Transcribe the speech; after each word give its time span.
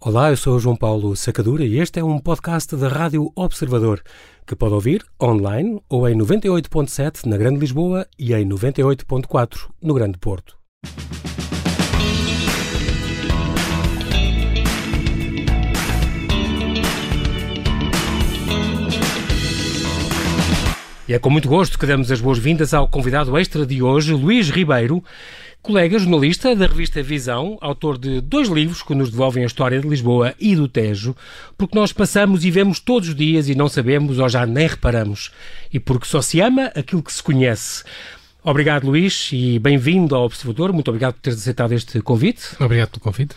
Olá, 0.00 0.30
eu 0.30 0.36
sou 0.36 0.60
João 0.60 0.76
Paulo 0.76 1.16
Sacadura 1.16 1.64
e 1.64 1.80
este 1.80 1.98
é 1.98 2.04
um 2.04 2.20
podcast 2.20 2.76
da 2.76 2.86
Rádio 2.86 3.32
Observador, 3.34 4.00
que 4.46 4.54
pode 4.54 4.72
ouvir 4.72 5.04
online 5.20 5.82
ou 5.88 6.08
em 6.08 6.16
98.7 6.16 7.26
na 7.26 7.36
Grande 7.36 7.58
Lisboa 7.58 8.06
e 8.16 8.32
em 8.32 8.48
98.4 8.48 9.68
no 9.82 9.94
Grande 9.94 10.16
Porto. 10.16 10.56
E 21.08 21.14
é 21.14 21.18
com 21.18 21.30
muito 21.30 21.48
gosto 21.48 21.78
que 21.78 21.86
damos 21.86 22.12
as 22.12 22.20
boas-vindas 22.20 22.74
ao 22.74 22.86
convidado 22.86 23.36
extra 23.36 23.64
de 23.64 23.82
hoje, 23.82 24.12
Luís 24.12 24.50
Ribeiro, 24.50 25.02
Colega 25.68 25.98
jornalista 25.98 26.56
da 26.56 26.66
revista 26.66 27.02
Visão, 27.02 27.58
autor 27.60 27.98
de 27.98 28.22
dois 28.22 28.48
livros 28.48 28.82
que 28.82 28.94
nos 28.94 29.10
devolvem 29.10 29.42
a 29.42 29.46
história 29.46 29.78
de 29.78 29.86
Lisboa 29.86 30.34
e 30.40 30.56
do 30.56 30.66
Tejo, 30.66 31.14
porque 31.58 31.78
nós 31.78 31.92
passamos 31.92 32.42
e 32.42 32.50
vemos 32.50 32.80
todos 32.80 33.10
os 33.10 33.14
dias 33.14 33.50
e 33.50 33.54
não 33.54 33.68
sabemos 33.68 34.18
ou 34.18 34.26
já 34.30 34.46
nem 34.46 34.66
reparamos, 34.66 35.30
e 35.70 35.78
porque 35.78 36.06
só 36.06 36.22
se 36.22 36.40
ama 36.40 36.72
aquilo 36.74 37.02
que 37.02 37.12
se 37.12 37.22
conhece. 37.22 37.84
Obrigado, 38.42 38.86
Luís, 38.86 39.28
e 39.30 39.58
bem-vindo 39.58 40.14
ao 40.14 40.24
Observador. 40.24 40.72
Muito 40.72 40.88
obrigado 40.88 41.12
por 41.12 41.20
teres 41.20 41.38
aceitado 41.38 41.72
este 41.72 42.00
convite. 42.00 42.46
Obrigado 42.58 42.88
pelo 42.88 43.02
convite. 43.02 43.36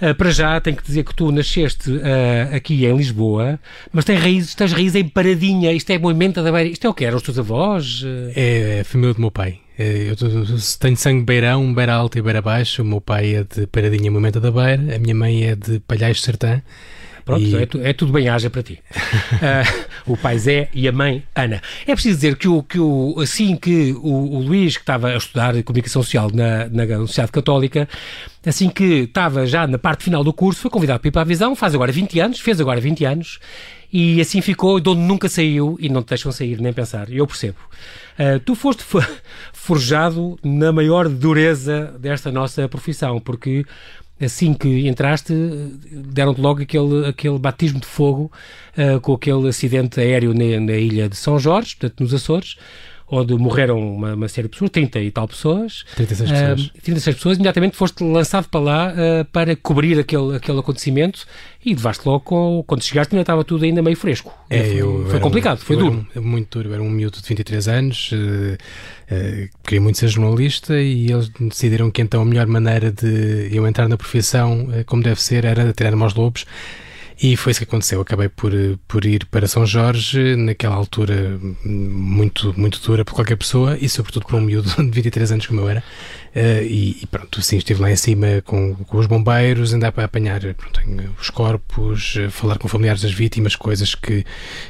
Uh, 0.00 0.14
para 0.14 0.30
já, 0.30 0.60
tenho 0.60 0.76
que 0.76 0.84
dizer 0.84 1.02
que 1.02 1.12
tu 1.12 1.32
nasceste 1.32 1.90
uh, 1.90 2.54
aqui 2.54 2.86
em 2.86 2.96
Lisboa, 2.96 3.58
mas 3.92 4.04
tens 4.04 4.20
raízes, 4.20 4.54
tens 4.54 4.72
raízes 4.72 4.94
em 4.94 5.08
Paradinha. 5.08 5.72
Isto 5.72 5.90
é 5.90 5.98
Moimenta 5.98 6.44
da 6.44 6.52
Beira. 6.52 6.68
Isto 6.68 6.86
é 6.86 6.90
o 6.90 6.94
que? 6.94 7.04
Eram 7.04 7.16
os 7.16 7.24
teus 7.24 7.40
avós? 7.40 8.04
É 8.36 8.82
a 8.82 8.84
família 8.84 9.14
do 9.14 9.20
meu 9.20 9.32
pai. 9.32 9.58
É, 9.82 10.10
eu 10.10 10.16
tenho 10.78 10.96
sangue 10.96 11.24
beirão, 11.24 11.74
beira 11.74 11.94
alta 11.94 12.16
e 12.16 12.22
beira 12.22 12.40
baixa. 12.40 12.82
O 12.82 12.84
meu 12.84 13.00
pai 13.00 13.34
é 13.34 13.44
de 13.44 13.66
Paradinha, 13.66 14.10
Moimenta 14.12 14.38
da 14.38 14.52
Beira. 14.52 14.94
A 14.94 14.98
minha 14.98 15.14
mãe 15.14 15.44
é 15.44 15.56
de 15.56 15.80
Palhais 15.80 16.20
Sertã. 16.20 16.62
Pronto, 17.24 17.42
e... 17.42 17.56
é, 17.56 17.66
tu, 17.66 17.80
é, 17.80 17.92
tudo 17.92 18.12
bem 18.12 18.28
haja 18.28 18.48
para 18.48 18.62
ti. 18.62 18.78
uh, 18.94 19.84
o 20.12 20.16
pai 20.16 20.38
Zé 20.38 20.68
e 20.72 20.86
a 20.86 20.92
mãe 20.92 21.24
Ana. 21.34 21.60
É 21.86 21.94
preciso 21.94 22.16
dizer 22.16 22.36
que, 22.36 22.48
o, 22.48 22.62
que 22.62 22.78
o, 22.78 23.16
assim 23.20 23.56
que 23.56 23.92
o, 23.92 24.36
o 24.36 24.38
Luís, 24.40 24.76
que 24.76 24.82
estava 24.82 25.08
a 25.08 25.16
estudar 25.16 25.60
comunicação 25.64 26.02
social 26.02 26.30
na, 26.32 26.68
na 26.68 26.82
Universidade 26.82 27.32
Católica, 27.32 27.88
assim 28.46 28.68
que 28.68 29.02
estava 29.04 29.46
já 29.46 29.66
na 29.66 29.78
parte 29.78 30.04
final 30.04 30.22
do 30.22 30.32
curso, 30.32 30.60
foi 30.60 30.70
convidado 30.70 31.00
para 31.00 31.08
ir 31.08 31.12
para 31.12 31.22
a 31.22 31.24
visão, 31.24 31.56
faz 31.56 31.74
agora 31.74 31.90
20 31.90 32.20
anos, 32.20 32.40
fez 32.40 32.60
agora 32.60 32.80
20 32.80 33.04
anos, 33.04 33.38
e 33.92 34.20
assim 34.20 34.40
ficou, 34.40 34.80
de 34.80 34.88
onde 34.88 35.02
nunca 35.02 35.28
saiu 35.28 35.76
e 35.78 35.88
não 35.88 36.02
te 36.02 36.08
deixam 36.08 36.32
sair 36.32 36.60
nem 36.60 36.72
pensar. 36.72 37.10
Eu 37.12 37.26
percebo. 37.26 37.58
Uh, 38.18 38.40
tu 38.40 38.54
foste 38.54 38.82
forjado 39.52 40.38
na 40.42 40.72
maior 40.72 41.08
dureza 41.08 41.94
desta 41.98 42.32
nossa 42.32 42.66
profissão, 42.68 43.20
porque 43.20 43.66
assim 44.18 44.54
que 44.54 44.88
entraste, 44.88 45.34
deram-te 45.90 46.40
logo 46.40 46.62
aquele, 46.62 47.06
aquele 47.06 47.38
batismo 47.38 47.80
de 47.80 47.86
fogo 47.86 48.32
uh, 48.78 49.00
com 49.00 49.12
aquele 49.12 49.48
acidente 49.48 50.00
aéreo 50.00 50.32
na, 50.32 50.60
na, 50.60 50.76
ilha 50.76 51.08
de 51.08 51.16
São 51.16 51.38
Jorge, 51.38 51.76
portanto, 51.76 52.00
nos 52.00 52.14
Açores, 52.14 52.56
onde 53.14 53.34
morreram 53.34 53.78
uma, 53.78 54.14
uma, 54.14 54.26
série 54.26 54.48
de 54.48 54.52
pessoas, 54.52 54.70
30 54.70 55.00
e 55.00 55.10
tal 55.10 55.28
pessoas. 55.28 55.84
36 55.94 56.30
uh, 56.30 56.32
pessoas. 56.32 56.70
36 56.82 57.16
pessoas, 57.16 57.36
imediatamente 57.36 57.76
foste 57.76 58.02
lançado 58.02 58.48
para 58.48 58.60
lá 58.60 58.92
uh, 58.92 59.24
para 59.26 59.54
cobrir 59.54 59.98
aquele, 59.98 60.36
aquele 60.36 60.58
acontecimento 60.58 61.26
e 61.62 61.74
levaste 61.74 62.08
logo, 62.08 62.20
com, 62.20 62.64
quando 62.66 62.82
chegaste 62.82 63.14
ainda 63.14 63.20
estava 63.20 63.44
tudo 63.44 63.66
ainda 63.66 63.82
meio 63.82 63.96
fresco. 63.98 64.32
É, 64.48 64.64
foi, 64.64 64.76
eu 64.76 65.06
foi 65.10 65.20
complicado, 65.20 65.58
um, 65.58 65.60
foi 65.60 65.76
duro. 65.76 66.06
Um, 66.16 66.22
muito 66.22 66.58
duro, 66.58 66.70
eu 66.70 66.74
era 66.74 66.82
um 66.82 66.88
miúdo 66.88 67.20
de 67.20 67.28
23 67.28 67.68
anos, 67.68 68.10
uh, 68.12 69.48
queria 69.62 69.80
muito 69.82 69.98
ser 69.98 70.08
jornalista 70.08 70.80
e 70.80 71.12
eles 71.12 71.28
decidiram 71.38 71.90
que 71.90 72.00
então 72.00 72.22
a 72.22 72.24
melhor 72.24 72.46
maneira 72.46 72.90
de 72.90 73.50
eu 73.52 73.66
entrar 73.66 73.88
na 73.88 73.98
profissão, 73.98 74.68
como 74.86 75.02
deve 75.02 75.22
ser, 75.22 75.44
era 75.44 75.70
tirar-me 75.74 76.02
aos 76.02 76.14
lobos. 76.14 76.46
E 77.20 77.36
foi 77.36 77.50
isso 77.52 77.60
que 77.60 77.64
aconteceu. 77.64 78.00
Acabei 78.00 78.28
por, 78.28 78.52
por 78.86 79.04
ir 79.04 79.26
para 79.26 79.46
São 79.46 79.66
Jorge, 79.66 80.36
naquela 80.36 80.74
altura 80.74 81.38
muito, 81.64 82.54
muito 82.58 82.80
dura 82.80 83.04
por 83.04 83.14
qualquer 83.14 83.36
pessoa 83.36 83.76
e, 83.80 83.88
sobretudo, 83.88 84.26
por 84.26 84.36
um 84.36 84.40
miúdo 84.40 84.68
de 84.82 84.90
23 84.90 85.32
anos 85.32 85.46
como 85.46 85.60
eu 85.60 85.68
era. 85.68 85.82
Uh, 86.34 86.62
e, 86.62 86.98
e, 87.02 87.06
pronto, 87.06 87.42
sim, 87.42 87.58
estive 87.58 87.80
lá 87.80 87.90
em 87.90 87.96
cima 87.96 88.42
com, 88.44 88.74
com 88.74 88.98
os 88.98 89.06
bombeiros, 89.06 89.72
andar 89.72 89.92
para 89.92 90.04
apanhar 90.04 90.40
pronto, 90.54 90.80
os 91.20 91.30
corpos, 91.30 92.14
falar 92.30 92.58
com 92.58 92.68
familiares 92.68 93.02
das 93.02 93.12
vítimas, 93.12 93.54
coisas 93.54 93.94
que, 93.94 94.24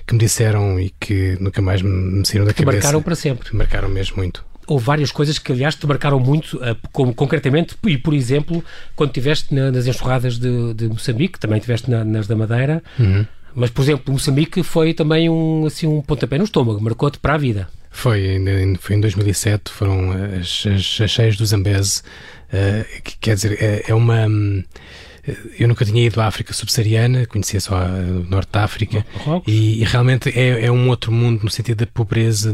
que 0.07 0.13
me 0.13 0.19
disseram 0.19 0.79
e 0.81 0.93
que 0.99 1.37
nunca 1.41 1.63
mais 1.63 1.83
me, 1.83 1.91
me 1.91 2.27
saíram 2.27 2.45
da 2.45 2.53
que 2.53 2.65
cabeça. 2.65 2.79
Marcaram 2.79 3.03
para 3.03 3.15
sempre. 3.15 3.57
Marcaram 3.57 3.89
mesmo 3.89 4.17
muito 4.17 4.52
houve 4.73 4.85
várias 4.85 5.13
coisas 5.13 5.39
que, 5.39 5.53
aliás, 5.53 5.75
te 5.75 5.87
marcaram 5.87 6.19
muito, 6.19 6.57
uh, 6.57 6.77
como, 6.93 7.15
concretamente, 7.15 7.77
e 7.87 7.99
por 7.99 8.15
exemplo, 8.15 8.65
quando 8.97 9.11
estiveste 9.11 9.55
na, 9.55 9.71
nas 9.71 9.87
enxurradas 9.87 10.39
de, 10.39 10.75
de, 10.75 10.89
Moçambique, 10.89 11.39
também 11.39 11.59
estiveste 11.59 11.91
na, 11.91 12.05
nas 12.05 12.27
da 12.27 12.35
Madeira, 12.35 12.83
uhum. 12.99 13.27
mas, 13.55 13.71
por 13.71 13.83
exemplo, 13.83 14.13
Moçambique 14.13 14.63
foi 14.63 14.95
também 14.95 15.29
um, 15.29 15.67
assim, 15.67 15.87
um 15.87 16.01
pontapé 16.01 16.39
no 16.39 16.45
estômago, 16.45 16.81
marcou-te 16.81 17.19
para 17.19 17.35
a 17.35 17.39
vida. 17.39 17.69
Foi, 17.91 18.39
foi 18.81 18.97
em 18.97 19.01
2007, 19.01 19.71
foram 19.71 20.13
as, 20.13 20.65
as, 20.67 21.01
as 21.03 21.11
cheias 21.11 21.37
do 21.37 21.45
Zambeze, 21.45 22.03
uh, 22.49 23.03
que, 23.03 23.19
quer 23.19 23.35
dizer, 23.35 23.59
é, 23.61 23.85
é 23.89 23.95
uma... 23.95 24.27
Um, 24.27 24.65
eu 25.59 25.69
nunca 25.69 25.85
tinha 25.85 26.05
ido 26.05 26.21
à 26.21 26.27
África 26.27 26.53
subsaariana, 26.53 27.27
conhecia 27.27 27.61
só 27.61 27.77
o 27.77 28.25
Norte 28.29 28.51
da 28.53 28.65
África 28.65 29.07
e, 29.47 29.81
e, 29.81 29.85
realmente 29.85 30.29
é, 30.31 30.67
é, 30.67 30.73
um 30.73 30.89
outro 30.89 31.13
mundo 31.13 31.45
no 31.45 31.51
sentido 31.51 31.79
da 31.79 31.87
pobreza, 31.87 32.53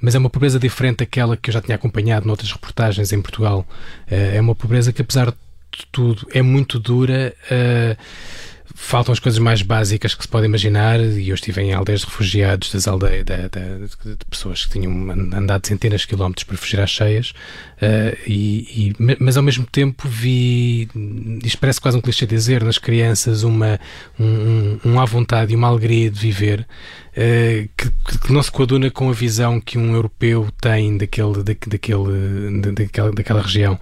mas 0.00 0.14
é 0.14 0.18
uma 0.18 0.28
pobreza 0.28 0.58
diferente 0.58 0.98
daquela 0.98 1.36
que 1.36 1.48
eu 1.48 1.54
já 1.54 1.60
tinha 1.60 1.76
acompanhado 1.76 2.26
noutras 2.26 2.52
reportagens 2.52 3.12
em 3.12 3.22
Portugal. 3.22 3.66
Eh, 4.10 4.36
é 4.36 4.40
uma 4.40 4.54
pobreza 4.54 4.92
que, 4.92 5.00
apesar 5.00 5.30
de 5.30 5.86
tudo, 5.90 6.26
é 6.32 6.42
muito 6.42 6.78
dura. 6.78 7.34
Uh, 7.50 7.96
faltam 8.80 9.12
as 9.12 9.18
coisas 9.18 9.40
mais 9.40 9.60
básicas 9.60 10.14
que 10.14 10.22
se 10.22 10.28
pode 10.28 10.46
imaginar 10.46 11.00
e 11.00 11.28
eu 11.28 11.34
estive 11.34 11.60
em 11.60 11.74
aldeias 11.74 12.00
de 12.00 12.06
refugiados 12.06 12.72
das 12.72 12.86
aldeias 12.86 13.24
de, 13.24 13.36
de, 13.36 14.14
de 14.16 14.24
pessoas 14.30 14.64
que 14.64 14.78
tinham 14.78 15.10
andado 15.10 15.66
centenas 15.66 16.02
de 16.02 16.06
quilómetros 16.06 16.44
para 16.44 16.56
fugir 16.56 16.80
às 16.80 16.88
cheias 16.88 17.30
uh, 17.82 18.16
e, 18.24 18.94
e, 18.98 19.16
mas 19.18 19.36
ao 19.36 19.42
mesmo 19.42 19.66
tempo 19.66 20.08
vi 20.08 20.88
isto 21.44 21.58
parece 21.58 21.80
quase 21.80 21.98
um 21.98 22.00
clichê 22.00 22.24
dizer 22.24 22.62
nas 22.62 22.78
crianças 22.78 23.42
uma 23.42 23.80
um, 24.18 24.78
um 24.84 25.00
à 25.00 25.04
vontade 25.04 25.52
e 25.52 25.56
uma 25.56 25.66
alegria 25.66 26.08
de 26.08 26.18
viver 26.18 26.64
que, 27.76 27.90
que, 28.20 28.32
não 28.32 28.42
se 28.42 28.50
coaduna 28.50 28.90
com 28.90 29.08
a 29.08 29.12
visão 29.12 29.60
que 29.60 29.76
um 29.76 29.94
europeu 29.94 30.48
tem 30.60 30.96
daquele, 30.96 31.42
da, 31.42 31.54
daquele, 31.66 32.72
daquela, 32.72 33.12
daquela 33.12 33.42
região 33.42 33.78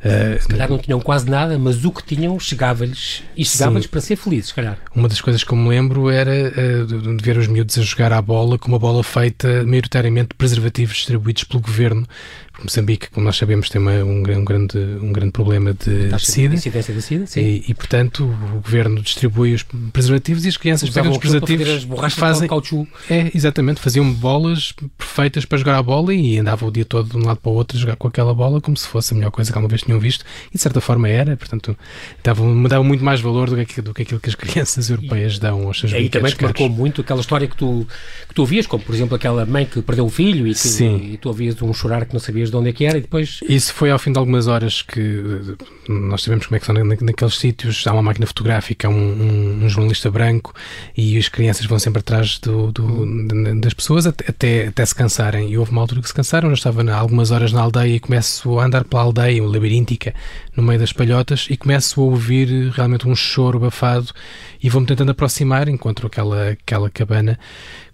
Uh, 0.00 0.40
se 0.40 0.48
calhar 0.48 0.70
não 0.70 0.78
tinham 0.78 0.98
quase 0.98 1.28
nada, 1.28 1.58
mas 1.58 1.84
o 1.84 1.92
que 1.92 2.02
tinham 2.02 2.40
chegava-lhes 2.40 3.22
e 3.36 3.44
chegava-lhes 3.44 3.86
para 3.86 4.00
ser 4.00 4.16
felizes, 4.16 4.46
se 4.46 4.54
calhar. 4.54 4.78
Uma 4.94 5.08
das 5.08 5.20
coisas 5.20 5.44
que 5.44 5.52
eu 5.52 5.58
me 5.58 5.68
lembro 5.68 6.08
era 6.08 6.32
uh, 6.32 7.16
de 7.16 7.22
ver 7.22 7.36
os 7.36 7.46
miúdos 7.46 7.76
a 7.76 7.82
jogar 7.82 8.10
à 8.10 8.22
bola 8.22 8.58
com 8.58 8.68
uma 8.68 8.78
bola 8.78 9.04
feita 9.04 9.62
maioritariamente 9.64 10.28
de 10.30 10.36
preservativos 10.36 10.96
distribuídos 10.96 11.44
pelo 11.44 11.60
governo 11.60 12.06
Moçambique, 12.62 13.08
como 13.10 13.24
nós 13.24 13.36
sabemos, 13.36 13.68
tem 13.70 13.80
uma, 13.80 13.92
um, 13.92 14.18
um, 14.20 14.44
grande, 14.44 14.78
um 14.78 15.12
grande 15.12 15.32
problema 15.32 15.72
de 15.72 16.10
SIDA. 16.18 16.54
incidência 16.54 16.92
de 16.92 17.00
SIDA, 17.00 17.26
sim. 17.26 17.40
E, 17.40 17.64
e, 17.68 17.74
portanto, 17.74 18.24
o 18.24 18.60
governo 18.60 19.00
distribui 19.00 19.54
os 19.54 19.62
preservativos 19.92 20.44
e 20.44 20.48
as 20.48 20.56
crianças 20.56 20.88
Usavam 20.88 21.12
pegam 21.12 21.12
os 21.12 21.18
preservativos. 21.18 22.02
As 22.02 22.12
fazem, 22.12 22.48
é, 23.08 23.30
exatamente, 23.34 23.80
faziam 23.80 24.12
bolas 24.12 24.72
perfeitas 24.98 25.44
para 25.44 25.58
jogar 25.58 25.78
a 25.78 25.82
bola 25.82 26.12
e 26.12 26.38
andavam 26.38 26.68
o 26.68 26.72
dia 26.72 26.84
todo 26.84 27.08
de 27.08 27.16
um 27.16 27.26
lado 27.26 27.38
para 27.38 27.50
o 27.50 27.54
outro 27.54 27.78
a 27.78 27.80
jogar 27.80 27.96
com 27.96 28.08
aquela 28.08 28.34
bola 28.34 28.60
como 28.60 28.76
se 28.76 28.86
fosse 28.86 29.14
a 29.14 29.16
melhor 29.16 29.30
coisa 29.30 29.50
que 29.50 29.56
alguma 29.56 29.70
vez 29.70 29.82
tinham 29.82 29.98
visto. 29.98 30.24
E 30.50 30.56
de 30.56 30.62
certa 30.62 30.80
forma 30.80 31.08
era, 31.08 31.36
portanto, 31.36 31.76
davam, 32.22 32.62
davam 32.64 32.84
muito 32.84 33.02
mais 33.02 33.20
valor 33.20 33.48
do 33.48 33.64
que, 33.64 33.80
do 33.80 33.94
que 33.94 34.02
aquilo 34.02 34.20
que 34.20 34.28
as 34.28 34.34
crianças 34.34 34.90
europeias 34.90 35.38
dão 35.38 35.66
aos 35.66 35.80
seus 35.80 35.92
E 35.92 35.96
aí 35.96 36.08
também 36.10 36.32
te 36.32 36.42
marcou 36.42 36.68
muito 36.68 37.00
aquela 37.00 37.20
história 37.20 37.48
que 37.48 37.56
tu, 37.56 37.86
que 38.28 38.34
tu 38.34 38.42
ouvias, 38.42 38.66
como 38.66 38.82
por 38.84 38.94
exemplo 38.94 39.14
aquela 39.14 39.46
mãe 39.46 39.64
que 39.64 39.80
perdeu 39.80 40.04
o 40.04 40.10
filho 40.10 40.46
e, 40.46 40.54
que, 40.54 40.84
e 40.84 41.16
tu 41.16 41.28
ouvias 41.28 41.60
um 41.62 41.72
chorar 41.72 42.04
que 42.04 42.12
não 42.12 42.20
sabias 42.40 42.50
de 42.50 42.56
onde 42.56 42.70
é 42.70 42.72
que 42.72 42.84
era 42.84 42.98
e 42.98 43.00
depois... 43.00 43.40
Isso 43.48 43.74
foi 43.74 43.90
ao 43.90 43.98
fim 43.98 44.12
de 44.12 44.18
algumas 44.18 44.46
horas 44.46 44.82
que 44.82 45.56
nós 45.88 46.22
sabemos 46.22 46.46
como 46.46 46.56
é 46.56 46.60
que 46.60 46.66
são 46.66 46.74
naqueles 46.74 47.34
sítios, 47.34 47.86
há 47.86 47.92
uma 47.92 48.02
máquina 48.02 48.26
fotográfica, 48.26 48.88
um, 48.88 48.92
um, 48.92 49.64
um, 49.64 49.68
jornalista 49.68 50.10
branco 50.10 50.54
e 50.96 51.18
as 51.18 51.28
crianças 51.28 51.66
vão 51.66 51.78
sempre 51.78 52.00
atrás 52.00 52.38
do, 52.38 52.72
do, 52.72 53.60
das 53.60 53.74
pessoas 53.74 54.06
até, 54.06 54.68
até 54.68 54.86
se 54.86 54.94
cansarem. 54.94 55.50
E 55.50 55.58
houve 55.58 55.70
uma 55.72 55.80
altura 55.80 56.00
que 56.00 56.08
se 56.08 56.14
cansaram, 56.14 56.48
eu 56.48 56.54
estava 56.54 56.82
na, 56.82 56.96
algumas 56.96 57.30
horas 57.30 57.52
na 57.52 57.60
aldeia 57.60 57.96
e 57.96 58.00
começo 58.00 58.58
a 58.58 58.64
andar 58.64 58.84
pela 58.84 59.02
aldeia, 59.02 59.42
labiríntica, 59.42 60.14
no 60.56 60.62
meio 60.62 60.78
das 60.78 60.92
palhotas 60.92 61.46
e 61.50 61.56
começo 61.56 62.00
a 62.00 62.04
ouvir 62.04 62.70
realmente 62.70 63.06
um 63.06 63.14
choro 63.14 63.58
abafado 63.58 64.08
e 64.62 64.68
vou-me 64.68 64.86
tentando 64.86 65.10
aproximar, 65.10 65.68
encontro 65.68 66.06
aquela, 66.06 66.50
aquela 66.50 66.90
cabana 66.90 67.38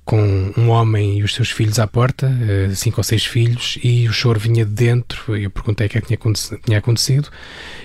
com 0.06 0.52
um 0.56 0.70
homem 0.70 1.18
e 1.18 1.24
os 1.24 1.34
seus 1.34 1.50
filhos 1.50 1.80
à 1.80 1.86
porta, 1.86 2.32
eh, 2.48 2.72
cinco 2.76 3.00
ou 3.00 3.04
seis 3.04 3.26
filhos, 3.26 3.76
e 3.82 4.08
o 4.08 4.12
choro 4.12 4.38
vinha 4.38 4.64
de 4.64 4.70
dentro. 4.70 5.36
Eu 5.36 5.50
perguntei 5.50 5.88
o 5.88 5.90
que 5.90 5.98
é 5.98 6.00
que 6.00 6.16
tinha 6.64 6.78
acontecido, 6.78 7.28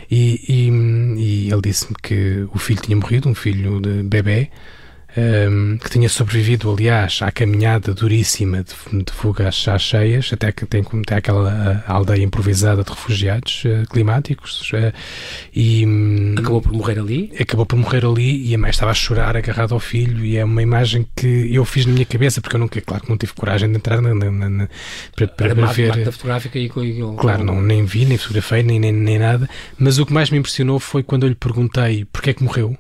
e, 0.10 0.40
e, 0.48 0.70
e 1.18 1.52
ele 1.52 1.62
disse-me 1.64 1.96
que 2.02 2.48
o 2.54 2.60
filho 2.60 2.80
tinha 2.80 2.96
morrido, 2.96 3.28
um 3.28 3.34
filho 3.34 3.82
de 3.82 4.04
bebê, 4.04 4.52
um, 5.18 5.78
que 5.78 5.90
tinha 5.90 6.08
sobrevivido, 6.08 6.72
aliás, 6.72 7.20
à 7.22 7.32
caminhada 7.32 7.94
duríssima 7.94 8.64
de, 8.64 9.04
de 9.04 9.12
fuga 9.12 9.50
às, 9.50 9.82
cheias, 9.82 10.32
até 10.32 10.52
que 10.52 10.66
tem, 10.66 10.84
tem 10.84 11.18
aquela 11.18 11.84
aldeia 11.88 12.24
improvisada 12.24 12.84
de 12.84 12.90
refugiados 12.90 13.64
uh, 13.66 13.88
climáticos. 13.90 14.72
Uh, 14.72 14.94
e, 15.54 15.86
um, 15.86 16.36
acabou 16.38 16.62
por 16.62 16.72
morrer 16.74 17.00
ali? 17.00 17.32
Acabou 17.40 17.66
por 17.66 17.78
morrer 17.78 18.06
ali 18.06 18.48
e 18.48 18.56
a 18.56 18.58
mãe 18.58 18.70
estava 18.70 18.92
a 18.92 18.94
chorar 18.94 19.36
agarrada 19.36 19.74
ao 19.74 19.80
filho 19.80 20.24
e 20.24 20.38
é 20.38 20.46
uma 20.46 20.62
imagem 20.62 21.06
que 21.16 21.54
eu 21.54 21.66
fiz 21.66 21.86
na 21.86 21.94
minha 21.94 22.06
cabeça, 22.06 22.40
porque 22.40 22.56
eu 22.56 22.60
nunca, 22.60 22.80
claro 22.82 23.04
que 23.04 23.10
não 23.10 23.18
tive 23.18 23.34
coragem 23.34 23.70
de 23.70 23.76
entrar 23.76 24.02
na, 24.02 24.14
na, 24.14 24.32
na, 24.32 24.70
para, 25.16 25.28
para, 25.28 25.56
para 25.56 25.66
ver... 25.68 26.12
fotográfica 26.12 26.58
e, 26.58 26.66
e, 26.66 27.16
Claro, 27.18 27.44
não, 27.44 27.62
nem 27.62 27.84
vi, 27.86 28.06
nem 28.06 28.18
fotografei, 28.18 28.64
nem, 28.64 28.80
nem, 28.80 28.92
nem 28.92 29.20
nada, 29.20 29.50
mas 29.78 30.00
o 30.00 30.06
que 30.06 30.14
mais 30.14 30.30
me 30.30 30.38
impressionou 30.38 30.80
foi 30.80 31.04
quando 31.04 31.24
eu 31.24 31.30
lhe 31.30 31.36
perguntei 31.36 32.06
porque 32.06 32.30
é 32.30 32.34
que 32.34 32.44
morreu 32.44 32.78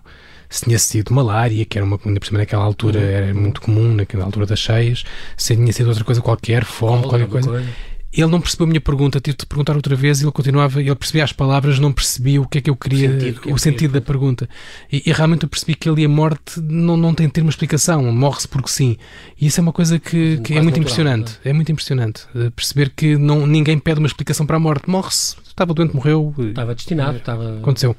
se 0.51 0.65
tinha 0.65 0.77
sido 0.77 1.13
malária, 1.13 1.65
que 1.65 1.77
era 1.77 1.85
uma, 1.85 1.97
ainda 2.05 2.19
por 2.19 2.25
cima 2.25 2.39
naquela 2.39 2.63
altura 2.63 2.99
uhum. 2.99 3.05
era 3.05 3.33
muito 3.33 3.61
comum, 3.61 3.95
naquela 3.95 4.25
altura 4.25 4.45
das 4.45 4.59
cheias, 4.59 5.03
se 5.37 5.55
tinha 5.55 5.71
sido 5.71 5.87
outra 5.87 6.03
coisa 6.03 6.21
qualquer, 6.21 6.65
fome, 6.65 7.03
qualquer 7.03 7.27
coisa. 7.27 7.49
coisa. 7.49 7.69
Ele 8.13 8.27
não 8.27 8.41
percebeu 8.41 8.65
a 8.65 8.67
minha 8.67 8.81
pergunta, 8.81 9.21
tive 9.21 9.37
de 9.37 9.45
perguntar 9.45 9.73
outra 9.73 9.95
vez 9.95 10.19
e 10.19 10.25
ele 10.25 10.31
continuava, 10.33 10.81
ele 10.81 10.93
percebia 10.95 11.23
as 11.23 11.31
palavras, 11.31 11.79
não 11.79 11.93
percebia 11.93 12.41
o 12.41 12.45
que 12.45 12.57
é 12.57 12.61
que 12.61 12.69
eu 12.69 12.75
queria, 12.75 13.07
o 13.07 13.11
sentido, 13.13 13.41
que 13.41 13.53
o 13.53 13.57
sentido 13.57 13.93
da 13.93 14.01
pergunta. 14.01 14.49
E, 14.91 15.01
e, 15.05 15.13
realmente 15.13 15.43
eu 15.43 15.49
percebi 15.49 15.75
que 15.75 15.87
ali 15.87 16.03
a 16.03 16.09
morte 16.09 16.59
não, 16.59 16.97
não 16.97 17.13
tem 17.13 17.27
de 17.27 17.31
ter 17.31 17.41
uma 17.41 17.49
explicação, 17.49 18.03
morre-se 18.11 18.49
porque 18.49 18.67
sim. 18.67 18.97
E 19.39 19.47
isso 19.47 19.61
é 19.61 19.63
uma 19.63 19.71
coisa 19.71 19.97
que, 19.97 20.39
que 20.39 20.51
é 20.51 20.61
muito 20.61 20.77
natural, 20.77 20.81
impressionante. 20.81 21.39
É? 21.45 21.51
é 21.51 21.53
muito 21.53 21.71
impressionante 21.71 22.27
eh, 22.35 22.49
perceber 22.53 22.89
que 22.89 23.15
não, 23.15 23.47
ninguém 23.47 23.79
pede 23.79 23.99
uma 23.99 24.07
explicação 24.07 24.45
para 24.45 24.57
a 24.57 24.59
morte. 24.59 24.89
Morre-se, 24.89 25.37
estava 25.47 25.73
doente, 25.73 25.95
morreu. 25.95 26.35
Estava 26.37 26.75
destinado, 26.75 27.17
estava. 27.17 27.59
Aconteceu. 27.59 27.95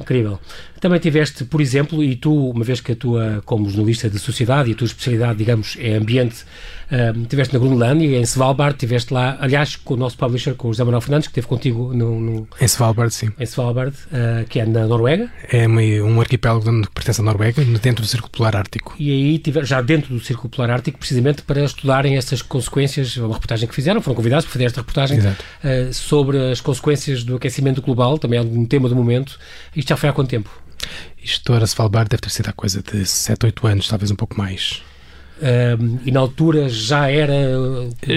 Incrível. 0.00 0.38
Também 0.80 1.00
tiveste, 1.00 1.44
por 1.44 1.60
exemplo, 1.60 2.02
e 2.04 2.14
tu, 2.14 2.50
uma 2.50 2.64
vez 2.64 2.80
que 2.80 2.92
a 2.92 2.96
tua, 2.96 3.42
como 3.44 3.68
jornalista 3.68 4.08
de 4.08 4.18
sociedade 4.18 4.70
e 4.70 4.72
a 4.74 4.76
tua 4.76 4.86
especialidade, 4.86 5.38
digamos, 5.38 5.76
é 5.80 5.94
ambiente, 5.94 6.44
um, 6.90 7.24
tiveste 7.24 7.52
na 7.52 7.58
Groenlândia, 7.58 8.16
em 8.16 8.22
Svalbard, 8.22 8.78
tiveste 8.78 9.12
lá, 9.12 9.36
aliás, 9.40 9.74
com 9.76 9.94
o 9.94 9.96
nosso 9.96 10.16
publisher, 10.16 10.54
com 10.54 10.68
o 10.68 10.72
José 10.72 10.84
Manuel 10.84 11.00
Fernandes, 11.00 11.26
que 11.26 11.32
esteve 11.32 11.46
contigo 11.48 11.92
no... 11.92 12.20
no 12.20 12.48
em 12.60 12.64
Svalbard, 12.68 13.12
sim. 13.12 13.30
Em 13.38 13.44
Svalbard, 13.44 13.94
uh, 14.06 14.46
que 14.48 14.60
é 14.60 14.66
na 14.66 14.86
Noruega. 14.86 15.28
É 15.50 15.66
um 15.66 16.20
arquipélago 16.20 16.82
que 16.82 16.90
pertence 16.92 17.20
à 17.20 17.24
Noruega, 17.24 17.64
dentro 17.82 18.02
do 18.02 18.08
Círculo 18.08 18.30
Polar 18.30 18.56
Ártico. 18.56 18.94
E 18.98 19.10
aí, 19.10 19.38
tiver, 19.38 19.64
já 19.66 19.82
dentro 19.82 20.14
do 20.14 20.20
Círculo 20.20 20.48
Polar 20.48 20.70
Ártico, 20.70 20.98
precisamente 20.98 21.42
para 21.42 21.64
estudarem 21.64 22.16
essas 22.16 22.40
consequências, 22.40 23.16
uma 23.16 23.34
reportagem 23.34 23.68
que 23.68 23.74
fizeram, 23.74 24.00
foram 24.00 24.14
convidados 24.14 24.44
para 24.44 24.52
fazer 24.52 24.64
esta 24.64 24.80
reportagem 24.80 25.18
uh, 25.18 25.92
sobre 25.92 26.52
as 26.52 26.60
consequências 26.60 27.24
do 27.24 27.34
aquecimento 27.34 27.82
global, 27.82 28.16
também 28.16 28.38
é 28.38 28.42
um 28.42 28.64
tema 28.64 28.88
do 28.88 28.94
momento. 28.94 29.38
Isto 29.74 29.87
já 29.88 29.96
foi 29.96 30.08
há 30.08 30.12
quanto 30.12 30.28
tempo? 30.28 30.50
Isto 31.22 31.52
era 31.52 31.66
Svalbard 31.66 32.08
deve 32.08 32.20
ter 32.20 32.30
sido 32.30 32.48
há 32.48 32.52
coisa 32.52 32.82
de 32.82 33.04
7, 33.04 33.46
8 33.46 33.66
anos, 33.66 33.88
talvez 33.88 34.10
um 34.10 34.16
pouco 34.16 34.38
mais. 34.38 34.82
Um, 35.40 36.00
e 36.04 36.10
na 36.10 36.18
altura 36.18 36.68
já 36.68 37.08
era 37.08 37.32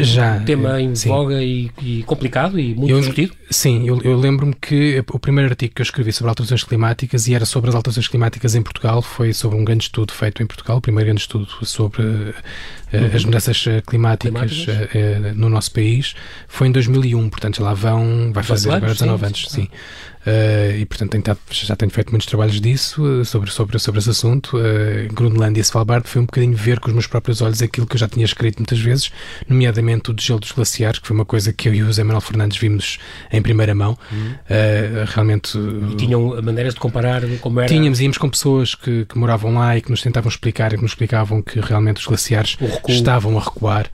já, 0.01 0.37
um 0.37 0.43
tema 0.43 0.81
em 0.81 0.95
sim. 0.95 1.09
voga 1.09 1.43
e, 1.43 1.69
e, 1.79 2.01
complicado 2.01 2.59
e 2.59 2.73
muito 2.73 2.89
eu, 2.89 2.99
discutido? 2.99 3.33
Sim, 3.47 3.87
eu, 3.87 4.01
eu 4.01 4.17
lembro-me 4.17 4.55
que 4.55 5.03
o 5.07 5.19
primeiro 5.19 5.51
artigo 5.51 5.75
que 5.75 5.81
eu 5.81 5.83
escrevi 5.83 6.11
sobre 6.11 6.29
alterações 6.29 6.63
climáticas 6.63 7.27
e 7.27 7.35
era 7.35 7.45
sobre 7.45 7.69
as 7.69 7.75
alterações 7.75 8.07
climáticas 8.07 8.55
em 8.55 8.63
Portugal 8.63 9.03
foi 9.03 9.33
sobre 9.33 9.59
um 9.59 9.63
grande 9.63 9.83
estudo 9.83 10.11
feito 10.13 10.41
em 10.41 10.47
Portugal, 10.47 10.77
o 10.77 10.81
primeiro 10.81 11.07
grande 11.07 11.21
estudo 11.21 11.47
sobre 11.63 12.01
uh, 12.01 12.33
as 13.15 13.23
mudanças 13.23 13.63
eh, 13.67 13.83
climáticas, 13.85 14.65
climáticas? 14.65 14.95
Uh, 14.95 15.35
no 15.35 15.47
nosso 15.47 15.71
país, 15.71 16.15
foi 16.47 16.69
em 16.69 16.71
2001, 16.71 17.29
portanto 17.29 17.57
já 17.57 17.63
lá 17.63 17.73
vão, 17.75 18.31
vai 18.33 18.43
fazer 18.43 18.71
agora 18.71 18.93
19 18.93 19.25
anos, 19.27 19.45
sim. 19.47 19.61
sim. 19.61 19.69
Uh, 20.25 20.77
e 20.77 20.85
portanto 20.85 21.11
tenho, 21.11 21.37
já 21.49 21.75
tenho 21.75 21.91
feito 21.91 22.11
muitos 22.11 22.27
trabalhos 22.27 22.61
disso 22.61 23.03
uh, 23.03 23.25
sobre, 23.25 23.49
sobre, 23.49 23.79
sobre 23.79 23.99
esse 23.99 24.09
assunto. 24.11 24.55
Uh, 24.55 25.11
Groenlândia 25.13 25.61
e 25.61 25.63
Svalbard 25.63 26.07
foi 26.07 26.21
um 26.21 26.25
bocadinho 26.25 26.55
ver 26.55 26.79
com 26.79 26.89
os 26.89 26.93
meus 26.93 27.07
próprios 27.07 27.41
olhos 27.41 27.61
aquilo 27.61 27.87
que 27.87 27.95
eu 27.95 27.99
já 27.99 28.07
tinha 28.07 28.23
escrito 28.23 28.59
muitas 28.59 28.79
vezes, 28.79 29.11
nomeadamente 29.47 30.11
o 30.11 30.13
degelo 30.13 30.39
dos 30.39 30.51
glaciares, 30.51 30.99
que 30.99 31.07
foi 31.07 31.15
uma 31.15 31.25
coisa 31.25 31.51
que 31.51 31.67
eu 31.67 31.73
e 31.73 31.81
o 31.81 31.87
José 31.87 32.03
Manuel 32.03 32.21
Fernandes 32.21 32.57
vimos 32.57 32.99
em 33.31 33.41
primeira 33.41 33.73
mão. 33.73 33.97
Uhum. 34.11 34.35
realmente. 35.07 35.57
E 35.91 35.95
tinham 35.95 36.41
maneiras 36.41 36.73
de 36.73 36.79
comparar 36.79 37.21
como 37.39 37.59
era? 37.59 37.67
Tínhamos, 37.67 37.99
íamos 37.99 38.17
com 38.17 38.29
pessoas 38.29 38.75
que, 38.75 39.05
que 39.05 39.17
moravam 39.17 39.55
lá 39.55 39.75
e 39.75 39.81
que 39.81 39.89
nos 39.89 40.01
tentavam 40.01 40.29
explicar 40.29 40.73
e 40.73 40.75
que 40.75 40.81
nos 40.81 40.91
explicavam 40.91 41.41
que 41.41 41.59
realmente 41.59 41.97
os 41.97 42.05
glaciares 42.05 42.57
estavam 42.87 43.37
a 43.37 43.41
recuar. 43.41 43.89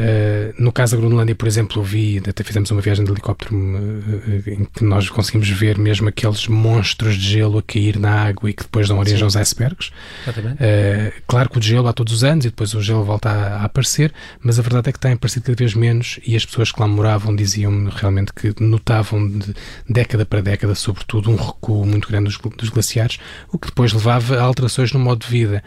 Uh, 0.00 0.54
no 0.56 0.72
caso 0.72 0.96
da 0.96 1.02
Groenlândia, 1.02 1.34
por 1.34 1.46
exemplo, 1.46 1.82
vi, 1.82 2.22
até 2.26 2.42
fizemos 2.42 2.70
uma 2.70 2.80
viagem 2.80 3.04
de 3.04 3.10
helicóptero 3.10 3.54
uh, 3.54 4.50
em 4.50 4.64
que 4.64 4.82
nós 4.82 5.10
conseguimos 5.10 5.50
ver 5.50 5.76
mesmo 5.76 6.08
aqueles 6.08 6.46
monstros 6.46 7.16
de 7.16 7.28
gelo 7.28 7.58
a 7.58 7.62
cair 7.62 7.98
na 7.98 8.10
água 8.10 8.48
e 8.48 8.54
que 8.54 8.62
depois 8.62 8.88
dão 8.88 8.98
origem 8.98 9.18
Sim. 9.18 9.24
aos 9.24 9.36
icebergs. 9.36 9.90
Uh, 10.26 11.12
claro 11.26 11.50
que 11.50 11.58
o 11.58 11.62
gelo 11.62 11.86
há 11.86 11.92
todos 11.92 12.14
os 12.14 12.24
anos 12.24 12.46
e 12.46 12.48
depois 12.48 12.72
o 12.72 12.80
gelo 12.80 13.04
volta 13.04 13.28
a, 13.28 13.56
a, 13.56 13.64
aparecer, 13.64 14.10
mas 14.42 14.58
a 14.58 14.62
verdade 14.62 14.88
é 14.88 14.92
que 14.92 14.98
tem 14.98 15.12
aparecido 15.12 15.44
cada 15.44 15.56
vez 15.56 15.74
menos 15.74 16.18
e 16.26 16.34
as 16.34 16.46
pessoas 16.46 16.72
que 16.72 16.80
lá 16.80 16.88
moravam 16.88 17.36
diziam 17.36 17.90
realmente 17.94 18.32
que 18.32 18.54
notavam 18.58 19.28
de 19.28 19.54
década 19.86 20.24
para 20.24 20.40
década, 20.40 20.74
sobretudo, 20.74 21.30
um 21.30 21.36
recuo 21.36 21.84
muito 21.84 22.08
grande 22.08 22.24
dos, 22.24 22.38
dos 22.56 22.70
glaciares, 22.70 23.18
o 23.52 23.58
que 23.58 23.68
depois 23.68 23.92
levava 23.92 24.38
a 24.38 24.42
alterações 24.42 24.92
no 24.92 24.98
modo 24.98 25.26
de 25.26 25.30
vida. 25.30 25.62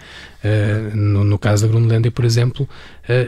No, 0.93 1.23
no, 1.23 1.39
caso 1.39 1.65
da 1.65 1.71
Groenlândia, 1.71 2.11
por 2.11 2.25
exemplo, 2.25 2.67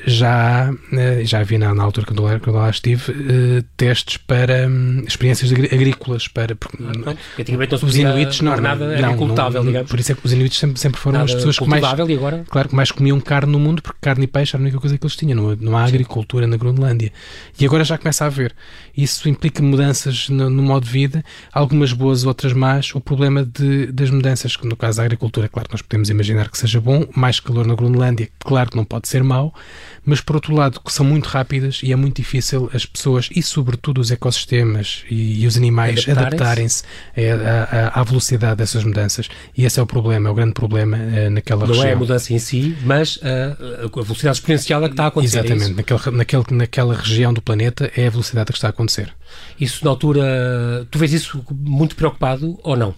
já 0.06 0.69
há 0.69 0.74
eh, 0.94 1.25
já 1.25 1.39
havia 1.39 1.60
na, 1.60 1.74
na 1.74 1.83
altura 1.83 2.06
quando 2.06 2.30
eu, 2.30 2.39
quando 2.39 2.56
lá 2.56 2.69
estive, 2.69 3.12
uh, 3.12 3.63
testes 3.75 4.16
para 4.18 4.68
um, 4.68 5.04
experiências 5.06 5.51
agrícolas, 5.51 6.30
para 6.30 6.56
porque, 6.56 6.77
ah, 6.81 7.75
os 7.83 7.98
inuitos 7.98 8.39
não, 8.39 8.56
nada 8.56 8.98
não, 8.98 9.10
agricultável, 9.10 9.62
não, 9.62 9.68
digamos. 9.68 9.92
Por 9.92 10.00
isso 10.00 10.13
é 10.13 10.16
que 10.16 10.25
os 10.25 10.31
inuitos 10.31 10.57
sempre, 10.57 10.80
sempre 10.80 11.00
foram 11.00 11.19
nada 11.19 11.25
as 11.25 11.36
pessoas 11.36 11.60
que 11.60 11.68
mais, 11.68 11.83
e 11.83 12.13
agora? 12.13 12.45
claro, 12.50 12.69
que 12.69 12.75
mais 12.75 12.92
comiam 12.92 13.19
carne 13.19 13.51
no 13.51 13.60
mundo, 13.60 13.81
porque 13.81 13.98
carne 14.01 14.24
e 14.24 14.27
peixe 14.27 14.56
era 14.56 14.62
a 14.62 14.66
única 14.66 14.80
coisa 14.80 14.98
que 14.98 15.04
eles 15.04 15.16
tinham, 15.16 15.36
não, 15.36 15.56
não 15.56 15.78
há 15.78 15.83
agricultura 15.83 16.48
na 16.48 16.56
Groenlândia. 16.56 17.12
E 17.60 17.66
agora 17.66 17.83
já 17.83 17.98
começa 17.98 18.24
a 18.24 18.28
haver. 18.28 18.56
Isso 18.95 19.28
implica 19.28 19.62
mudanças 19.62 20.30
no, 20.30 20.50
no 20.50 20.63
modo 20.63 20.86
de 20.86 20.92
vida, 20.92 21.24
algumas 21.51 21.92
boas, 21.92 22.24
outras 22.24 22.54
más. 22.54 22.95
O 22.95 23.01
problema 23.01 23.44
de, 23.44 23.88
das 23.88 24.10
mudanças, 24.10 24.56
no 24.63 24.75
caso 24.78 24.98
da 24.98 25.04
agricultura, 25.04 25.50
claro, 25.50 25.68
nós 25.71 25.81
podemos 25.81 26.10
imaginar 26.10 26.50
que 26.50 26.57
seja 26.57 26.80
bom, 26.80 27.06
mais 27.13 27.42
calor 27.42 27.68
na 27.68 27.75
Groenlândia, 27.75 28.30
claro 28.39 28.69
que 28.69 28.78
não 28.78 28.86
pode 28.86 29.10
ser 29.10 29.21
mau, 29.21 29.54
mas 30.06 30.22
por 30.22 30.36
outro 30.36 30.54
lado, 30.54 30.80
que 30.80 30.94
são 30.94 31.06
muito 31.06 31.26
rápidas 31.26 31.82
e 31.84 31.92
é 31.92 31.96
muito 31.96 32.18
difícil 32.18 32.70
as 32.74 32.86
pessoas 32.86 33.28
e, 33.36 33.42
sobretudo, 33.42 34.00
os 34.00 34.12
ecossistemas 34.12 35.04
e, 35.10 35.42
e 35.42 35.48
os 35.48 35.58
animais 35.58 36.08
adaptarem-se 36.08 36.84
à, 37.16 38.00
à, 38.00 38.04
velocidade 38.04 38.58
dessas 38.58 38.84
mudanças. 38.84 39.28
E 39.58 39.66
esse 39.66 39.80
é 39.80 39.84
o 39.84 39.88
problema, 39.88 40.30
é 40.30 40.32
o 40.32 40.36
grande 40.36 40.54
problema 40.54 40.98
uh, 40.98 41.30
naquela 41.32 41.62
Não 41.62 41.68
região. 41.68 41.84
Não 41.84 41.90
é 41.90 41.94
a 41.94 41.98
mudança 41.98 42.34
em 42.34 42.40
si, 42.40 42.78
mas 42.84 43.18
uh, 43.18 43.22
a 44.00 44.04
velocidade 44.04 44.38
exponencial 44.38 44.84
é 44.84 44.88
que 44.88 44.94
está 44.94 45.06
a 45.06 45.08
acontecer. 45.08 45.38
É 45.38 45.40
Exatamente, 45.40 45.72
é 45.72 45.76
naquele, 45.76 46.18
naquele, 46.18 46.44
naquela 46.52 46.96
região 46.96 47.34
do 47.34 47.42
planeta 47.42 47.92
é 47.96 48.06
a 48.06 48.10
velocidade 48.10 48.48
que 48.52 48.58
está 48.58 48.68
a 48.68 48.70
acontecer. 48.70 49.12
Isso 49.60 49.84
na 49.84 49.90
altura, 49.90 50.88
tu 50.92 51.00
vês 51.00 51.14
isso 51.14 51.44
muito 51.52 51.96
preocupado 51.96 52.60
ou 52.64 52.78
não? 52.78 52.94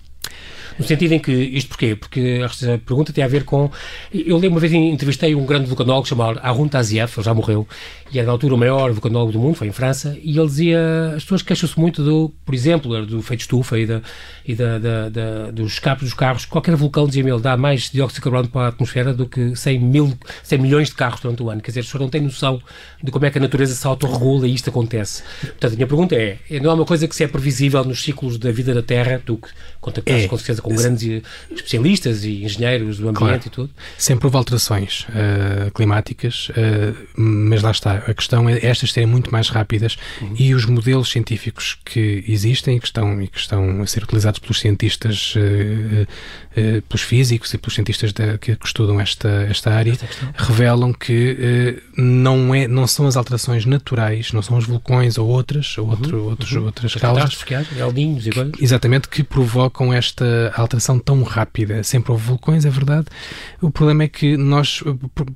No 0.78 0.86
sentido 0.86 1.14
em 1.14 1.20
que, 1.20 1.32
isto 1.32 1.70
porquê? 1.70 1.96
Porque 1.96 2.42
esta 2.44 2.80
pergunta 2.86 3.12
tem 3.12 3.24
a 3.24 3.28
ver 3.28 3.44
com. 3.44 3.70
Eu 4.14 4.36
lembro 4.36 4.52
uma 4.52 4.60
vez 4.60 4.72
entrevistei 4.74 5.34
um 5.34 5.46
grande 5.46 5.66
vulcanólogo 5.66 6.08
chamado 6.08 6.40
Arun 6.44 6.68
Taziev, 6.68 7.12
ele 7.16 7.26
já 7.26 7.34
morreu, 7.34 7.68
e 8.12 8.20
era 8.20 8.28
na 8.28 8.32
altura 8.32 8.56
o 8.56 8.58
maior 8.58 8.92
vulcanólogo 8.92 9.32
do 9.32 9.40
mundo, 9.40 9.56
foi 9.56 9.68
em 9.68 9.72
França, 9.72 10.18
e 10.22 10.38
ele 10.38 10.48
dizia. 10.48 11.14
As 11.16 11.24
pessoas 11.24 11.42
queixam-se 11.42 11.80
muito 11.80 12.04
do, 12.04 12.32
por 12.46 12.54
exemplo, 12.54 13.06
do 13.06 13.20
efeito 13.20 13.42
estufa 13.42 13.78
e, 13.80 13.86
da, 13.86 14.02
e 14.46 14.56
da, 14.56 14.78
da, 14.78 15.10
da, 15.10 15.52
dos 15.52 15.74
escapes 15.74 16.04
dos 16.04 16.14
carros. 16.14 16.46
Qualquer 16.46 16.76
vulcão, 16.76 17.08
dizia 17.08 17.24
ele, 17.24 17.40
dá 17.40 17.58
mais 17.58 17.90
dióxido 17.90 18.18
de 18.18 18.22
carbono 18.22 18.48
para 18.48 18.62
a 18.62 18.68
atmosfera 18.70 19.14
do 19.14 19.26
que 19.28 19.56
100, 19.56 19.80
mil, 19.80 20.18
100 20.44 20.60
milhões 20.60 20.90
de 20.90 20.96
carros 20.96 21.20
durante 21.20 21.42
o 21.42 21.50
ano. 21.50 21.62
Quer 21.62 21.72
dizer, 21.72 21.80
as 21.82 21.86
pessoas 21.88 22.02
não 22.02 22.10
têm 22.10 22.22
noção 22.22 22.62
de 23.04 23.12
como 23.12 23.26
é 23.26 23.32
que 23.32 23.38
a 23.38 23.42
natureza 23.42 23.74
se 23.74 23.86
autorregula 23.88 24.48
e 24.48 24.54
isto 24.54 24.70
acontece. 24.70 25.24
Portanto, 25.42 25.74
a 25.74 25.76
minha 25.76 25.88
pergunta 25.88 26.16
é: 26.16 26.38
não 26.62 26.72
é 26.72 26.74
uma 26.74 26.86
coisa 26.86 27.08
que 27.08 27.16
se 27.16 27.24
é 27.24 27.28
previsível 27.28 27.84
nos 27.84 28.02
ciclos 28.02 28.38
da 28.38 28.52
vida 28.52 28.74
da 28.74 28.82
Terra, 28.82 29.22
tu 29.26 29.38
que 29.38 29.50
contactaste 29.82 30.26
é. 30.26 30.28
com 30.28 30.38
certeza 30.38 30.62
com 30.68 30.76
grandes 30.76 31.24
especialistas 31.52 32.24
e 32.24 32.44
engenheiros 32.44 32.98
do 32.98 33.10
ambiente 33.10 33.18
claro. 33.18 33.42
e 33.46 33.50
tudo. 33.50 33.70
Sempre 33.98 34.28
houve 34.28 34.38
alterações 34.38 35.06
uh, 35.10 35.72
climáticas, 35.72 36.50
uh, 36.50 37.08
mas 37.16 37.62
lá 37.62 37.72
está. 37.72 37.96
A 38.08 38.14
questão 38.14 38.50
é 38.50 38.66
estas 38.66 38.92
serem 38.92 39.08
muito 39.08 39.32
mais 39.32 39.50
rápidas 39.50 39.98
uhum. 40.22 40.34
e 40.38 40.54
os 40.54 40.66
modelos 40.66 41.10
científicos 41.10 41.78
que 41.86 42.24
existem 42.28 42.78
e 42.78 42.80
que 42.80 42.88
estão, 42.88 43.22
e 43.22 43.28
que 43.28 43.40
estão 43.40 43.82
a 43.82 43.88
ser 43.88 44.04
utilizados 44.04 44.40
pelos 44.40 44.60
cientistas, 44.60 45.34
uh, 46.58 46.82
pelos 46.82 47.02
físicos 47.02 47.54
e 47.54 47.58
pelos 47.58 47.76
cientistas 47.76 48.12
da, 48.14 48.38
que 48.38 48.58
estudam 48.64 49.00
esta, 49.00 49.30
esta 49.50 49.72
área, 49.72 49.98
revelam 50.36 50.94
que 50.94 51.82
não, 51.96 52.54
é, 52.54 52.68
não 52.68 52.88
são 52.88 53.08
as 53.08 53.16
alterações 53.16 53.66
naturais, 53.66 54.32
não 54.32 54.42
são 54.42 54.58
os 54.58 54.66
vulcões 54.66 55.18
ou 55.18 55.28
outras, 55.28 55.78
ou 55.78 55.90
outro, 55.90 56.18
uhum. 56.18 56.30
outros, 56.30 56.52
uhum. 56.52 56.66
outras 56.66 56.94
causas. 56.96 57.24
e 58.26 58.32
coisas. 58.32 58.54
Exatamente, 58.60 59.08
que 59.08 59.24
provocam 59.24 59.94
esta 59.94 60.52
alteração 60.56 61.00
tão 61.00 61.24
rápida. 61.24 61.84
Sempre 61.84 62.12
houve 62.12 62.26
vulcões, 62.26 62.66
é 62.66 62.70
verdade. 62.70 63.08
O 63.62 63.72
problema 63.72 64.04
é 64.04 64.08
que 64.08 64.38
nós, 64.38 64.84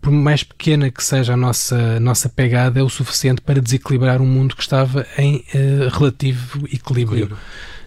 por 0.01 0.11
mais 0.11 0.43
pequena 0.43 0.89
que 0.89 1.03
seja 1.03 1.33
a 1.33 1.37
nossa, 1.37 1.99
nossa 1.99 2.29
pegada, 2.29 2.79
é 2.79 2.83
o 2.83 2.89
suficiente 2.89 3.41
para 3.41 3.61
desequilibrar 3.61 4.21
um 4.21 4.25
mundo 4.25 4.55
que 4.55 4.61
estava 4.61 5.05
em 5.17 5.43
uh, 5.53 5.89
relativo 5.91 6.67
equilíbrio. 6.71 7.37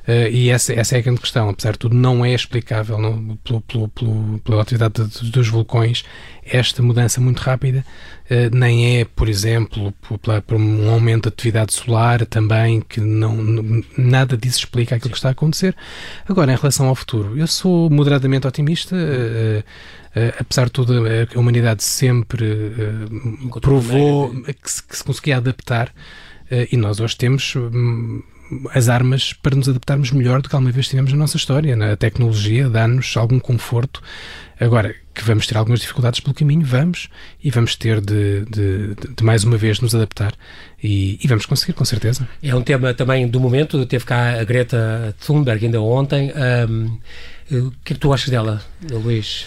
Uh, 0.06 0.28
e 0.30 0.50
essa, 0.50 0.72
essa 0.74 0.96
é 0.96 0.98
a 0.98 1.02
grande 1.02 1.20
questão. 1.20 1.48
Apesar 1.48 1.72
de 1.72 1.78
tudo, 1.78 1.96
não 1.96 2.24
é 2.24 2.34
explicável 2.34 2.98
não, 2.98 3.36
pelo, 3.38 3.60
pelo, 3.62 3.88
pelo, 3.88 4.38
pela 4.40 4.62
atividade 4.62 5.02
de, 5.02 5.30
dos 5.30 5.48
vulcões 5.48 6.04
esta 6.44 6.82
mudança 6.82 7.22
muito 7.22 7.38
rápida, 7.38 7.82
uh, 8.30 8.54
nem 8.54 9.00
é, 9.00 9.04
por 9.06 9.30
exemplo, 9.30 9.92
por, 10.02 10.18
por, 10.18 10.56
um 10.56 10.90
aumento 10.90 11.22
de 11.22 11.28
atividade 11.28 11.72
solar 11.72 12.26
também, 12.26 12.82
que 12.82 13.00
não, 13.00 13.34
não, 13.34 13.82
nada 13.96 14.36
disso 14.36 14.58
explica 14.58 14.94
aquilo 14.94 15.12
que 15.12 15.16
está 15.16 15.28
a 15.28 15.32
acontecer. 15.32 15.74
Agora, 16.28 16.52
em 16.52 16.56
relação 16.56 16.86
ao 16.86 16.94
futuro, 16.94 17.38
eu 17.38 17.46
sou 17.46 17.88
moderadamente 17.88 18.46
otimista. 18.46 18.94
Uh, 18.94 19.64
apesar 20.38 20.66
de 20.66 20.70
tudo, 20.70 21.02
a 21.34 21.40
humanidade 21.40 21.82
sempre 21.82 22.46
provou 23.60 24.30
que 24.62 24.70
se, 24.70 24.80
que 24.80 24.96
se 24.96 25.02
conseguia 25.02 25.38
adaptar 25.38 25.92
e 26.70 26.76
nós 26.76 27.00
hoje 27.00 27.16
temos 27.16 27.56
hum, 27.56 28.22
as 28.72 28.88
armas 28.88 29.32
para 29.32 29.56
nos 29.56 29.68
adaptarmos 29.68 30.10
melhor 30.10 30.42
do 30.42 30.48
que 30.48 30.54
alguma 30.54 30.72
vez 30.72 30.88
tivemos 30.88 31.12
na 31.12 31.18
nossa 31.18 31.36
história. 31.36 31.76
A 31.92 31.96
tecnologia 31.96 32.68
dá-nos 32.68 33.16
algum 33.16 33.38
conforto. 33.38 34.02
Agora, 34.60 34.94
que 35.12 35.24
vamos 35.24 35.46
ter 35.46 35.56
algumas 35.56 35.80
dificuldades 35.80 36.20
pelo 36.20 36.34
caminho, 36.34 36.64
vamos, 36.64 37.08
e 37.42 37.50
vamos 37.50 37.74
ter 37.76 38.00
de, 38.00 38.44
de, 38.44 38.94
de 39.16 39.24
mais 39.24 39.44
uma 39.44 39.56
vez 39.56 39.80
nos 39.80 39.94
adaptar. 39.94 40.32
E, 40.82 41.18
e, 41.22 41.26
vamos 41.26 41.46
conseguir, 41.46 41.72
com 41.72 41.84
certeza. 41.84 42.28
É 42.42 42.54
um 42.54 42.62
tema 42.62 42.92
também 42.94 43.26
do 43.26 43.40
momento, 43.40 43.84
teve 43.86 44.04
cá 44.04 44.40
a 44.40 44.44
Greta 44.44 45.14
Thunberg 45.24 45.64
ainda 45.64 45.80
ontem. 45.80 46.32
Um, 46.68 46.98
o 47.50 47.70
que 47.84 47.92
é 47.92 47.94
que 47.94 48.00
tu 48.00 48.12
achas 48.12 48.28
dela, 48.28 48.62
Luís? 48.90 49.46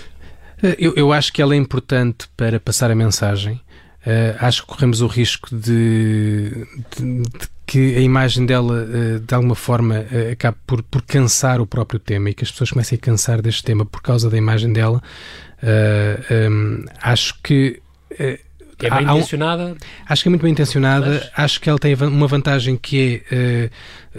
Eu, 0.80 0.94
eu 0.96 1.13
acho 1.13 1.32
que 1.32 1.42
ela 1.42 1.54
é 1.54 1.58
importante 1.58 2.27
para 2.36 2.60
passar 2.60 2.89
a 2.89 2.96
mensagem. 2.96 3.62
Uh, 4.08 4.38
acho 4.40 4.62
que 4.62 4.70
corremos 4.70 5.02
o 5.02 5.08
risco 5.08 5.54
de, 5.54 6.66
de, 6.96 7.22
de 7.24 7.48
que 7.66 7.98
a 7.98 8.00
imagem 8.00 8.46
dela, 8.46 8.86
uh, 8.86 9.20
de 9.20 9.36
alguma 9.36 9.54
forma, 9.54 9.96
uh, 10.00 10.32
acabe 10.32 10.56
por, 10.66 10.82
por 10.82 11.02
cansar 11.02 11.60
o 11.60 11.68
próprio 11.68 12.00
tema 12.00 12.30
e 12.30 12.34
que 12.34 12.42
as 12.42 12.50
pessoas 12.50 12.72
comecem 12.72 12.96
a 12.96 13.02
cansar 13.02 13.42
deste 13.42 13.64
tema 13.64 13.86
por 13.86 14.02
causa 14.02 14.30
da 14.30 14.38
imagem 14.38 14.72
dela. 14.72 15.04
Um, 16.50 16.86
acho 17.02 17.38
que. 17.44 17.82
é 18.18 18.40
bem 18.90 19.04
intencionada? 19.04 19.74
Um, 19.74 19.76
acho 20.08 20.24
que 20.24 20.30
é 20.30 20.32
muito 20.32 20.44
bem 20.44 20.52
intencionada. 20.54 21.10
Mas... 21.10 21.30
Acho 21.36 21.60
que 21.60 21.70
ela 21.70 21.78
tem 21.78 21.94
uma 21.94 22.28
vantagem 22.28 22.78
que 22.78 23.24
é, 23.30 23.70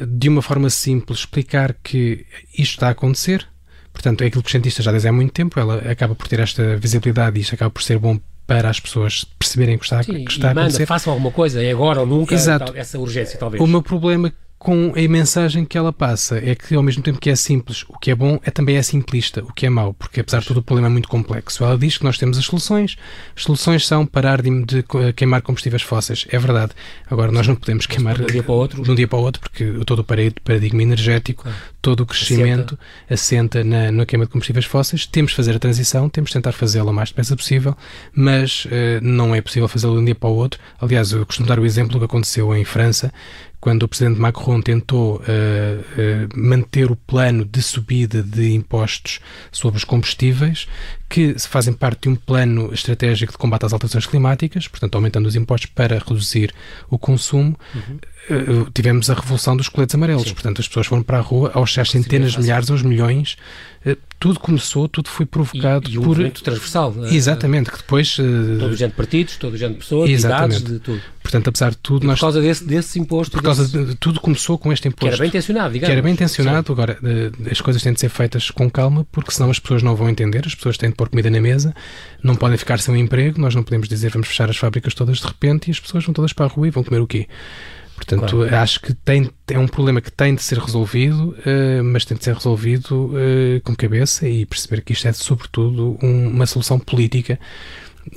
de 0.05 0.29
uma 0.29 0.43
forma 0.43 0.69
simples, 0.69 1.21
explicar 1.21 1.75
que 1.83 2.27
isto 2.53 2.73
está 2.73 2.89
a 2.89 2.91
acontecer. 2.91 3.49
Portanto, 3.91 4.21
é 4.21 4.27
aquilo 4.27 4.43
que 4.43 4.49
os 4.49 4.53
cientistas 4.53 4.85
já 4.85 4.93
dizem 4.93 5.09
há 5.09 5.13
muito 5.15 5.33
tempo. 5.33 5.59
Ela 5.59 5.79
acaba 5.91 6.15
por 6.15 6.29
ter 6.29 6.41
esta 6.41 6.77
visibilidade 6.77 7.39
e 7.39 7.41
isto 7.41 7.55
acaba 7.55 7.71
por 7.71 7.83
ser 7.83 7.99
bom 7.99 8.21
para 8.49 8.71
as 8.71 8.81
pessoas 8.81 9.25
perceberem 9.39 9.77
que 9.77 9.85
está, 9.85 10.03
Sim, 10.03 10.25
que 10.25 10.33
está 10.33 10.49
manda, 10.49 10.61
a 10.61 10.65
acontecer. 10.65 10.87
façam 10.87 11.13
alguma 11.13 11.31
coisa, 11.31 11.63
é 11.63 11.71
agora 11.71 12.01
ou 12.01 12.07
nunca, 12.07 12.35
Exato. 12.35 12.73
essa 12.75 12.99
urgência 12.99 13.39
talvez. 13.39 13.63
O 13.63 13.67
meu 13.67 13.83
problema 13.83 14.33
com 14.59 14.93
a 14.97 15.09
mensagem 15.09 15.65
que 15.65 15.79
ela 15.79 15.93
passa. 15.93 16.39
É 16.39 16.55
que, 16.55 16.75
ao 16.75 16.83
mesmo 16.83 17.03
tempo 17.03 17.21
que 17.21 17.31
é 17.31 17.37
simples, 17.37 17.85
o 17.89 17.99
que 17.99 18.11
é 18.11 18.15
bom 18.15 18.41
é 18.43 18.51
também 18.51 18.77
é 18.77 18.83
simplista, 18.83 19.43
o 19.45 19.53
que 19.53 19.67
é 19.67 19.71
mau, 19.71 19.95
porque 19.95 20.21
apesar 20.21 20.41
de 20.41 20.47
tudo 20.47 20.59
o 20.59 20.63
problema 20.63 20.89
é 20.89 20.91
muito 20.91 21.09
complexo. 21.09 21.63
Ela 21.63 21.79
diz 21.79 21.97
que 21.97 22.05
nós 22.05 22.19
temos 22.19 22.37
as 22.37 22.45
soluções, 22.45 22.97
as 23.37 23.45
soluções 23.45 23.87
são 23.87 24.05
parar 24.05 24.43
de, 24.43 24.65
de 24.65 24.85
queimar 25.15 25.43
combustíveis 25.43 25.83
fósseis. 25.83 26.27
É 26.29 26.39
verdade. 26.39 26.73
Agora, 27.09 27.31
nós 27.31 27.47
não 27.47 27.55
podemos 27.55 27.87
queimar 27.87 28.17
de 28.17 28.23
um 28.23 28.27
dia 28.27 28.43
para 28.43 28.53
o 28.53 28.57
outro, 28.57 28.83
de 28.83 28.91
um 28.91 28.95
dia 28.95 29.07
para 29.07 29.19
o 29.19 29.23
outro 29.23 29.41
porque 29.41 29.65
todo 29.87 30.01
o 30.01 30.05
paradigma 30.05 30.83
energético. 30.83 31.49
Todo 31.81 32.01
o 32.01 32.07
crescimento 32.07 32.79
assenta, 33.09 33.59
assenta 33.61 33.65
na, 33.65 33.93
na, 33.93 34.07
queima 34.07 34.25
de 34.25 34.31
combustíveis 34.31 34.67
fósseis. 34.67 35.07
Temos 35.07 35.31
de 35.31 35.37
fazer 35.37 35.55
a 35.55 35.59
transição, 35.59 36.09
temos 36.09 36.31
de 36.31 36.35
tentar 36.35 36.53
fazê-la 36.53 36.91
o 36.91 36.95
mais 36.95 37.11
depressa 37.11 37.37
possível, 37.37 37.77
mas 38.13 38.65
uh, 38.65 38.69
não 39.01 39.35
é 39.35 39.41
possível 39.41 39.69
fazê-la 39.69 39.95
de 39.95 40.01
um 40.01 40.05
dia 40.05 40.15
para 40.15 40.29
o 40.29 40.35
outro. 40.35 40.61
Aliás, 40.81 41.13
eu 41.13 41.25
costumo 41.25 41.49
dar 41.49 41.59
o 41.59 41.65
exemplo 41.65 41.99
que 41.99 42.05
aconteceu 42.05 42.55
em 42.55 42.65
França, 42.65 43.13
quando 43.61 43.83
o 43.83 43.89
presidente 43.89 44.21
Macron 44.21 44.61
tentou 44.61 45.17
uh, 45.17 45.21
uh, 45.21 46.39
manter 46.39 46.91
o 46.91 46.97
plano 46.97 47.45
de 47.45 47.61
subida 47.61 48.23
de 48.23 48.53
impostos 48.53 49.21
sobre 49.51 49.79
os 49.79 49.85
combustíveis, 49.85 50.69
que 51.09 51.35
fazem 51.39 51.75
parte 51.75 52.03
de 52.03 52.09
um 52.09 52.15
plano 52.15 52.73
estratégico 52.73 53.33
de 53.33 53.39
combate 53.39 53.67
às 53.67 53.73
alterações 53.73 54.07
climáticas, 54.07 54.69
portanto, 54.69 54.95
aumentando 54.95 55.27
os 55.27 55.35
impostos 55.35 55.71
para 55.75 55.99
reduzir 55.99 56.53
o 56.89 56.99
consumo, 56.99 57.59
uhum. 57.75 57.99
Uh, 58.31 58.71
tivemos 58.73 59.09
a 59.11 59.15
revolução 59.15 59.57
dos 59.57 59.69
coletes 59.69 59.95
amarelos. 59.95 60.25
Sim. 60.25 60.35
Portanto, 60.35 60.61
as 60.61 60.69
pessoas 60.69 60.87
foram 60.87 61.03
para 61.03 61.19
a 61.19 61.21
rua 61.21 61.51
aos 61.55 61.73
centenas 61.73 62.33
de 62.33 62.41
milhares, 62.41 62.71
aos 62.71 62.83
milhões. 62.83 63.37
Uh, 63.87 63.97
tudo 64.19 64.41
começou, 64.41 64.89
tudo 64.89 65.09
foi 65.09 65.25
provocado 65.25 65.89
e, 65.89 65.95
e 65.95 65.99
um 65.99 66.03
por. 66.03 66.09
movimento 66.09 66.43
transversal. 66.43 66.95
Exatamente, 67.11 67.71
que 67.71 67.77
depois. 67.77 68.17
Todo 68.17 68.73
o 68.73 68.77
gente 68.77 68.91
de 68.91 68.97
partidos, 68.97 69.37
todo 69.37 69.55
o 69.55 69.57
gente 69.57 69.75
de 69.75 69.79
pessoas, 69.79 70.11
exatamente. 70.11 70.59
de 70.59 70.65
idades, 70.65 70.73
de 70.73 70.81
tudo. 70.81 71.03
Portanto, 71.23 71.49
apesar 71.49 71.71
de 71.71 71.77
tudo. 71.79 72.07
Nós, 72.07 72.19
por 72.19 72.23
causa 72.23 72.41
desse, 72.41 72.65
desse 72.65 72.99
imposto. 72.99 73.33
Por 73.33 73.43
causa 73.43 73.67
de, 73.67 73.95
tudo 73.97 74.21
começou 74.21 74.59
com 74.59 74.73
este 74.73 74.89
imposto. 74.89 75.07
Que 75.07 75.09
era 75.09 75.19
bem 75.19 75.29
intencionado, 75.29 75.73
digamos. 75.73 75.87
Que 75.89 75.93
era 75.93 76.03
bem 76.03 76.13
intencionado. 76.15 76.67
Sim. 76.67 76.73
Agora, 76.73 76.99
as 77.51 77.61
coisas 77.61 77.83
têm 77.83 77.93
de 77.93 78.01
ser 78.01 78.09
feitas 78.09 78.51
com 78.51 78.69
calma, 78.71 79.07
porque 79.13 79.31
senão 79.31 79.51
as 79.51 79.59
pessoas 79.59 79.83
não 79.83 79.95
vão 79.95 80.09
entender, 80.09 80.43
as 80.47 80.55
pessoas 80.55 80.77
têm 80.77 80.91
de 80.91 80.97
pôr 80.97 81.09
comida 81.09 81.31
na 81.31 81.41
mesa, 81.41 81.75
não 82.23 82.35
podem 82.35 82.57
ficar 82.57 82.81
sem 82.81 82.95
um 82.95 82.97
emprego, 82.97 83.41
nós 83.41 83.55
não 83.55 83.63
podemos 83.63 83.89
dizer 83.89 84.11
vamos 84.11 84.29
fechar 84.29 84.49
as 84.51 84.57
fábricas 84.57 84.95
todas 84.95 85.19
de 85.19 85.27
repente 85.27 85.69
e 85.69 85.71
as 85.71 85.79
pessoas 85.79 86.05
vão 86.05 86.15
todas 86.15 86.33
para 86.33 86.47
a 86.47 86.49
rua 86.49 86.69
e 86.69 86.71
vão 86.71 86.83
comer 86.83 87.01
o 87.01 87.07
quê? 87.07 87.29
Portanto, 87.99 88.37
claro. 88.37 88.57
acho 88.57 88.81
que 88.81 88.95
tem, 88.95 89.29
é 89.49 89.59
um 89.59 89.67
problema 89.67 90.01
que 90.01 90.11
tem 90.11 90.33
de 90.33 90.43
ser 90.43 90.59
resolvido, 90.59 91.31
uh, 91.31 91.83
mas 91.83 92.05
tem 92.05 92.17
de 92.17 92.23
ser 92.23 92.33
resolvido 92.33 93.07
uh, 93.07 93.61
com 93.65 93.75
cabeça 93.75 94.29
e 94.29 94.47
perceber 94.47 94.83
que 94.83 94.93
isto 94.93 95.09
é, 95.09 95.13
sobretudo, 95.13 95.99
um, 96.01 96.29
uma 96.29 96.47
solução 96.47 96.79
política 96.79 97.39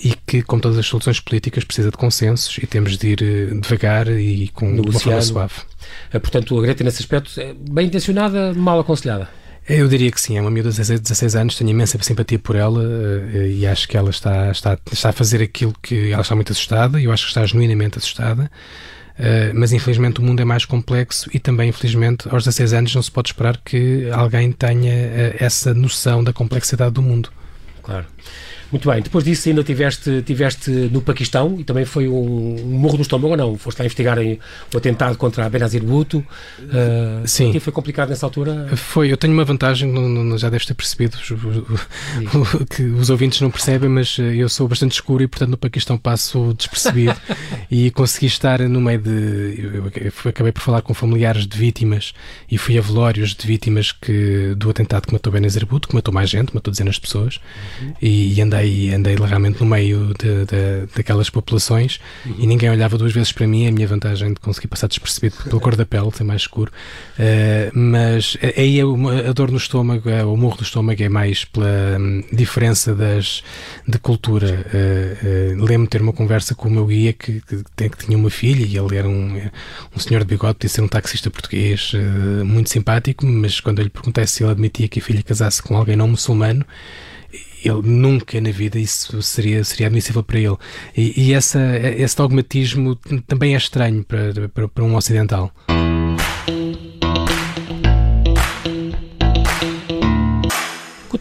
e 0.03 0.13
que, 0.25 0.43
como 0.43 0.61
todas 0.61 0.77
as 0.77 0.85
soluções 0.85 1.19
políticas, 1.19 1.63
precisa 1.63 1.89
de 1.89 1.97
consensos 1.97 2.59
e 2.59 2.67
temos 2.67 2.95
de 2.95 3.07
ir 3.07 3.21
uh, 3.23 3.59
devagar 3.59 4.07
e 4.07 4.50
com 4.50 4.71
uma 4.71 5.00
forma 5.00 5.21
suave. 5.21 5.55
portanto, 6.11 6.59
a 6.59 6.61
Greta, 6.61 6.83
nesse 6.83 7.01
aspecto, 7.01 7.41
é 7.41 7.55
bem 7.55 7.88
intencionada, 7.88 8.53
mal 8.53 8.79
aconselhada. 8.79 9.27
Eu 9.67 9.88
diria 9.88 10.11
que 10.11 10.21
sim, 10.21 10.38
é 10.38 10.41
uma 10.41 10.51
miúda 10.51 10.69
de 10.69 10.77
16 10.77 11.35
anos, 11.35 11.55
tenho 11.55 11.71
imensa 11.71 11.97
simpatia 12.01 12.38
por 12.38 12.55
ela 12.55 12.83
e 13.47 13.65
acho 13.65 13.88
que 13.88 13.95
ela 13.95 14.09
está, 14.09 14.51
está, 14.51 14.77
está 14.91 15.09
a 15.09 15.13
fazer 15.13 15.41
aquilo 15.41 15.73
que 15.81 16.11
ela 16.11 16.23
está 16.23 16.35
muito 16.35 16.51
assustada 16.51 17.00
e 17.00 17.05
eu 17.05 17.11
acho 17.11 17.23
que 17.25 17.29
está 17.29 17.45
genuinamente 17.45 17.97
assustada. 17.97 18.51
Uh, 19.20 19.53
mas 19.53 19.72
infelizmente 19.72 20.20
o 20.20 20.24
mundo 20.24 20.41
é 20.41 20.46
mais 20.46 20.65
complexo 20.65 21.30
e 21.34 21.39
também, 21.39 21.70
infelizmente, 21.70 22.27
aos 22.30 22.44
16 22.44 22.74
anos 22.74 22.96
não 22.96 23.03
se 23.03 23.12
pode 23.12 23.30
esperar 23.30 23.58
que 23.58 24.10
alguém 24.12 24.51
tenha 24.51 24.91
uh, 24.91 25.36
essa 25.39 25.74
noção 25.74 26.24
da 26.24 26.34
complexidade 26.34 26.94
do 26.94 27.01
mundo. 27.01 27.30
Claro. 27.84 28.06
Muito 28.72 28.90
bem, 28.90 29.01
depois 29.01 29.24
disso 29.25 29.50
ainda 29.50 29.63
tiveste, 29.63 30.22
tiveste 30.22 30.72
no 30.72 31.01
Paquistão 31.01 31.58
e 31.60 31.63
também 31.63 31.84
foi 31.84 32.08
um, 32.08 32.56
um 32.62 32.80
morro 32.80 32.96
no 32.96 33.01
estômago 33.01 33.32
ou 33.32 33.38
não? 33.38 33.58
Foste 33.58 33.80
lá 33.80 33.86
investigar 33.86 34.18
o 34.18 34.78
atentado 34.78 35.18
contra 35.18 35.46
a 35.46 35.50
Benazir 35.50 35.84
Bhutto? 35.84 36.20
Uh, 36.60 37.28
Sim. 37.28 37.60
foi 37.60 37.74
complicado 37.74 38.10
nessa 38.10 38.25
altura? 38.25 38.70
Foi, 38.78 39.12
eu 39.12 39.18
tenho 39.18 39.34
uma 39.34 39.44
vantagem, 39.44 39.92
não, 39.92 40.08
não, 40.08 40.38
já 40.38 40.50
deves 40.50 40.66
ter 40.66 40.74
percebido, 40.74 41.18
que 42.74 42.84
os 42.84 43.10
ouvintes 43.10 43.42
não 43.42 43.51
percebem, 43.51 43.90
mas 43.90 44.18
eh, 44.18 44.36
eu 44.36 44.48
sou 44.48 44.68
bastante 44.68 44.94
escuro 44.94 45.22
e 45.22 45.28
portanto 45.28 45.50
no 45.50 45.58
Paquistão 45.58 45.98
passo 45.98 46.54
despercebido 46.54 47.16
e 47.70 47.92
consegui 47.92 48.28
estar 48.28 48.60
no 48.62 48.80
meio 48.80 49.00
de... 49.00 49.70
Eu, 49.74 49.92
eu 50.06 50.30
acabei 50.30 50.51
por 50.54 50.62
falar 50.62 50.82
com 50.82 50.94
familiares 50.94 51.46
de 51.46 51.58
vítimas 51.58 52.13
e 52.50 52.58
fui 52.58 52.78
a 52.78 52.82
velórios 52.82 53.36
de 53.36 53.46
vítimas 53.46 53.92
que, 53.92 54.54
do 54.56 54.70
atentado 54.70 55.08
que 55.08 55.13
matou 55.13 55.34
Benazir 55.34 55.66
Bhutto, 55.66 55.90
que 55.90 55.96
matou 55.96 56.13
mais 56.13 56.30
gente, 56.30 56.54
matou 56.56 56.72
dezenas 56.72 56.96
de 56.96 57.01
pessoas 57.01 57.40
uhum. 57.82 57.94
e, 58.01 58.34
e 58.34 58.42
andei 58.42 58.61
andei, 58.62 58.94
andei 58.94 59.15
realmente 59.15 59.60
no 59.60 59.65
meio 59.65 60.13
de, 60.18 60.46
de, 60.46 60.88
daquelas 60.96 61.30
populações 61.30 62.00
uhum. 62.25 62.36
e 62.39 62.48
ninguém 62.48 62.70
olhava 62.70 62.98
duas 62.98 63.12
vezes 63.12 63.32
para 63.32 63.48
mim. 63.48 63.68
A 63.68 63.72
minha 63.72 63.88
vantagem 63.88 64.34
de 64.34 64.39
conseguir 64.39 64.68
passar 64.68 64.88
despercebido 64.88 65.36
pela 65.44 65.60
cor 65.60 65.75
da 65.75 65.86
pele, 65.86 66.12
ser 66.13 66.24
mais 66.24 66.41
escuro. 66.41 66.72
Uh, 67.18 67.77
mas 67.77 68.38
aí 68.56 68.80
a, 68.80 69.30
a, 69.30 69.34
dor 69.34 69.51
no 69.51 69.58
estômago, 69.58 70.10
é, 70.10 70.24
o 70.24 70.36
morro 70.38 70.58
do 70.58 70.63
estômago 70.63 71.01
é 71.01 71.10
mais 71.10 71.46
pela 71.46 71.98
um, 72.00 72.24
diferença 72.32 72.94
das, 72.94 73.44
de 73.88 73.98
cultura. 73.98 74.65
Uh, 74.74 75.60
uh, 75.60 75.65
Lembro-me 75.65 75.88
ter 75.88 76.01
uma 76.01 76.13
conversa 76.13 76.56
com 76.56 76.68
o 76.68 76.72
meu 76.72 76.86
guia 76.86 77.13
que, 77.13 77.41
que, 77.41 77.89
que, 77.89 77.98
tinha 78.06 78.18
uma 78.18 78.30
filha 78.30 78.65
e 78.65 78.77
ele 78.77 78.98
era 78.98 79.08
um, 79.08 79.41
um 79.96 80.00
senhor 80.00 80.20
de 80.20 80.25
bigode, 80.25 80.56
podia 80.56 80.70
ser 80.70 80.82
um 80.82 80.88
taxista 80.88 81.30
português 81.30 81.94
muito 82.46 82.70
simpático, 82.70 83.25
mas 83.25 83.60
quando 83.60 83.80
eu 83.80 83.84
lhe 83.84 83.89
perguntei 83.89 84.25
se 84.27 84.44
ele 84.44 84.51
admitia 84.51 84.88
que 84.88 85.00
a 85.00 85.01
filha 85.01 85.24
casasse 85.24 85.62
com 85.62 85.75
alguém 85.75 85.96
não 85.96 86.08
muçulmano, 86.08 86.65
ele 87.63 87.82
nunca 87.84 88.39
na 88.41 88.51
vida 88.51 88.80
isso 88.80 89.22
seria, 89.22 89.63
seria 89.63 89.88
admissível 89.88 90.24
para 90.24 90.39
ele. 90.39 90.58
E, 90.96 91.27
e 91.27 91.34
essa, 91.34 91.60
esse 91.77 92.15
dogmatismo 92.15 92.96
também 93.27 93.53
é 93.53 93.58
estranho 93.58 94.03
para, 94.03 94.50
para, 94.50 94.68
para 94.68 94.84
um 94.84 94.96
ocidental. 94.96 95.51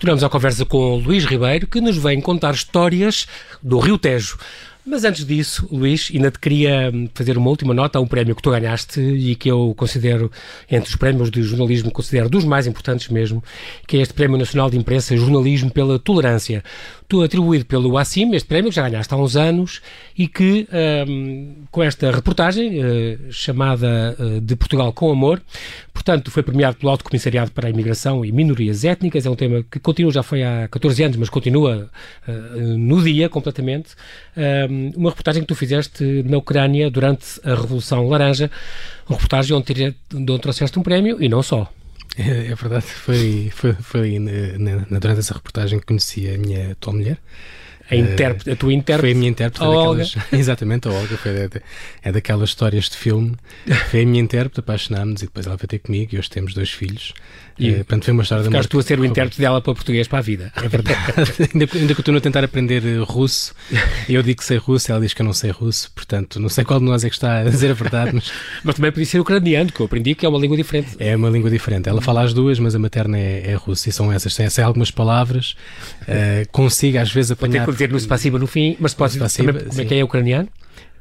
Continuamos 0.00 0.25
a 0.25 0.30
conversa 0.30 0.64
com 0.64 0.97
Luís 0.97 1.26
Ribeiro, 1.26 1.66
que 1.66 1.78
nos 1.78 1.99
vem 1.99 2.23
contar 2.23 2.54
histórias 2.54 3.26
do 3.62 3.78
Rio 3.78 3.99
Tejo. 3.99 4.38
Mas 4.90 5.04
antes 5.04 5.25
disso, 5.25 5.68
Luís, 5.70 6.11
ainda 6.12 6.32
te 6.32 6.40
queria 6.40 6.90
hum, 6.92 7.09
fazer 7.14 7.38
uma 7.38 7.49
última 7.49 7.73
nota 7.73 7.97
a 7.97 8.02
um 8.02 8.09
prémio 8.09 8.35
que 8.35 8.42
tu 8.42 8.50
ganhaste 8.50 9.00
e 9.00 9.37
que 9.37 9.49
eu 9.49 9.73
considero, 9.76 10.32
entre 10.68 10.90
os 10.90 10.97
prémios 10.97 11.30
de 11.30 11.44
jornalismo, 11.44 11.92
considero 11.92 12.28
dos 12.28 12.44
mais 12.44 12.66
importantes 12.66 13.09
mesmo, 13.09 13.40
que 13.87 13.99
é 13.99 14.00
este 14.00 14.12
Prémio 14.12 14.37
Nacional 14.37 14.68
de 14.68 14.76
Imprensa 14.76 15.16
Jornalismo 15.16 15.70
pela 15.70 15.97
Tolerância. 15.97 16.64
Tu 17.06 17.23
atribuído 17.23 17.64
pelo 17.66 17.97
ACIM, 17.99 18.35
este 18.35 18.49
prémio 18.49 18.70
que 18.70 18.76
já 18.76 18.88
ganhaste 18.88 19.14
há 19.14 19.16
uns 19.16 19.37
anos 19.37 19.80
e 20.18 20.26
que, 20.26 20.66
um, 21.09 21.54
com 21.70 21.82
esta 21.82 22.11
reportagem 22.11 22.80
uh, 22.80 23.32
chamada 23.32 24.16
uh, 24.18 24.40
De 24.40 24.56
Portugal 24.56 24.92
com 24.92 25.11
Amor, 25.11 25.40
portanto, 25.92 26.30
foi 26.30 26.42
premiado 26.42 26.76
pelo 26.76 26.90
Alto 26.90 27.04
Comissariado 27.04 27.50
para 27.50 27.66
a 27.66 27.70
Imigração 27.70 28.25
e 28.25 28.30
Minorias 28.30 28.85
Étnicas. 28.85 29.26
É 29.26 29.30
um 29.30 29.37
tema 29.37 29.64
que 29.68 29.78
continua, 29.80 30.12
já 30.12 30.23
foi 30.23 30.42
há 30.42 30.68
14 30.68 31.02
anos, 31.02 31.16
mas 31.16 31.28
continua 31.28 31.90
uh, 32.28 32.78
no 32.78 33.02
dia 33.02 33.28
completamente. 33.28 33.90
Um, 34.37 34.79
uma 34.96 35.10
reportagem 35.10 35.42
que 35.42 35.49
tu 35.49 35.54
fizeste 35.54 36.04
na 36.25 36.38
Ucrânia 36.38 36.90
durante 36.90 37.40
a 37.44 37.54
Revolução 37.54 38.08
Laranja, 38.08 38.50
uma 39.08 39.16
reportagem 39.16 39.56
onde, 39.56 39.96
onde 40.14 40.38
trouxeste 40.38 40.78
um 40.78 40.82
prémio 40.82 41.16
e 41.20 41.28
não 41.28 41.42
só. 41.42 41.70
É, 42.18 42.52
é 42.52 42.54
verdade, 42.54 42.87
foi, 42.87 43.50
foi, 43.54 43.72
foi 43.75 44.18
na, 44.18 44.87
na, 44.90 44.99
durante 44.99 45.20
essa 45.20 45.34
reportagem 45.34 45.78
que 45.78 45.87
conheci 45.87 46.28
a 46.28 46.37
minha 46.37 46.72
atual 46.72 46.96
mulher. 46.96 47.18
A, 47.90 47.96
intérprete, 47.96 48.50
a 48.50 48.56
tua 48.56 48.72
intérprete? 48.72 49.00
Foi 49.00 49.10
a 49.10 49.14
minha 49.18 49.30
intérprete. 49.30 49.64
A 49.64 49.66
daquelas, 49.66 50.16
Olga. 50.16 50.26
Exatamente, 50.38 50.88
a 50.88 50.92
Olga. 50.92 51.16
Foi 51.16 51.50
é 52.02 52.12
daquelas 52.12 52.50
histórias 52.50 52.88
de 52.88 52.96
filme. 52.96 53.34
Foi 53.90 54.02
a 54.02 54.06
minha 54.06 54.22
intérprete, 54.22 54.60
apaixonámos 54.60 55.22
e 55.22 55.26
depois 55.26 55.46
ela 55.46 55.56
veio 55.56 55.66
ter 55.66 55.80
comigo 55.80 56.14
e 56.14 56.18
hoje 56.18 56.30
temos 56.30 56.54
dois 56.54 56.70
filhos. 56.70 57.12
E, 57.60 57.74
é, 57.74 57.76
portanto, 57.78 58.04
foi 58.04 58.14
uma 58.14 58.22
história 58.22 58.68
tu 58.68 58.78
a 58.78 58.82
ser 58.82 58.98
o 58.98 59.04
intérprete 59.04 59.40
dela 59.40 59.60
para 59.60 59.74
português 59.74 60.08
para 60.08 60.20
a 60.20 60.22
vida. 60.22 60.52
É 60.56 60.68
verdade. 60.68 60.98
ainda, 61.52 61.68
ainda 61.74 61.94
continuo 61.94 62.18
a 62.18 62.20
tentar 62.20 62.42
aprender 62.42 62.82
eh, 62.86 62.98
russo. 63.04 63.54
Eu 64.08 64.22
digo 64.22 64.38
que 64.38 64.44
sei 64.44 64.56
russo, 64.56 64.90
ela 64.90 65.00
diz 65.00 65.12
que 65.12 65.20
eu 65.20 65.26
não 65.26 65.32
sei 65.32 65.50
russo. 65.50 65.90
Portanto, 65.92 66.40
não 66.40 66.48
sei 66.48 66.64
qual 66.64 66.78
de 66.78 66.86
nós 66.86 67.04
é 67.04 67.08
que 67.08 67.14
está 67.14 67.40
a 67.40 67.44
dizer 67.44 67.70
a 67.70 67.74
verdade. 67.74 68.12
Mas, 68.14 68.32
mas 68.64 68.74
também 68.76 68.90
podia 68.90 69.06
ser 69.06 69.20
ucraniano, 69.20 69.70
que 69.70 69.80
eu 69.80 69.86
aprendi 69.86 70.14
que 70.14 70.24
é 70.24 70.28
uma 70.28 70.38
língua 70.38 70.56
diferente. 70.56 70.96
É 70.98 71.14
uma 71.14 71.28
língua 71.28 71.50
diferente. 71.50 71.88
Ela 71.88 72.00
fala 72.00 72.22
as 72.22 72.32
duas, 72.32 72.58
mas 72.58 72.74
a 72.74 72.78
materna 72.78 73.18
é, 73.18 73.50
é 73.50 73.54
russa. 73.54 73.88
E 73.88 73.92
são 73.92 74.10
essas. 74.10 74.34
Tem, 74.34 74.48
tem 74.48 74.64
algumas 74.64 74.90
palavras. 74.90 75.54
Uh, 76.02 76.48
consigo, 76.50 76.98
às 76.98 77.12
vezes, 77.12 77.32
apanhar... 77.32 77.66
Vou 77.66 77.66
ter 77.66 77.66
que 77.66 77.72
dizer 77.72 77.90
no 77.90 77.98
espaciba 77.98 78.38
no 78.38 78.46
fim, 78.46 78.76
mas 78.80 78.94
pode 78.94 79.18
dizer 79.18 79.44
como 79.68 79.80
é 79.80 79.84
que 79.84 79.94
é 79.94 80.04
ucraniano? 80.04 80.48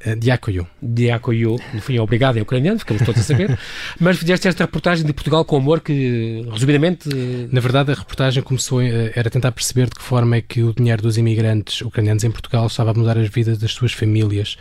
Uh, 0.06 0.16
Diakoyo. 0.16 0.68
Diakoyo, 0.82 1.58
no 1.74 1.82
fim, 1.82 2.00
obrigado, 2.00 2.38
é 2.38 2.42
ucraniano, 2.42 2.80
ficamos 2.80 3.04
todos 3.04 3.22
a 3.22 3.24
saber. 3.24 3.58
Mas 4.00 4.18
fizeste 4.18 4.48
esta 4.48 4.64
reportagem 4.64 5.06
de 5.06 5.14
Portugal 5.14 5.44
com 5.44 5.58
amor 5.58 5.82
que, 5.82 6.46
resumidamente. 6.52 7.10
Na 7.52 7.60
verdade, 7.60 7.92
a 7.92 7.96
reportagem 7.96 8.42
começou, 8.42 8.80
uh, 8.80 9.12
era 9.14 9.30
tentar 9.30 9.52
perceber 9.52 9.86
de 9.86 9.96
que 9.96 10.02
forma 10.02 10.38
é 10.38 10.42
que 10.42 10.64
o 10.64 10.74
dinheiro 10.74 11.02
dos 11.02 11.18
imigrantes 11.18 11.82
ucranianos 11.82 12.24
em 12.24 12.32
Portugal 12.32 12.68
estava 12.68 12.92
a 12.92 12.94
mudar 12.94 13.18
as 13.18 13.30
vidas 13.30 13.58
das 13.58 13.72
suas 13.72 13.92
famílias 13.92 14.58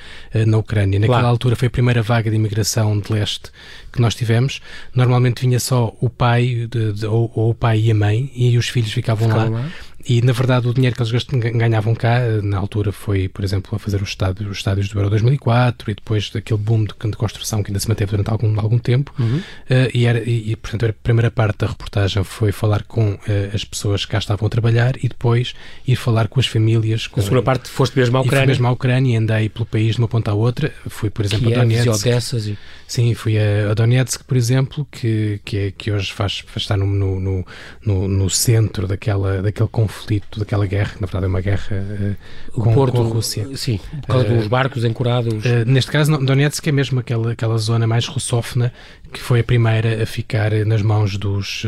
na 0.47 0.59
Ucrânia. 0.59 0.99
Naquela 0.99 1.21
claro. 1.21 1.29
altura 1.29 1.57
foi 1.57 1.69
a 1.69 1.71
primeira 1.71 2.03
vaga 2.03 2.31
de 2.31 2.37
imigração 2.37 2.99
de 2.99 3.13
leste 3.13 3.51
que 3.93 4.01
nós 4.01 4.15
tivemos. 4.15 4.61
Normalmente 4.95 5.41
vinha 5.41 5.61
só 5.61 5.95
o 6.01 6.09
pai, 6.09 6.67
de, 6.71 6.93
de, 6.93 7.07
ou, 7.07 7.31
ou, 7.35 7.51
o 7.51 7.55
pai 7.55 7.81
e 7.81 7.91
a 7.91 7.95
mãe, 7.95 8.31
e 8.35 8.57
os 8.57 8.69
filhos 8.69 8.93
ficavam, 8.93 9.29
ficavam 9.29 9.53
lá. 9.53 9.61
lá 9.61 9.71
e 10.09 10.23
na 10.23 10.33
verdade 10.33 10.67
o 10.67 10.73
dinheiro 10.73 10.97
que 10.97 11.03
eles 11.03 11.25
ganhavam 11.55 11.95
cá, 11.95 12.21
na 12.43 12.57
altura 12.57 12.91
foi, 12.93 13.29
por 13.29 13.45
exemplo, 13.45 13.77
a 13.77 13.79
fazer 13.79 14.01
os 14.01 14.09
estádios, 14.09 14.51
os 14.51 14.57
estádios 14.57 14.89
do 14.89 14.99
Euro 14.99 15.11
2004 15.11 15.91
e 15.91 15.95
depois 15.95 16.31
daquele 16.31 16.59
boom 16.59 16.85
de, 16.85 16.95
de 17.11 17.17
construção 17.17 17.63
que 17.63 17.71
ainda 17.71 17.79
se 17.79 17.89
manteve 17.89 18.13
durante 18.13 18.31
algum, 18.31 18.59
algum 18.59 18.79
tempo. 18.79 19.13
Uhum. 19.19 19.37
Uh, 19.37 19.91
e, 19.93 20.07
era, 20.07 20.19
e, 20.19 20.57
portanto, 20.57 20.87
a 20.87 20.93
primeira 20.93 21.31
parte 21.31 21.59
da 21.59 21.67
reportagem 21.67 22.25
foi 22.25 22.53
falar 22.53 22.85
com 22.85 23.13
uh, 23.13 23.19
as 23.53 23.65
pessoas 23.65 24.07
que 24.07 24.13
cá 24.13 24.19
estavam 24.19 24.47
a 24.47 24.51
trabalhar 24.51 24.97
e 24.97 25.09
depois 25.09 25.55
ir 25.87 25.97
falar 25.97 26.29
com 26.29 26.41
as 26.41 26.47
famílias. 26.47 27.07
Com, 27.07 27.21
a 27.21 27.23
segunda 27.23 27.43
parte 27.43 27.69
foste 27.69 27.99
mesmo 27.99 28.17
à 28.17 28.21
Ucrânia? 28.21 28.47
Fui 28.47 28.47
mesmo 28.47 28.67
à 28.67 28.71
Ucrânia 28.71 29.15
e 29.15 29.17
andei 29.17 29.49
pelo 29.51 29.67
país 29.67 29.97
de 29.97 30.01
uma 30.01 30.09
ponta 30.09 30.31
à 30.31 30.35
outra. 30.35 30.73
Fui, 30.89 31.11
por 31.11 31.25
exemplo, 31.25 31.49
Kiev, 31.49 31.59
a 31.59 31.65
Donetsk. 31.65 32.07
Odessas 32.07 32.47
e... 32.47 32.59
Sim, 32.87 33.13
fui 33.13 33.37
a, 33.39 33.71
a 33.71 33.75
Donetsk, 33.75 34.25
por 34.25 34.37
exemplo, 34.37 34.87
que, 34.91 35.41
que, 35.45 35.57
é, 35.59 35.71
que 35.71 35.93
hoje 35.93 36.11
faz, 36.11 36.39
faz 36.47 36.63
estar 36.63 36.79
no, 36.79 36.87
no, 36.87 37.47
no, 37.85 38.09
no 38.09 38.31
centro 38.31 38.87
daquela, 38.87 39.43
daquele 39.43 39.69
conflito, 39.69 39.98
daquela 40.37 40.67
guerra 40.67 40.79
guerra, 40.79 40.95
na 41.01 41.07
verdade 41.07 41.25
é 41.25 41.29
uma 41.29 41.41
guerra 41.41 42.17
uh, 42.53 42.61
com, 42.61 42.75
Porto, 42.75 42.95
com, 42.95 43.03
a 43.03 43.07
Rússia. 43.07 43.57
Sim, 43.57 43.81
por 44.01 44.07
causa 44.07 44.25
dos 44.29 44.47
barcos 44.47 44.85
ancorados. 44.85 45.45
Uh, 45.45 45.65
neste 45.67 45.91
caso, 45.91 46.17
Donetsk 46.19 46.67
é 46.67 46.73
mesmo 46.73 47.01
aquela, 47.01 47.33
aquela 47.33 47.59
zona 47.59 47.87
mais 47.87 48.07
russófona 48.07 48.73
que 49.13 49.21
foi 49.21 49.41
a 49.41 49.45
primeira 49.45 50.03
a 50.03 50.07
ficar 50.07 50.53
nas 50.67 50.83
mãos 50.83 51.17
dos 51.17 51.65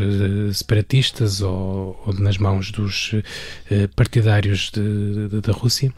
separatistas 0.53 1.41
ou, 1.41 1.99
ou, 2.05 2.13
nas 2.13 2.37
mãos 2.37 2.71
dos 2.71 3.15
partidários 3.95 4.69
de, 4.69 5.27
de, 5.27 5.41
da 5.41 5.51
Rússia 5.51 5.91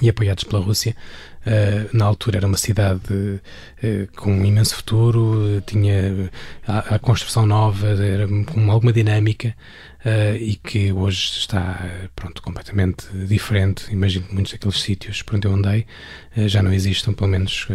e 0.00 0.08
apoiados 0.08 0.44
pela 0.44 0.62
Rússia. 0.62 0.96
Uh, 1.40 1.96
na 1.96 2.04
altura 2.04 2.36
era 2.36 2.46
uma 2.46 2.58
cidade 2.58 3.00
uh, 3.12 3.40
com 4.14 4.30
um 4.30 4.44
imenso 4.44 4.76
futuro, 4.76 5.56
uh, 5.56 5.60
tinha 5.62 6.30
a, 6.66 6.96
a, 6.96 6.98
construção 6.98 7.46
nova, 7.46 7.88
era 7.88 8.28
com 8.28 8.70
alguma 8.70 8.92
dinâmica 8.92 9.54
e 10.40 10.56
que 10.56 10.92
hoje 10.92 11.38
está 11.38 11.78
pronto, 12.14 12.42
completamente 12.42 13.06
diferente. 13.26 13.92
Imagino 13.92 14.26
que 14.26 14.34
muitos 14.34 14.52
daqueles 14.52 14.80
sítios 14.80 15.22
por 15.22 15.36
onde 15.36 15.46
eu 15.46 15.52
andei 15.52 15.86
já 16.46 16.62
não 16.62 16.72
existam, 16.72 17.12
pelo 17.12 17.28
menos 17.28 17.66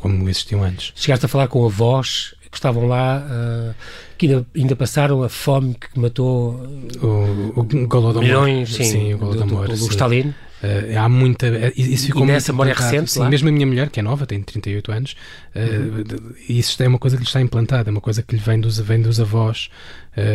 como, 0.00 0.18
como, 0.18 0.28
existiam 0.28 0.62
antes. 0.62 0.92
Chegaste 0.94 1.26
a 1.26 1.28
falar 1.28 1.48
com 1.48 1.64
avós 1.64 2.34
que 2.54 2.58
estavam 2.58 2.86
lá, 2.86 3.22
que 4.16 4.26
ainda, 4.26 4.46
ainda, 4.54 4.76
passaram 4.76 5.22
a 5.22 5.28
fome 5.28 5.74
que 5.74 5.98
matou 5.98 6.54
o, 7.02 7.60
o 7.60 7.64
Golodomor. 7.86 8.22
milhões 8.22 8.74
sim, 8.74 8.84
sim, 8.84 9.14
o 9.14 9.18
Golodomor, 9.18 9.68
do, 9.68 9.74
do, 9.74 9.78
do 9.78 9.90
Stalin. 9.90 10.34
Uh, 10.64 10.98
há 10.98 11.08
muita. 11.10 11.46
Uh, 11.46 11.72
isso 11.76 12.06
ficou 12.06 12.22
e 12.22 12.26
nessa 12.26 12.50
memória 12.52 12.72
recente? 12.72 13.10
Sim, 13.10 13.28
mesmo 13.28 13.48
a 13.50 13.52
minha 13.52 13.66
mulher, 13.66 13.90
que 13.90 14.00
é 14.00 14.02
nova, 14.02 14.24
tem 14.24 14.40
38 14.40 14.92
anos, 14.92 15.16
uh, 15.54 15.58
uhum. 15.58 16.34
isso 16.48 16.82
é 16.82 16.88
uma 16.88 16.98
coisa 16.98 17.16
que 17.16 17.22
lhe 17.22 17.26
está 17.26 17.40
implantada, 17.40 17.90
é 17.90 17.92
uma 17.92 18.00
coisa 18.00 18.22
que 18.22 18.34
lhe 18.34 18.40
vem 18.40 18.58
dos, 18.58 18.78
vem 18.78 19.02
dos 19.02 19.20
avós. 19.20 19.68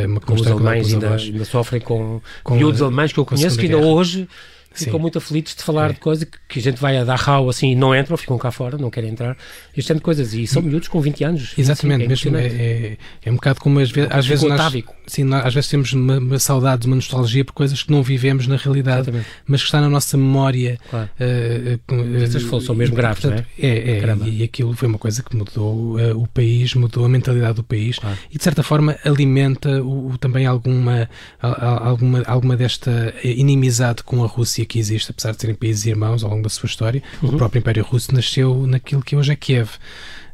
uma 0.06 0.22
os 0.32 0.46
alemães 0.46 0.94
ainda, 0.94 1.16
ainda, 1.16 1.46
sofrem 1.46 1.82
com, 1.82 2.22
com 2.44 2.56
miúdos 2.56 2.82
alemães 2.82 3.12
que 3.12 3.20
eu 3.20 3.26
conheço 3.26 3.58
que 3.58 3.66
ainda 3.66 3.78
hoje 3.78 4.28
ficam 4.72 5.00
muito 5.00 5.18
aflitos 5.18 5.56
de 5.56 5.64
falar 5.64 5.90
é. 5.90 5.94
de 5.94 6.00
coisas 6.00 6.24
que, 6.24 6.38
que, 6.48 6.60
a 6.60 6.62
gente 6.62 6.80
vai 6.80 6.98
a 6.98 7.04
dar 7.04 7.16
rau 7.16 7.50
assim 7.50 7.76
não 7.76 7.96
entram, 7.96 8.16
ficam 8.18 8.38
cá 8.38 8.52
fora, 8.52 8.78
não 8.78 8.90
querem 8.90 9.12
entrar. 9.12 9.38
Este 9.76 9.88
tipo 9.88 10.00
de 10.00 10.04
coisas. 10.04 10.34
E 10.34 10.48
são 10.48 10.62
miúdos 10.62 10.88
com 10.88 11.02
20 11.02 11.24
anos. 11.24 11.54
Exatamente, 11.58 12.12
assim, 12.12 12.30
é, 12.30 12.32
mesmo, 12.32 12.38
é, 12.38 12.64
é, 12.64 12.98
é, 13.26 13.32
um 13.32 13.36
bocado 13.36 13.60
como 13.60 13.80
às 13.80 13.92
vezes, 13.92 14.12
às 14.12 14.26
vezes 14.26 14.48
nós, 14.48 14.84
sim, 15.08 15.24
nós, 15.24 15.46
às 15.46 15.54
vezes 15.54 15.70
temos 15.70 15.94
uma, 15.94 16.18
uma 16.18 16.40
saudade, 16.40 16.88
uma 16.88 16.96
nostalgia 16.96 17.44
por 17.44 17.54
coisas 17.54 17.82
que 17.84 17.92
não 17.92 18.04
vivemos 18.04 18.48
na 18.48 18.58
realidade, 18.58 19.02
Exatamente. 19.02 19.28
mas 19.48 19.62
que 19.62 19.66
está 19.66 19.82
na 19.82 19.90
nossa 19.90 20.18
memória. 20.18 20.80
Claro. 20.90 21.10
Uh, 21.20 22.24
Essas 22.24 22.44
uh, 22.44 22.62
são 22.62 22.76
mesmo 22.76 22.96
graves, 22.96 23.22
portanto, 23.22 23.46
não 23.58 23.70
é? 23.70 23.72
É, 23.72 24.00
é 24.00 24.16
e, 24.26 24.40
e 24.40 24.44
aquilo 24.44 24.74
foi 24.74 24.88
uma 24.88 24.98
coisa 24.98 25.24
que 25.24 25.36
mudou 25.36 25.98
uh, 25.98 26.18
o 26.18 26.28
país, 26.28 26.74
mudou 26.76 27.06
a 27.06 27.10
mentalidade 27.10 27.56
do 27.56 27.64
país 27.64 28.00
claro. 28.00 28.18
e 28.32 28.38
de 28.38 28.44
certa 28.44 28.64
forma 28.64 28.98
alimenta 29.04 29.82
o, 29.82 30.12
o, 30.12 30.18
também 30.18 30.46
alguma, 30.46 31.10
alguma, 31.42 32.24
alguma 32.26 32.56
desta 32.56 33.14
inimizade 33.24 34.04
com 34.04 34.24
a 34.24 34.28
Rússia 34.28 34.59
que 34.66 34.80
existe, 34.80 35.12
apesar 35.12 35.32
de 35.34 35.42
serem 35.42 35.56
países 35.56 35.86
irmãos 35.86 36.24
ao 36.24 36.30
longo 36.30 36.44
da 36.44 36.50
sua 36.50 36.68
história. 36.68 37.02
Uhum. 37.22 37.30
O 37.30 37.38
próprio 37.38 37.60
Império 37.60 37.84
Russo 37.84 38.14
nasceu 38.14 38.66
naquilo 38.68 39.02
que 39.02 39.16
hoje 39.16 39.32
é 39.32 39.36
Kiev. 39.36 39.70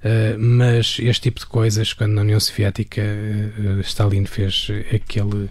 Uh, 0.05 0.37
mas 0.37 0.97
este 0.99 1.23
tipo 1.23 1.39
de 1.39 1.47
coisas, 1.47 1.91
quando 1.91 2.13
na 2.13 2.21
União 2.21 2.39
Soviética 2.39 3.01
uh, 3.01 3.79
Stalin 3.81 4.25
fez 4.25 4.67
aquele, 4.93 5.49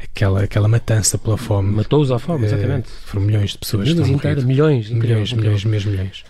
aquela, 0.00 0.42
aquela 0.42 0.68
matança 0.68 1.18
pela 1.18 1.36
fome. 1.36 1.72
Matou-os 1.72 2.10
à 2.10 2.18
fome, 2.18 2.44
uh, 2.44 2.46
exatamente. 2.46 2.88
Foram 3.04 3.24
milhões 3.24 3.50
de 3.52 3.58
pessoas. 3.58 3.88
Milhões, 3.88 4.08
inteiras, 4.08 4.44
milhões, 4.44 4.90
milhões, 4.90 5.32
milhões, 5.32 5.64
mesmo 5.64 5.90
milhões. 5.90 6.24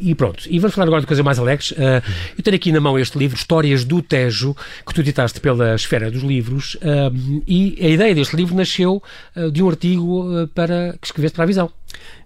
E 0.00 0.14
pronto, 0.14 0.44
e 0.48 0.58
vamos 0.58 0.74
falar 0.74 0.86
agora 0.86 1.00
de 1.00 1.06
coisas 1.06 1.24
mais 1.24 1.38
alegres. 1.38 1.72
eu 2.36 2.42
tenho 2.42 2.56
aqui 2.56 2.72
na 2.72 2.80
mão 2.80 2.98
este 2.98 3.16
livro, 3.16 3.36
Histórias 3.36 3.84
do 3.84 4.02
Tejo, 4.02 4.54
que 4.86 4.92
tu 4.92 5.00
editaste 5.00 5.40
pela 5.40 5.74
Esfera 5.74 6.10
dos 6.10 6.22
Livros, 6.22 6.76
e 7.46 7.78
a 7.80 7.88
ideia 7.88 8.14
deste 8.14 8.36
livro 8.36 8.54
nasceu 8.56 9.02
de 9.52 9.62
um 9.62 9.68
artigo 9.68 10.48
para, 10.54 10.96
que 11.00 11.06
escreveste 11.06 11.36
para 11.36 11.44
a 11.44 11.46
Visão. 11.46 11.70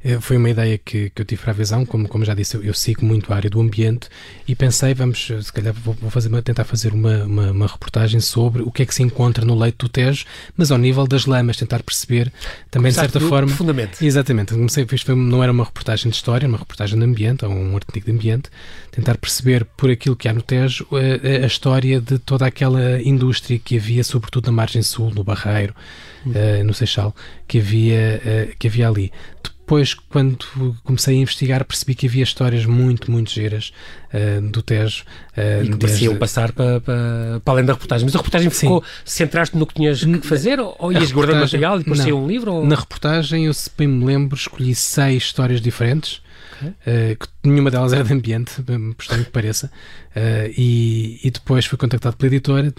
Eh, 0.04 0.20
foi 0.20 0.36
uma 0.36 0.48
ideia 0.48 0.78
que, 0.78 1.10
que 1.10 1.22
eu 1.22 1.26
tive 1.26 1.42
para 1.42 1.50
a 1.50 1.54
visão, 1.54 1.84
como, 1.84 2.08
como 2.08 2.24
já 2.24 2.34
disse, 2.34 2.56
eu, 2.56 2.62
eu, 2.62 2.74
sigo 2.74 3.04
muito 3.04 3.32
a 3.32 3.36
área 3.36 3.50
do 3.50 3.60
ambiente 3.60 4.08
e 4.46 4.54
pensei, 4.54 4.94
vamos, 4.94 5.26
se 5.42 5.52
calhar 5.52 5.74
vou, 5.74 5.94
vou 5.94 6.10
fazer, 6.10 6.30
tentar 6.42 6.64
fazer 6.64 6.92
uma, 6.92 7.24
uma, 7.24 7.50
uma, 7.50 7.66
reportagem 7.66 8.20
sobre 8.20 8.62
o 8.62 8.70
que 8.70 8.82
é 8.82 8.86
que 8.86 8.94
se 8.94 9.02
encontra 9.02 9.44
no 9.44 9.58
leito 9.58 9.86
do 9.86 9.88
Tejo, 9.88 10.24
mas 10.56 10.70
ao 10.70 10.78
nível 10.78 11.06
das 11.06 11.26
lamas, 11.26 11.56
tentar 11.56 11.82
perceber 11.82 12.32
também 12.70 12.90
de 12.90 12.98
certa 12.98 13.20
forma. 13.20 13.48
Profundamente. 13.48 14.04
Exatamente, 14.04 14.54
comecei, 14.54 14.86
isto 14.92 15.16
não 15.16 15.42
era 15.42 15.50
uma 15.50 15.64
reportagem 15.64 16.10
de 16.10 16.16
história, 16.16 16.44
era 16.44 16.48
uma 16.48 16.58
reportagem 16.58 16.98
de 16.98 17.04
ambiente, 17.04 17.44
ou 17.44 17.50
um 17.50 17.74
artigo 17.74 18.06
de 18.06 18.12
ambiente, 18.12 18.50
tentar 18.92 19.18
perceber 19.18 19.64
por 19.76 19.90
aquilo 19.90 20.14
que 20.16 20.28
há 20.28 20.32
no 20.32 20.42
Tejo 20.42 20.86
a, 20.92 20.96
a, 20.96 21.44
a 21.44 21.46
história 21.46 22.00
de 22.00 22.18
toda 22.18 22.46
aquela 22.46 23.00
indústria 23.02 23.58
que 23.58 23.76
havia, 23.76 24.04
sobretudo 24.04 24.46
na 24.46 24.52
margem 24.52 24.82
sul, 24.82 25.10
no 25.10 25.24
Barreiro, 25.24 25.74
hum. 26.24 26.30
uh, 26.30 26.64
no 26.64 26.72
Seixal, 26.72 27.14
que 27.46 27.58
havia, 27.58 28.22
uh, 28.24 28.56
que 28.58 28.68
havia 28.68 28.88
ali 28.88 29.12
depois, 29.68 29.92
quando 29.92 30.38
comecei 30.82 31.18
a 31.18 31.20
investigar, 31.20 31.62
percebi 31.62 31.94
que 31.94 32.06
havia 32.06 32.22
histórias 32.22 32.64
muito, 32.64 33.10
muito 33.10 33.30
giras 33.30 33.70
uh, 34.14 34.40
do 34.40 34.62
Tejo. 34.62 35.04
Uh, 35.36 35.62
e 35.62 35.68
que 35.68 35.76
pareciam 35.76 36.16
passar 36.16 36.52
para, 36.52 36.80
para, 36.80 37.40
para, 37.44 37.52
além 37.52 37.66
da 37.66 37.74
reportagem. 37.74 38.06
Mas 38.06 38.14
a 38.14 38.18
reportagem 38.18 38.48
ficou, 38.48 38.82
centraste 39.04 39.58
no 39.58 39.66
que 39.66 39.74
tinhas 39.74 40.02
que 40.02 40.26
fazer 40.26 40.58
ou, 40.58 40.74
ou 40.78 40.90
ias 40.90 41.12
guardando 41.12 41.40
material 41.40 41.76
e 41.76 41.78
depois 41.80 42.00
um 42.00 42.26
livro? 42.26 42.54
Ou... 42.54 42.66
Na 42.66 42.76
reportagem, 42.76 43.44
eu 43.44 43.52
se 43.52 43.70
bem 43.76 43.86
me 43.86 44.06
lembro, 44.06 44.34
escolhi 44.34 44.74
seis 44.74 45.24
histórias 45.24 45.60
diferentes 45.60 46.22
okay. 46.56 46.70
uh, 46.70 47.16
que 47.16 47.28
nenhuma 47.48 47.70
delas 47.70 47.92
era 47.92 48.04
de 48.04 48.12
ambiente, 48.12 48.52
por 48.62 49.02
estranho 49.02 49.24
que 49.24 49.30
pareça, 49.30 49.70
uh, 50.14 50.52
e, 50.56 51.20
e, 51.22 51.30
depois 51.30 51.66
fui 51.66 51.78
contactado 51.78 52.16
pela 52.16 52.28
editora. 52.28 52.74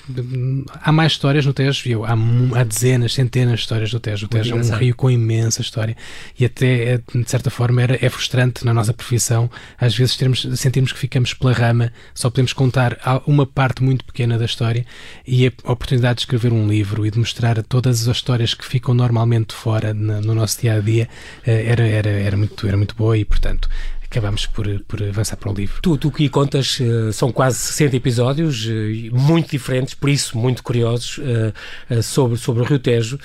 Há 0.82 0.91
mais 0.91 1.13
histórias 1.13 1.45
no 1.45 1.53
Tejo, 1.53 2.03
há, 2.03 2.13
há, 2.60 2.63
dezenas, 2.63 3.13
centenas 3.13 3.55
de 3.55 3.62
histórias 3.62 3.93
no 3.93 3.99
Tejo. 3.99 4.25
O 4.25 4.29
Tejo 4.29 4.55
é 4.55 4.62
um 4.62 4.77
rio 4.77 4.95
com 4.95 5.10
imensa 5.10 5.62
história 5.62 5.95
e 6.38 6.45
até, 6.45 6.93
é, 6.93 6.97
de 6.97 7.29
certa 7.29 7.49
forma, 7.49 7.82
era, 7.82 7.97
é 8.03 8.10
frustrante 8.10 8.65
na 8.65 8.73
nossa 8.73 8.93
profissão, 8.93 9.49
às 9.77 9.95
vezes 9.95 10.15
termos, 10.17 10.47
sentirmos 10.55 10.91
que 10.91 10.99
ficamos 10.99 11.34
pela 11.34 11.53
rama, 11.53 11.91
só 12.13 12.29
podemos 12.29 12.53
contar 12.53 12.97
uma 13.25 13.45
parte 13.45 13.84
muito 13.84 14.03
pequena 14.05 14.38
da 14.38 14.45
história 14.45 14.86
e 15.25 15.47
a 15.47 15.51
oportunidade 15.71 16.15
de 16.15 16.21
escrever 16.21 16.51
um 16.53 16.67
livro 16.67 17.05
e 17.05 17.12
de 17.12 17.19
mostrar 17.19 17.62
todas 17.63 18.08
as 18.08 18.15
histórias 18.15 18.53
que 18.53 18.65
ficam 18.65 18.93
normalmente 18.93 19.53
fora 19.53 19.93
no, 19.93 20.21
no 20.21 20.36
nosso 20.36 20.62
dia 20.62 20.75
a 20.75 20.79
dia 20.79 21.08
eh, 21.45 21.65
era, 21.67 21.88
era, 21.88 22.10
era, 22.10 22.38
muito, 22.38 22.67
era 22.67 22.77
muito 22.77 22.95
boa 22.95 23.17
e, 23.17 23.25
portanto, 23.25 23.69
acabamos 24.10 24.48
por, 24.48 24.67
por 24.88 25.04
avançar 25.04 25.38
para 25.38 25.52
o 25.52 25.54
livro. 25.54 25.80
Tu, 25.84 25.98
tu 25.98 26.12
que 26.12 26.28
contas, 26.30 26.80
uh, 26.80 27.13
são 27.13 27.32
quase 27.32 27.60
60 27.60 27.95
episódios, 27.95 28.65
uh, 28.65 29.15
muito 29.15 29.52
diferentes, 29.52 29.93
por 29.93 30.10
isso 30.10 30.36
muito 30.38 30.63
curiosos, 30.63 31.19
uh, 31.19 32.02
sobre, 32.02 32.38
sobre 32.38 32.63
o 32.63 32.65
Rio 32.65 32.80
Tejo. 32.80 33.19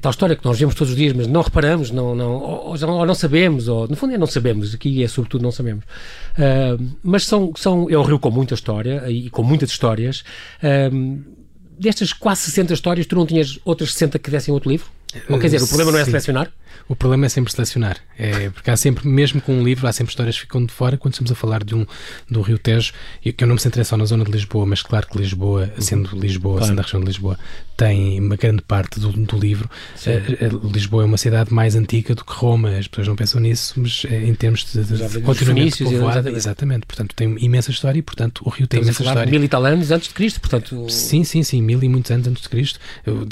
tal 0.00 0.10
história 0.10 0.36
que 0.36 0.44
nós 0.44 0.58
vemos 0.58 0.74
todos 0.74 0.92
os 0.92 0.96
dias, 0.96 1.14
mas 1.14 1.26
não 1.26 1.40
reparamos, 1.40 1.90
não, 1.90 2.14
não, 2.14 2.32
ou, 2.32 2.76
ou 2.78 3.06
não 3.06 3.14
sabemos, 3.14 3.66
ou 3.66 3.88
no 3.88 3.96
fundo 3.96 4.14
é 4.14 4.18
não 4.18 4.26
sabemos, 4.26 4.74
aqui 4.74 5.02
é 5.02 5.08
sobretudo 5.08 5.42
não 5.42 5.52
sabemos. 5.52 5.84
mas 7.02 7.24
são, 7.24 7.52
são, 7.56 7.88
é 7.88 7.96
um 7.96 8.02
rio 8.02 8.18
com 8.18 8.30
muita 8.30 8.54
história 8.54 9.10
e 9.10 9.30
com 9.30 9.42
muitas 9.42 9.70
histórias. 9.70 10.22
destas 11.78 12.12
quase 12.12 12.42
60 12.42 12.74
histórias, 12.74 13.06
tu 13.06 13.16
não 13.16 13.24
tinhas 13.24 13.58
outras 13.64 13.92
60 13.94 14.18
que 14.18 14.30
dessem 14.30 14.52
outro 14.52 14.70
livro? 14.70 14.86
Ou 15.28 15.38
quer 15.38 15.48
dizer, 15.48 15.62
o 15.62 15.66
problema 15.66 15.92
não 15.92 15.98
é 15.98 16.04
Sim. 16.04 16.10
selecionar? 16.10 16.50
O 16.88 16.96
problema 16.96 17.26
é 17.26 17.28
sempre 17.28 17.52
selecionar. 17.52 17.98
É, 18.18 18.50
porque 18.50 18.70
há 18.70 18.76
sempre, 18.76 19.06
mesmo 19.06 19.40
com 19.40 19.52
um 19.52 19.62
livro, 19.62 19.86
há 19.86 19.92
sempre 19.92 20.10
histórias 20.10 20.36
que 20.36 20.42
ficam 20.42 20.64
de 20.64 20.72
fora. 20.72 20.96
Quando 20.96 21.14
estamos 21.14 21.30
a 21.30 21.34
falar 21.34 21.62
de 21.62 21.74
um, 21.74 21.86
do 22.28 22.40
Rio 22.42 22.58
Tejo, 22.58 22.92
que 23.22 23.44
eu 23.44 23.46
não 23.46 23.54
me 23.54 23.60
centrei 23.60 23.84
só 23.84 23.96
na 23.96 24.04
zona 24.04 24.24
de 24.24 24.30
Lisboa, 24.30 24.66
mas 24.66 24.82
claro 24.82 25.06
que 25.06 25.16
Lisboa, 25.16 25.72
sendo 25.78 26.16
Lisboa, 26.16 26.58
claro. 26.58 26.66
sendo 26.66 26.78
a 26.80 26.82
região 26.82 27.00
de 27.00 27.06
Lisboa, 27.06 27.38
tem 27.80 28.20
uma 28.20 28.36
grande 28.36 28.60
parte 28.60 29.00
do, 29.00 29.10
do 29.10 29.38
livro. 29.38 29.70
Uh, 30.06 30.68
Lisboa 30.70 31.02
é 31.02 31.06
uma 31.06 31.16
cidade 31.16 31.50
mais 31.50 31.74
antiga 31.74 32.14
do 32.14 32.22
que 32.22 32.32
Roma, 32.34 32.76
as 32.76 32.86
pessoas 32.86 33.08
não 33.08 33.16
pensam 33.16 33.40
nisso, 33.40 33.72
mas 33.78 34.04
uh, 34.04 34.12
em 34.12 34.34
termos 34.34 34.70
de, 34.70 34.84
de, 34.84 35.08
de 35.08 35.20
continuamente 35.22 35.82
povoada, 35.82 36.18
exatamente. 36.18 36.36
exatamente. 36.36 36.86
Portanto, 36.86 37.14
tem 37.16 37.42
imensa 37.42 37.70
história 37.70 37.98
e, 37.98 38.02
portanto, 38.02 38.42
o 38.44 38.50
Rio 38.50 38.66
tem 38.66 38.80
Estamos 38.80 38.98
imensa 39.00 39.10
história. 39.10 39.30
mil 39.30 39.42
e 39.42 39.48
tal 39.48 39.64
anos 39.64 39.90
antes 39.90 40.08
de 40.08 40.14
Cristo, 40.14 40.40
portanto... 40.40 40.90
Sim, 40.90 41.24
sim, 41.24 41.42
sim, 41.42 41.62
mil 41.62 41.82
e 41.82 41.88
muitos 41.88 42.10
anos 42.10 42.28
antes 42.28 42.42
de 42.42 42.50
Cristo. 42.50 42.78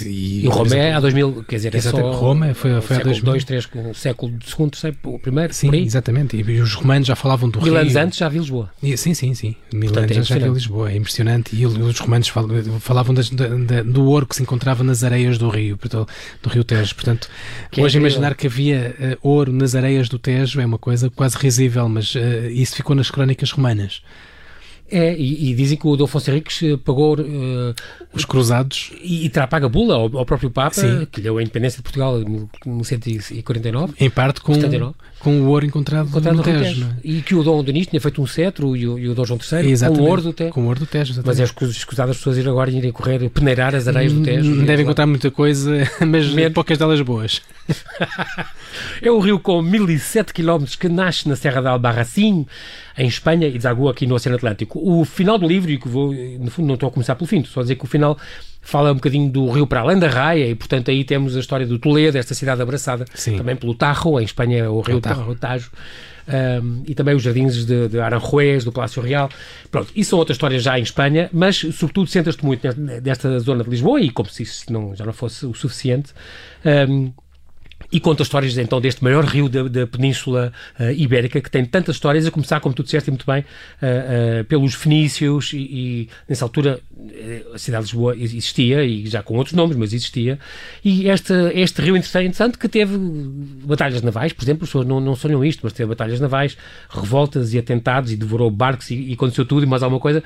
E, 0.03 0.47
e 0.47 0.49
Roma 0.49 0.75
é 0.75 0.95
há 0.95 1.01
dois 1.01 1.13
mil, 1.13 1.45
quer 1.47 1.57
dizer, 1.57 1.75
é 1.75 1.81
só... 1.83 2.11
Roma 2.13 2.55
foi, 2.55 2.81
foi 2.81 2.97
há 2.97 3.01
dois 3.01 3.21
mil. 3.21 3.33
Dois, 3.33 3.45
três, 3.45 3.69
século 3.95 4.33
segundo, 4.47 4.77
século 4.77 5.19
primeiro, 5.19 5.53
Sim, 5.53 5.75
exatamente. 5.77 6.39
E 6.39 6.61
os 6.63 6.73
romanos 6.73 7.07
já 7.07 7.15
falavam 7.15 7.51
do 7.51 7.59
mil 7.59 7.67
Rio. 7.67 7.75
Mil 7.75 7.83
anos 7.83 7.97
antes 7.97 8.19
já 8.19 8.31
vi 8.31 8.39
Lisboa. 8.39 8.71
E, 8.83 8.97
sim, 8.97 9.13
sim, 9.13 9.35
sim. 9.35 9.55
Mil 9.75 9.93
Portanto, 9.93 10.15
anos 10.15 10.31
é 10.31 10.35
já 10.35 10.47
vi 10.47 10.49
Lisboa. 10.51 10.91
É 10.91 10.97
impressionante. 10.97 11.55
E 11.55 11.67
os 11.67 11.99
romanos 11.99 12.33
falavam 12.81 13.15
das, 13.15 13.29
da, 13.29 13.49
da, 13.49 13.83
do 13.83 14.07
ouro 14.07 14.27
que 14.27 14.38
se 14.39 14.43
encontrava 14.43 14.83
nas 14.83 15.03
areias 15.03 15.37
do 15.37 15.49
rio, 15.49 15.79
do 16.43 16.49
rio 16.49 16.65
Tejo. 16.65 16.95
Portanto, 16.95 17.29
que 17.71 17.83
hoje 17.83 17.99
é 17.99 18.01
imaginar 18.01 18.35
que 18.35 18.47
havia 18.47 18.97
uh, 19.23 19.29
ouro 19.29 19.53
nas 19.53 19.75
areias 19.75 20.09
do 20.09 20.19
Tejo 20.19 20.61
é 20.61 20.67
uma 20.67 20.79
coisa 20.79 21.11
quase 21.11 21.37
risível, 21.37 21.89
mas 21.89 22.15
uh, 22.15 22.19
isso 22.51 22.77
ficou 22.77 22.95
nas 22.95 23.11
crónicas 23.11 23.51
romanas. 23.51 24.03
É, 24.91 25.15
e, 25.15 25.51
e, 25.51 25.55
dizem 25.55 25.77
que 25.77 25.87
o 25.87 26.03
Afonso 26.03 26.31
Henriques 26.31 26.63
eh, 26.63 26.79
pagou 26.83 27.21
uh, 27.21 27.75
os 28.15 28.25
cruzados 28.25 28.91
e, 29.03 29.27
e 29.27 29.29
terá 29.29 29.47
pago 29.47 29.67
a 29.67 29.69
bula 29.69 29.95
ao, 29.95 30.17
ao 30.17 30.25
próprio 30.25 30.51
Papa, 30.51 30.73
Sim. 30.75 31.07
que 31.13 31.21
lhe 31.21 31.25
deu 31.25 31.37
a 31.37 31.43
independência 31.43 31.77
de 31.77 31.83
Portugal 31.83 32.19
em 32.19 32.49
1949. 32.65 33.93
Em 34.01 34.09
parte 34.09 34.41
com, 34.41 34.55
com 35.19 35.41
o 35.41 35.49
ouro 35.49 35.67
encontrado, 35.67 36.09
encontrado 36.09 36.37
no, 36.37 36.43
Tejo. 36.43 36.59
Tejo. 36.63 36.87
É? 36.87 36.97
E 37.03 37.23
que 37.23 37.35
o 37.35 37.43
Dom 37.43 37.63
Denis 37.65 37.87
tinha 37.87 38.01
feito 38.01 38.23
um 38.23 38.27
cetro 38.27 38.77
e 38.77 38.87
o, 38.87 38.99
e 38.99 39.09
o 39.09 39.15
Dom 39.15 39.25
João 39.25 39.41
III 39.41 39.71
exatamente, 39.71 39.99
com 39.99 40.05
o 40.05 40.09
ouro 40.09 40.23
do 40.23 40.33
Tejo. 40.33 40.53
Com 40.53 40.63
o 40.63 40.67
ouro 40.67 40.81
do 40.81 40.87
Tejo, 40.87 41.13
exatamente. 41.13 41.41
Mas 41.41 41.61
é 41.61 41.67
escusado 41.71 42.11
as 42.11 42.17
pessoas 42.17 42.39
irem 42.39 42.51
agora 42.51 42.71
irem 42.71 42.93
correr, 42.93 43.29
peneirar 43.31 43.75
as 43.75 43.89
areias 43.89 44.13
do 44.13 44.23
Tejo. 44.23 44.55
Não 44.55 44.65
devem 44.65 44.85
encontrar 44.85 45.07
muita 45.07 45.31
coisa, 45.31 45.71
mas 46.07 46.33
Menos. 46.33 46.53
poucas 46.53 46.79
delas 46.79 47.01
boas. 47.01 47.43
é 49.03 49.11
um 49.11 49.19
rio 49.19 49.41
com 49.41 49.61
1007 49.61 50.33
km 50.33 50.65
que 50.79 50.89
nasce 50.89 51.29
na 51.29 51.35
Serra 51.35 51.61
de 51.61 51.69
Albarracin, 51.69 52.47
em 52.97 53.09
Espanha, 53.09 53.49
e 53.49 53.53
desagua 53.53 53.91
aqui 53.91 54.07
no 54.07 54.15
Oceano 54.15 54.37
Atlântico. 54.37 54.79
O 54.79 55.05
final 55.05 55.37
do 55.37 55.47
livro, 55.47 55.71
e 55.71 55.79
que 55.79 55.89
vou, 55.89 56.13
no 56.13 56.51
fundo 56.51 56.67
não 56.67 56.75
estou 56.75 56.89
a 56.89 56.93
começar 56.93 57.17
pelo 57.17 57.27
fim, 57.27 57.39
estou 57.39 57.55
só 57.55 57.61
a 57.61 57.63
dizer 57.65 57.75
que 57.75 57.85
o 57.85 57.89
final 57.89 58.17
fala 58.61 58.93
um 58.93 58.97
bocadinho 58.97 59.31
do 59.31 59.51
rio 59.51 59.67
para 59.67 59.81
além 59.81 59.99
da 59.99 60.09
raia 60.09 60.47
e, 60.47 60.55
portanto, 60.55 60.91
aí 60.91 61.05
temos 61.05 61.37
a 61.37 61.41
história 61.41 61.67
do 61.67 61.79
Toledo, 61.79 62.19
esta 62.19 62.35
cidade 62.35 62.61
abraçada 62.61 63.05
Sim. 63.15 63.37
também 63.37 63.57
pelo 63.57 63.75
Tajo, 63.75 64.21
em 64.21 64.25
Espanha 64.25 64.59
é 64.59 64.69
o 64.69 64.81
rio 64.81 65.01
Tajo. 65.01 65.35
Tajo. 65.37 65.71
Um, 66.29 66.83
e 66.87 66.95
também 66.95 67.15
os 67.17 67.23
jardins 67.23 67.65
de, 67.65 67.89
de 67.89 67.99
Aranjuez, 67.99 68.63
do 68.63 68.71
Palácio 68.71 69.01
Real. 69.01 69.31
Pronto, 69.71 69.91
isso 69.97 70.11
são 70.11 70.19
outras 70.19 70.35
histórias 70.35 70.63
já 70.63 70.79
em 70.79 70.83
Espanha, 70.83 71.31
mas, 71.33 71.57
sobretudo, 71.57 72.07
centras-te 72.07 72.45
muito 72.45 72.69
nesta 73.03 73.39
zona 73.39 73.65
de 73.65 73.71
Lisboa 73.71 73.99
e, 74.01 74.11
como 74.11 74.29
se 74.29 74.43
isso 74.43 74.71
não, 74.71 74.95
já 74.95 75.07
não 75.07 75.13
fosse 75.15 75.47
o 75.47 75.55
suficiente, 75.55 76.13
um, 76.91 77.11
e 77.91 77.99
conta 77.99 78.23
histórias 78.23 78.57
então 78.59 78.81
deste 78.81 79.03
maior 79.03 79.25
rio 79.25 79.49
da, 79.49 79.63
da 79.67 79.87
Península 79.87 80.53
uh, 80.79 80.91
Ibérica, 80.91 81.41
que 81.41 81.51
tem 81.51 81.65
tantas 81.65 81.97
histórias, 81.97 82.27
a 82.27 82.31
começar, 82.31 82.61
como 82.61 82.75
tu 82.75 82.83
disseste 82.83 83.11
muito 83.11 83.25
bem, 83.27 83.41
uh, 83.41 84.41
uh, 84.41 84.45
pelos 84.45 84.75
fenícios, 84.75 85.53
e, 85.53 85.57
e, 85.57 86.09
nessa 86.29 86.45
altura 86.45 86.81
a 87.55 87.59
cidade 87.59 87.87
de 87.87 87.93
Lisboa 87.93 88.17
existia, 88.17 88.85
e 88.85 89.07
já 89.07 89.23
com 89.23 89.37
outros 89.37 89.55
nomes, 89.55 89.77
mas 89.77 89.93
existia, 89.93 90.39
e 90.85 91.09
este, 91.09 91.33
este 91.55 91.81
rio 91.81 91.97
interessante 91.97 92.59
que 92.59 92.69
teve 92.69 92.97
batalhas 93.65 94.03
navais, 94.03 94.33
por 94.33 94.45
exemplo, 94.45 94.65
as 94.65 94.69
pessoas 94.69 94.87
não, 94.87 95.01
não 95.01 95.15
sonham 95.15 95.45
isto, 95.45 95.61
mas 95.63 95.73
teve 95.73 95.89
batalhas 95.89 96.21
navais, 96.21 96.57
revoltas 96.91 97.55
e 97.55 97.59
atentados, 97.59 98.13
e 98.13 98.17
devorou 98.17 98.51
barcos 98.51 98.91
e, 98.91 99.11
e 99.11 99.13
aconteceu 99.15 99.45
tudo 99.45 99.63
e 99.63 99.67
mais 99.67 99.83
alguma 99.83 100.01
coisa. 100.01 100.23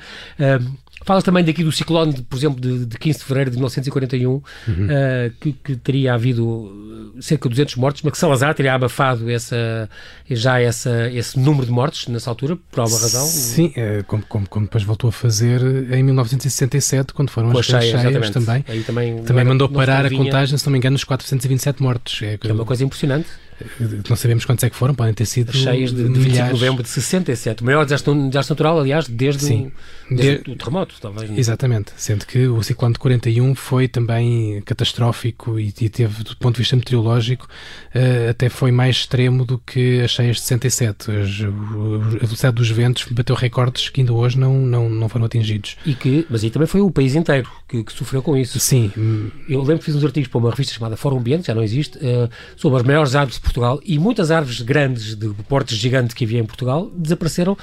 Falas 1.03 1.23
também 1.23 1.43
daqui 1.43 1.63
do 1.63 1.71
ciclone, 1.71 2.21
por 2.23 2.37
exemplo, 2.37 2.59
de, 2.59 2.85
de 2.85 2.97
15 2.97 3.19
de 3.19 3.25
fevereiro 3.25 3.51
de 3.51 3.57
1941, 3.57 4.31
uhum. 4.31 4.43
uh, 4.67 5.31
que, 5.39 5.53
que, 5.53 5.75
teria 5.75 6.13
havido 6.13 7.13
cerca 7.19 7.49
de 7.49 7.55
200 7.55 7.75
mortos, 7.75 8.01
mas 8.03 8.13
que 8.13 8.17
Salazar 8.17 8.53
teria 8.55 8.73
abafado 8.73 9.29
essa, 9.29 9.89
já 10.29 10.59
essa, 10.59 11.09
esse 11.11 11.37
número 11.37 11.65
de 11.65 11.71
mortes 11.71 12.07
nessa 12.07 12.29
altura, 12.29 12.57
por 12.71 12.81
alguma 12.81 12.99
razão. 12.99 13.25
Sim, 13.25 13.71
é, 13.75 14.03
como, 14.03 14.23
como, 14.27 14.47
como, 14.47 14.65
depois 14.65 14.83
voltou 14.83 15.09
a 15.09 15.13
fazer 15.13 15.61
em 15.93 16.03
1967, 16.03 17.13
quando 17.13 17.29
foram 17.29 17.57
as 17.57 17.65
cheias, 17.65 18.01
cheias 18.01 18.29
também. 18.29 18.65
Aí 18.67 18.83
também. 18.83 19.23
Também 19.23 19.43
mandou 19.45 19.69
parar 19.69 20.05
a 20.05 20.09
contagem, 20.09 20.57
se 20.57 20.65
não 20.65 20.71
me 20.71 20.77
engano, 20.77 20.93
nos 20.93 21.03
427 21.03 21.81
mortos. 21.81 22.21
É, 22.21 22.37
que 22.37 22.47
é 22.47 22.53
uma 22.53 22.65
coisa 22.65 22.83
impressionante. 22.83 23.27
Não 24.09 24.15
sabemos 24.15 24.45
quantos 24.45 24.63
é 24.63 24.69
que 24.69 24.75
foram, 24.75 24.93
podem 24.93 25.13
ter 25.13 25.25
sido 25.25 25.53
cheias 25.53 25.91
de, 25.91 26.07
de 26.07 26.19
25 26.19 26.45
de 26.45 26.51
novembro 26.53 26.83
de 26.83 26.89
67. 26.89 27.61
O 27.61 27.65
maior 27.65 27.83
desastre, 27.83 28.13
desastre 28.29 28.53
natural, 28.53 28.79
aliás, 28.79 29.07
desde, 29.07 29.43
Sim. 29.43 29.71
O, 30.09 30.15
desde 30.15 30.43
de... 30.43 30.51
o 30.51 30.55
terremoto, 30.55 30.95
talvez. 31.01 31.29
Não? 31.29 31.37
Exatamente, 31.37 31.91
sendo 31.97 32.25
que 32.25 32.47
o 32.47 32.61
ciclone 32.63 32.93
de 32.93 32.99
41 32.99 33.55
foi 33.55 33.87
também 33.87 34.61
catastrófico 34.61 35.59
e, 35.59 35.73
e 35.81 35.89
teve, 35.89 36.23
do 36.23 36.35
ponto 36.37 36.55
de 36.55 36.61
vista 36.61 36.75
meteorológico, 36.75 37.47
uh, 37.47 38.29
até 38.29 38.49
foi 38.49 38.71
mais 38.71 38.97
extremo 38.97 39.45
do 39.45 39.57
que 39.59 40.01
as 40.01 40.11
cheias 40.11 40.37
de 40.37 40.41
67. 40.43 41.11
As, 41.11 41.29
a 41.41 42.25
velocidade 42.25 42.55
dos 42.55 42.69
ventos 42.69 43.05
bateu 43.11 43.35
recordes 43.35 43.89
que 43.89 44.01
ainda 44.01 44.13
hoje 44.13 44.37
não, 44.37 44.53
não, 44.59 44.89
não 44.89 45.09
foram 45.09 45.25
atingidos. 45.25 45.77
E 45.85 45.93
que, 45.93 46.25
mas 46.29 46.43
aí 46.43 46.49
também 46.49 46.67
foi 46.67 46.81
o 46.81 46.91
país 46.91 47.15
inteiro 47.15 47.49
que, 47.67 47.83
que 47.83 47.93
sofreu 47.93 48.21
com 48.21 48.37
isso. 48.37 48.59
Sim. 48.59 48.91
Eu 49.47 49.59
lembro 49.59 49.79
que 49.79 49.85
fiz 49.85 49.95
uns 49.95 50.03
artigos 50.03 50.27
para 50.27 50.39
uma 50.39 50.49
revista 50.49 50.73
chamada 50.73 50.95
Fórum 50.95 51.17
Ambiente, 51.17 51.47
já 51.47 51.55
não 51.55 51.63
existe, 51.63 51.97
uh, 51.97 52.29
sobre 52.55 52.79
as 52.79 52.85
maiores 52.85 53.15
árvores 53.15 53.35
de 53.35 53.41
Portugal 53.53 53.79
e 53.85 53.99
muitas 53.99 54.31
árvores 54.31 54.61
grandes, 54.61 55.15
de 55.15 55.29
portes 55.47 55.77
gigantes 55.77 56.13
que 56.15 56.25
havia 56.25 56.39
em 56.39 56.45
Portugal, 56.45 56.91
desapareceram 56.95 57.55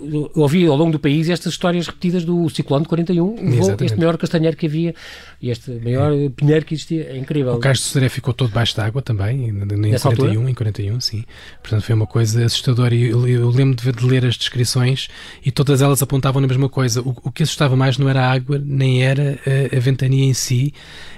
eu 0.00 0.30
ouvi 0.34 0.66
ao 0.66 0.76
longo 0.76 0.92
do 0.92 0.98
país 0.98 1.28
estas 1.28 1.52
histórias 1.52 1.86
repetidas 1.86 2.24
do 2.24 2.48
ciclone 2.50 2.82
de 2.82 2.88
41, 2.88 3.34
Exatamente. 3.38 3.84
este 3.84 3.98
maior 3.98 4.16
castanheiro 4.16 4.56
que 4.56 4.66
havia 4.66 4.94
e 5.40 5.50
este 5.50 5.70
maior 5.70 6.12
é. 6.12 6.28
pinheiro 6.28 6.64
que 6.64 6.74
existia, 6.74 7.04
é 7.10 7.16
incrível. 7.16 7.54
O 7.54 7.58
Castro 7.58 7.86
de 7.86 7.92
Sodré 7.92 8.08
ficou 8.08 8.34
todo 8.34 8.50
baixo 8.50 8.76
d'água 8.76 9.00
também, 9.02 9.48
em 9.48 9.98
41, 9.98 10.48
em 10.48 10.54
41, 10.54 11.00
sim. 11.00 11.24
Portanto, 11.62 11.82
foi 11.82 11.94
uma 11.94 12.06
coisa 12.06 12.44
assustadora 12.44 12.94
e 12.94 13.04
eu, 13.04 13.26
eu, 13.28 13.48
lembro 13.50 13.76
de, 13.76 13.92
de, 13.92 14.06
ler 14.06 14.26
as 14.26 14.36
descrições 14.36 15.08
e 15.44 15.50
todas 15.50 15.80
elas 15.80 16.02
apontavam 16.02 16.40
na 16.40 16.48
mesma 16.48 16.68
coisa. 16.68 17.00
O, 17.00 17.14
o 17.22 17.30
que 17.30 17.42
assustava 17.42 17.76
mais 17.76 17.96
não 17.96 18.08
era 18.08 18.26
a 18.26 18.32
água, 18.32 18.60
nem 18.62 19.02
era 19.02 19.38
a, 19.46 19.76
a 19.76 19.80
ventania 19.80 20.24
em 20.24 20.34
si, 20.34 20.74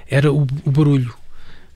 era 0.09 0.33
o, 0.33 0.47
o 0.65 0.71
barulho 0.71 1.15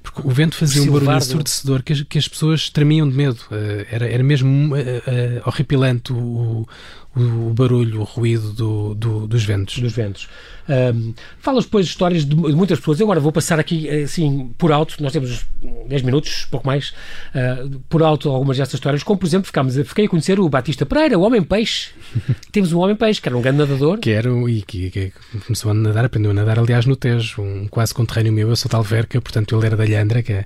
porque 0.03 0.27
o 0.27 0.31
vento 0.31 0.57
fazia 0.57 0.83
um 0.83 0.91
barulho 0.91 1.17
ensurdecedor 1.17 1.83
que 1.83 1.93
as, 1.93 2.03
que 2.03 2.19
as 2.19 2.27
pessoas 2.27 2.71
tremiam 2.71 3.09
de 3.09 3.15
medo. 3.15 3.39
Uh, 3.51 3.87
era, 3.91 4.09
era 4.09 4.23
mesmo 4.23 4.75
uh, 4.75 4.79
uh, 4.79 5.43
horripilante 5.45 6.13
o, 6.13 6.67
o, 7.15 7.53
barulho, 7.53 8.01
o 8.01 8.05
ruído 8.05 8.53
do, 8.53 8.95
do, 8.95 9.27
dos 9.27 9.45
ventos. 9.45 9.79
Dos 9.79 9.93
ventos. 9.93 10.29
Um, 10.69 11.13
falas 11.39 11.65
depois 11.65 11.87
histórias 11.87 12.25
de, 12.25 12.35
de, 12.35 12.53
muitas 12.55 12.79
pessoas. 12.79 13.01
Eu 13.01 13.07
agora 13.07 13.21
vou 13.21 13.33
passar 13.33 13.61
aqui, 13.61 13.89
assim, 13.89 14.55
por 14.57 14.73
alto, 14.73 15.03
nós 15.03 15.13
temos 15.13 15.45
10 15.91 16.03
minutos, 16.03 16.47
pouco 16.51 16.67
mais, 16.67 16.95
uh, 17.35 17.81
por 17.89 18.03
alto 18.03 18.31
algumas 18.31 18.57
destas 18.57 18.75
histórias, 18.75 19.03
como 19.03 19.19
por 19.19 19.27
exemplo, 19.27 19.47
ficámos, 19.47 19.75
fiquei 19.77 20.07
a 20.07 20.09
conhecer 20.09 20.39
o 20.39 20.49
Batista 20.49 20.87
Pereira, 20.87 21.19
o 21.19 21.23
Homem-Peixe. 21.23 21.91
Temos 22.53 22.73
um 22.73 22.79
Homem-Peixe, 22.79 23.21
que 23.21 23.29
era 23.29 23.37
um 23.37 23.43
grande 23.43 23.59
nadador. 23.59 23.99
Que 23.99 24.11
era, 24.11 24.31
e 24.49 24.63
que, 24.63 24.91
que, 24.91 25.13
começou 25.47 25.73
a 25.73 25.75
nadar, 25.75 26.05
aprendeu 26.05 26.31
a 26.31 26.35
nadar, 26.35 26.59
aliás, 26.59 26.87
no 26.87 26.95
Tejo, 26.95 27.43
um 27.43 27.67
quase 27.69 27.93
conterrâneo 27.93 28.33
meu, 28.33 28.49
eu 28.49 28.57
sou 28.57 28.69
de 28.69 28.77
Alverca, 28.77 29.21
portanto 29.21 29.57
ele 29.57 29.67
era 29.67 29.77
da 29.77 29.85
Lhandra, 29.85 30.23
que 30.23 30.33
é, 30.33 30.45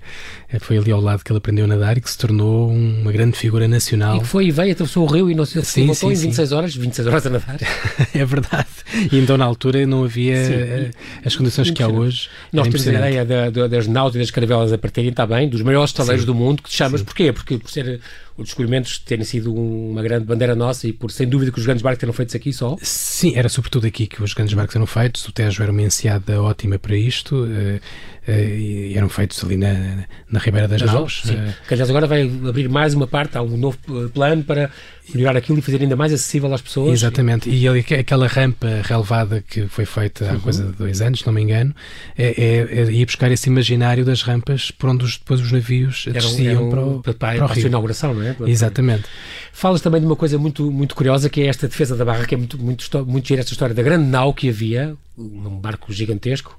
é, 0.48 0.58
foi 0.58 0.78
ali 0.78 0.90
ao 0.90 1.00
lado 1.00 1.22
que 1.22 1.30
ele 1.30 1.38
aprendeu 1.38 1.66
a 1.66 1.68
nadar 1.68 1.98
e 1.98 2.00
que 2.00 2.10
se 2.10 2.16
tornou 2.16 2.70
uma 2.70 3.12
grande 3.12 3.36
figura 3.36 3.68
nacional. 3.68 4.16
E 4.16 4.20
que 4.20 4.26
foi 4.26 4.46
e 4.46 4.50
veio, 4.50 4.72
atravessou 4.72 5.04
o 5.04 5.06
rio 5.06 5.30
e 5.30 5.34
não 5.34 5.44
se 5.44 5.62
sim, 5.62 5.86
voltou 5.86 6.10
sim, 6.10 6.16
em 6.16 6.20
26 6.28 6.48
sim. 6.48 6.54
horas, 6.54 6.74
26 6.74 7.06
horas 7.06 7.26
a 7.26 7.30
nadar. 7.30 7.56
é 8.14 8.24
verdade. 8.24 8.68
E 9.12 9.18
então 9.18 9.36
na 9.36 9.44
altura 9.44 9.86
não 9.86 10.04
havia 10.04 10.36
eh, 10.36 10.90
as 11.24 11.36
condições 11.36 11.70
que 11.70 11.82
há 11.82 11.88
hoje. 11.88 12.28
Nós 12.52 12.68
temos 12.68 12.86
a 12.86 12.92
ideia 12.92 13.24
da, 13.24 13.50
da, 13.50 13.66
das 13.66 13.86
náuticas 13.86 14.14
e 14.14 14.18
das 14.20 14.30
caravelas 14.30 14.72
a 14.72 14.78
partirem, 14.78 15.10
está 15.10 15.26
bem, 15.34 15.48
dos 15.48 15.62
maiores 15.62 15.90
estaleiros 15.90 16.24
do 16.24 16.34
mundo, 16.34 16.62
que 16.62 16.70
te 16.70 16.76
chamas, 16.76 17.02
porquê? 17.02 17.32
Porque 17.32 17.58
por 17.58 17.70
ser 17.70 18.00
os 18.36 18.46
descobrimentos 18.46 18.98
terem 18.98 19.24
sido 19.24 19.54
uma 19.54 20.02
grande 20.02 20.24
bandeira 20.24 20.54
nossa 20.54 20.88
e 20.88 20.92
por 20.92 21.10
sem 21.10 21.28
dúvida 21.28 21.52
que 21.52 21.58
os 21.58 21.64
grandes 21.64 21.82
barcos 21.82 22.02
eram 22.02 22.12
feitos 22.12 22.34
aqui 22.34 22.52
só? 22.52 22.76
Sim, 22.82 23.34
era 23.36 23.48
sobretudo 23.48 23.86
aqui 23.86 24.06
que 24.06 24.22
os 24.22 24.32
grandes 24.34 24.54
barcos 24.54 24.74
eram 24.74 24.86
feitos. 24.86 25.26
O 25.26 25.32
Tejo 25.32 25.62
era 25.62 25.70
uma 25.70 25.82
enseada 25.82 26.42
ótima 26.42 26.78
para 26.78 26.96
isto 26.96 27.44
uh, 27.44 27.80
e 28.26 28.94
eram 28.96 29.08
feitos 29.08 29.42
ali 29.44 29.56
na, 29.56 30.04
na 30.30 30.38
Ribeira 30.38 30.66
das, 30.66 30.80
Naus. 30.82 31.22
Sim. 31.24 31.34
Uh, 31.34 31.54
que 31.66 31.74
aliás 31.74 31.90
agora 31.90 32.06
vai 32.06 32.22
abrir 32.22 32.68
mais 32.68 32.94
uma 32.94 33.06
parte, 33.06 33.36
há 33.36 33.42
um 33.42 33.56
novo 33.56 33.78
plano 34.12 34.42
para 34.42 34.70
melhorar 35.12 35.36
aquilo 35.36 35.58
e 35.58 35.62
fazer 35.62 35.82
ainda 35.82 35.96
mais 35.96 36.12
acessível 36.12 36.52
às 36.54 36.62
pessoas. 36.62 36.92
Exatamente, 36.92 37.50
e, 37.50 37.68
ali, 37.68 37.80
aquela 37.80 38.26
rampa 38.26 38.80
relevada 38.82 39.44
que 39.46 39.66
foi 39.68 39.84
feita 39.84 40.30
há 40.30 40.32
uhum. 40.34 40.40
coisa 40.40 40.64
de 40.64 40.72
dois 40.72 41.02
anos, 41.02 41.20
se 41.20 41.26
não 41.26 41.34
me 41.34 41.42
engano, 41.42 41.74
é, 42.16 42.28
é, 42.28 42.80
é 42.80 42.92
ir 42.92 43.04
buscar 43.04 43.30
esse 43.30 43.48
imaginário 43.48 44.04
das 44.04 44.22
rampas 44.22 44.70
por 44.70 44.88
onde 44.88 45.04
os, 45.04 45.18
depois 45.18 45.40
os 45.40 45.52
navios 45.52 46.06
era, 46.08 46.20
desciam 46.20 46.52
era 46.52 46.60
um, 46.62 46.70
para, 46.70 46.80
o, 46.80 47.02
para, 47.02 47.14
para, 47.14 47.48
para, 47.48 47.54
a 47.54 47.60
inauguração, 47.60 48.14
não 48.14 48.22
é? 48.22 48.34
Exatamente. 48.46 49.04
Falas 49.52 49.80
também 49.80 50.00
de 50.00 50.06
uma 50.06 50.16
coisa 50.16 50.38
muito, 50.38 50.70
muito 50.70 50.94
curiosa 50.94 51.28
que 51.28 51.42
é 51.42 51.46
esta 51.46 51.68
defesa 51.68 51.94
da 51.94 52.04
barra, 52.04 52.24
que 52.24 52.34
é 52.34 52.38
muito, 52.38 52.58
muito, 52.58 53.06
muito 53.06 53.28
gira 53.28 53.40
esta 53.40 53.52
história 53.52 53.74
da 53.74 53.82
grande 53.82 54.06
nau 54.06 54.32
que 54.32 54.48
havia, 54.48 54.96
um 55.18 55.58
barco 55.60 55.92
gigantesco, 55.92 56.58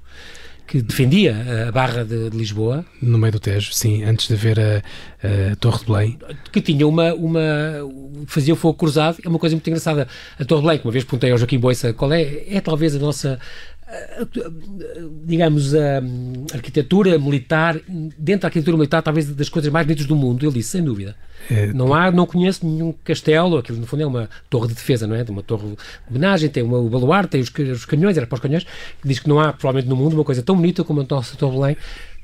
que 0.66 0.82
defendia 0.82 1.66
a 1.68 1.72
Barra 1.72 2.04
de, 2.04 2.30
de, 2.30 2.36
Lisboa. 2.36 2.84
No 3.00 3.18
meio 3.18 3.32
do 3.32 3.40
Tejo, 3.40 3.72
sim, 3.72 4.02
antes 4.04 4.28
de 4.28 4.34
ver 4.34 4.58
a, 4.58 4.82
a 5.52 5.56
Torre 5.56 5.78
de 5.78 5.84
Belém. 5.86 6.18
Que 6.52 6.60
tinha 6.60 6.86
uma, 6.86 7.14
uma. 7.14 7.40
fazia 8.26 8.52
o 8.52 8.56
fogo 8.56 8.74
cruzado, 8.78 9.18
é 9.24 9.28
uma 9.28 9.38
coisa 9.38 9.54
muito 9.54 9.68
engraçada. 9.68 10.08
A 10.38 10.44
Torre 10.44 10.60
de 10.60 10.66
Belém, 10.66 10.78
que 10.80 10.86
uma 10.86 10.92
vez 10.92 11.04
perguntei 11.04 11.30
ao 11.30 11.38
Joaquim 11.38 11.58
Boissa 11.58 11.92
qual 11.92 12.12
é, 12.12 12.44
é 12.48 12.60
talvez 12.60 12.96
a 12.96 12.98
nossa 12.98 13.38
digamos, 15.24 15.74
a 15.74 16.02
arquitetura 16.52 17.18
militar, 17.18 17.78
dentro 18.18 18.42
da 18.42 18.48
arquitetura 18.48 18.76
militar, 18.76 19.02
talvez 19.02 19.32
das 19.32 19.48
coisas 19.48 19.70
mais 19.70 19.86
bonitas 19.86 20.06
do 20.06 20.16
mundo. 20.16 20.44
Ele 20.44 20.54
disse, 20.54 20.70
sem 20.70 20.82
dúvida. 20.82 21.14
É, 21.48 21.66
não 21.72 21.94
há, 21.94 22.10
não 22.10 22.26
conheço 22.26 22.66
nenhum 22.66 22.92
castelo, 23.04 23.58
aquilo 23.58 23.78
no 23.78 23.86
fundo 23.86 24.02
é 24.02 24.06
uma 24.06 24.28
torre 24.50 24.68
de 24.68 24.74
defesa, 24.74 25.06
não 25.06 25.14
é? 25.14 25.22
Uma 25.28 25.42
torre 25.42 25.68
de 25.68 25.76
homenagem, 26.10 26.48
tem 26.48 26.62
uma, 26.62 26.78
o 26.78 26.88
baluarte, 26.88 27.30
tem 27.30 27.40
os, 27.40 27.52
os 27.72 27.84
canhões, 27.84 28.16
era 28.16 28.26
para 28.26 28.34
os 28.34 28.40
canhões. 28.40 28.66
Diz 29.04 29.20
que 29.20 29.28
não 29.28 29.38
há, 29.38 29.52
provavelmente 29.52 29.88
no 29.88 29.94
mundo, 29.94 30.14
uma 30.14 30.24
coisa 30.24 30.42
tão 30.42 30.56
bonita 30.56 30.82
como 30.82 31.02
a 31.02 31.06
nossa 31.08 31.36
Torre 31.36 31.56
Belém 31.56 31.76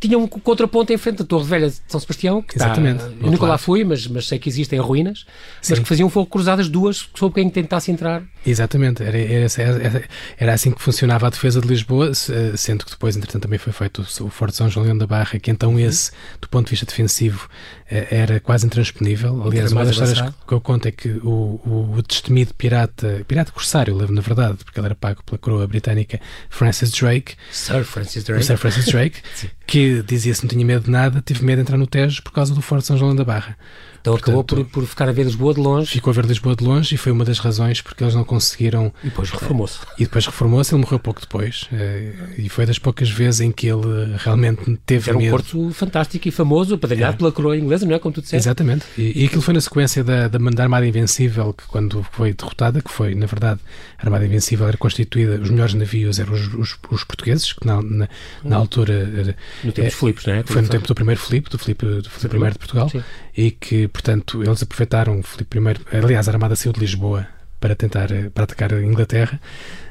tinha 0.03 0.19
um 0.19 0.27
contraponto 0.27 0.93
em 0.93 0.97
frente 0.97 1.19
da 1.19 1.25
Torre 1.25 1.45
Velha 1.45 1.71
de 1.71 1.77
São 1.87 2.01
Sebastião, 2.01 2.43
que 2.43 2.57
Exatamente. 2.57 3.05
Está, 3.05 3.25
eu 3.25 3.31
nunca 3.31 3.47
lá 3.47 3.57
fui, 3.57 3.85
mas, 3.85 4.05
mas 4.09 4.27
sei 4.27 4.37
que 4.37 4.49
existem 4.49 4.81
ruínas, 4.81 5.25
Sim. 5.61 5.75
mas 5.75 5.79
que 5.79 5.85
faziam 5.85 6.11
fogo 6.11 6.27
cruzadas 6.27 6.69
duas 6.69 7.09
sobre 7.15 7.41
quem 7.41 7.49
tentasse 7.49 7.93
entrar. 7.93 8.23
Exatamente, 8.45 9.01
era, 9.01 9.17
era, 9.17 10.05
era, 10.37 10.53
assim 10.53 10.73
que 10.73 10.83
funcionava 10.83 11.29
a 11.29 11.31
defesa 11.31 11.61
de 11.61 11.69
Lisboa, 11.69 12.13
sendo 12.57 12.85
que 12.85 12.91
depois, 12.91 13.17
entretanto, 13.17 13.43
também 13.43 13.61
foi 13.61 13.73
feito 13.73 14.05
o, 14.21 14.29
Forte 14.29 14.57
São 14.57 14.69
João 14.69 14.87
Leão 14.87 14.99
da 14.99 15.07
Barra, 15.07 15.39
que 15.39 15.51
então 15.51 15.75
uhum. 15.75 15.79
esse, 15.79 16.11
do 16.41 16.49
ponto 16.49 16.67
de 16.67 16.71
vista 16.71 16.85
defensivo, 16.85 17.49
eh, 17.89 18.09
era 18.11 18.41
quase 18.41 18.67
intransponível. 18.67 19.41
Aliás, 19.47 19.71
uma 19.71 19.85
das 19.85 19.95
histórias 19.95 20.35
que 20.47 20.53
eu 20.53 20.61
conto 20.61 20.89
é 20.89 20.91
que 20.91 21.09
o, 21.23 21.61
o, 21.65 21.95
o 21.97 22.03
destemido 22.03 22.53
pirata, 22.55 23.25
pirata 23.29 23.53
corsário, 23.53 23.95
na 24.11 24.21
verdade, 24.21 24.59
porque 24.65 24.81
ele 24.81 24.87
era 24.87 24.95
pago 24.97 25.23
pela 25.23 25.39
coroa 25.39 25.67
britânica, 25.69 26.21
Francis 26.51 26.91
Drake. 26.91 27.35
Sir 27.53 27.85
Francis 27.85 28.25
Drake. 28.25 28.45
Sir 28.45 28.57
Francis 28.57 28.87
Drake, 28.87 29.21
que 29.73 30.03
dizia-se 30.03 30.43
não 30.43 30.51
tinha 30.51 30.67
medo 30.67 30.85
de 30.85 30.91
nada, 30.91 31.23
tive 31.25 31.43
medo 31.43 31.57
de 31.57 31.63
entrar 31.63 31.79
no 31.79 31.87
Tejo 31.87 32.23
por 32.23 32.31
causa 32.31 32.55
do 32.55 32.61
Forte 32.61 32.87
São 32.87 32.99
João 32.99 33.17
da 33.17 33.25
Barra. 33.25 33.57
Então 34.03 34.15
Portanto, 34.15 34.41
acabou 34.41 34.45
por, 34.45 34.65
por 34.65 34.85
ficar 34.85 35.09
a 35.09 35.13
ver 35.13 35.23
Lisboa 35.23 35.55
de 35.55 35.61
longe. 35.61 35.93
Ficou 35.93 36.11
a 36.11 36.15
ver 36.15 36.25
Lisboa 36.25 36.57
de 36.57 36.65
longe 36.65 36.95
e 36.95 36.99
foi 36.99 37.13
uma 37.13 37.25
das 37.25 37.39
razões 37.39 37.81
porque 37.81 38.03
eles 38.03 38.15
não 38.15 38.25
conseguiram. 38.25 38.93
E 39.03 39.09
depois 39.09 39.31
reformou-se. 39.31 39.79
E 39.97 40.03
depois 40.03 40.27
reformou-se, 40.27 40.75
ele 40.75 40.83
morreu 40.83 40.99
pouco 40.99 41.21
depois. 41.21 41.69
Eh, 41.73 42.13
e 42.37 42.49
foi 42.49 42.67
das 42.67 42.81
poucas 42.81 43.09
vezes 43.09 43.41
em 43.41 43.53
que 43.53 43.69
ele 43.69 44.17
realmente 44.19 44.77
teve 44.85 45.09
Era 45.09 45.19
um 45.19 45.23
medo. 45.23 45.31
porto 45.31 45.71
fantástico 45.73 46.27
e 46.27 46.33
famoso, 46.33 46.75
apadrinhado 46.75 47.15
é. 47.15 47.17
pela 47.17 47.31
coroa 47.31 47.57
inglesa, 47.57 47.87
não 47.87 47.95
é? 47.95 47.99
Como 48.01 48.13
tu 48.13 48.21
disseste. 48.21 48.49
Exatamente. 48.49 48.85
E, 48.99 49.23
e 49.23 49.27
aquilo 49.27 49.41
foi 49.41 49.55
na 49.55 49.61
sequência 49.61 50.03
da, 50.03 50.27
da, 50.27 50.39
da 50.39 50.63
Armada 50.65 50.85
Invencível, 50.85 51.53
que 51.53 51.65
quando 51.69 52.05
foi 52.11 52.33
derrotada, 52.33 52.83
que 52.83 52.91
foi, 52.91 53.15
na 53.15 53.27
verdade, 53.27 53.61
a 53.99 54.05
Armada 54.05 54.27
Invencível 54.27 54.67
era 54.67 54.77
constituída, 54.77 55.41
os 55.41 55.49
melhores 55.49 55.75
navios 55.75 56.19
eram 56.19 56.33
os, 56.33 56.53
os, 56.55 56.77
os 56.91 57.05
portugueses, 57.05 57.53
que 57.53 57.65
na, 57.65 57.81
na, 57.81 58.09
na 58.43 58.57
hum. 58.57 58.61
altura. 58.61 59.37
No 59.63 59.71
tempo 59.71 59.87
é, 59.87 59.91
dos 59.91 59.95
Filipos, 59.95 60.27
não 60.27 60.35
é? 60.35 60.43
Foi 60.43 60.61
no 60.61 60.69
tempo 60.69 60.89
do 60.89 60.95
primeiro 60.95 61.21
Filipe, 61.21 61.49
do 61.49 61.59
Filipe, 61.59 61.87
do 61.87 62.11
Filipe 62.11 62.37
I 62.37 62.51
de 62.51 62.59
Portugal, 62.59 62.89
Sim. 62.89 63.05
E 63.37 63.51
que, 63.51 63.89
portanto, 63.89 64.43
eles 64.43 64.63
aproveitaram 64.63 65.23
Filipe 65.23 65.59
I, 65.59 65.97
aliás, 65.97 66.29
a 66.29 66.33
Armada 66.33 66.57
saiu 66.57 66.73
de 66.73 66.81
Lisboa 66.81 67.27
para 67.59 67.77
tentar 67.77 68.11
eh, 68.11 68.29
para 68.29 68.45
atacar 68.45 68.75
a 68.75 68.83
Inglaterra, 68.83 69.41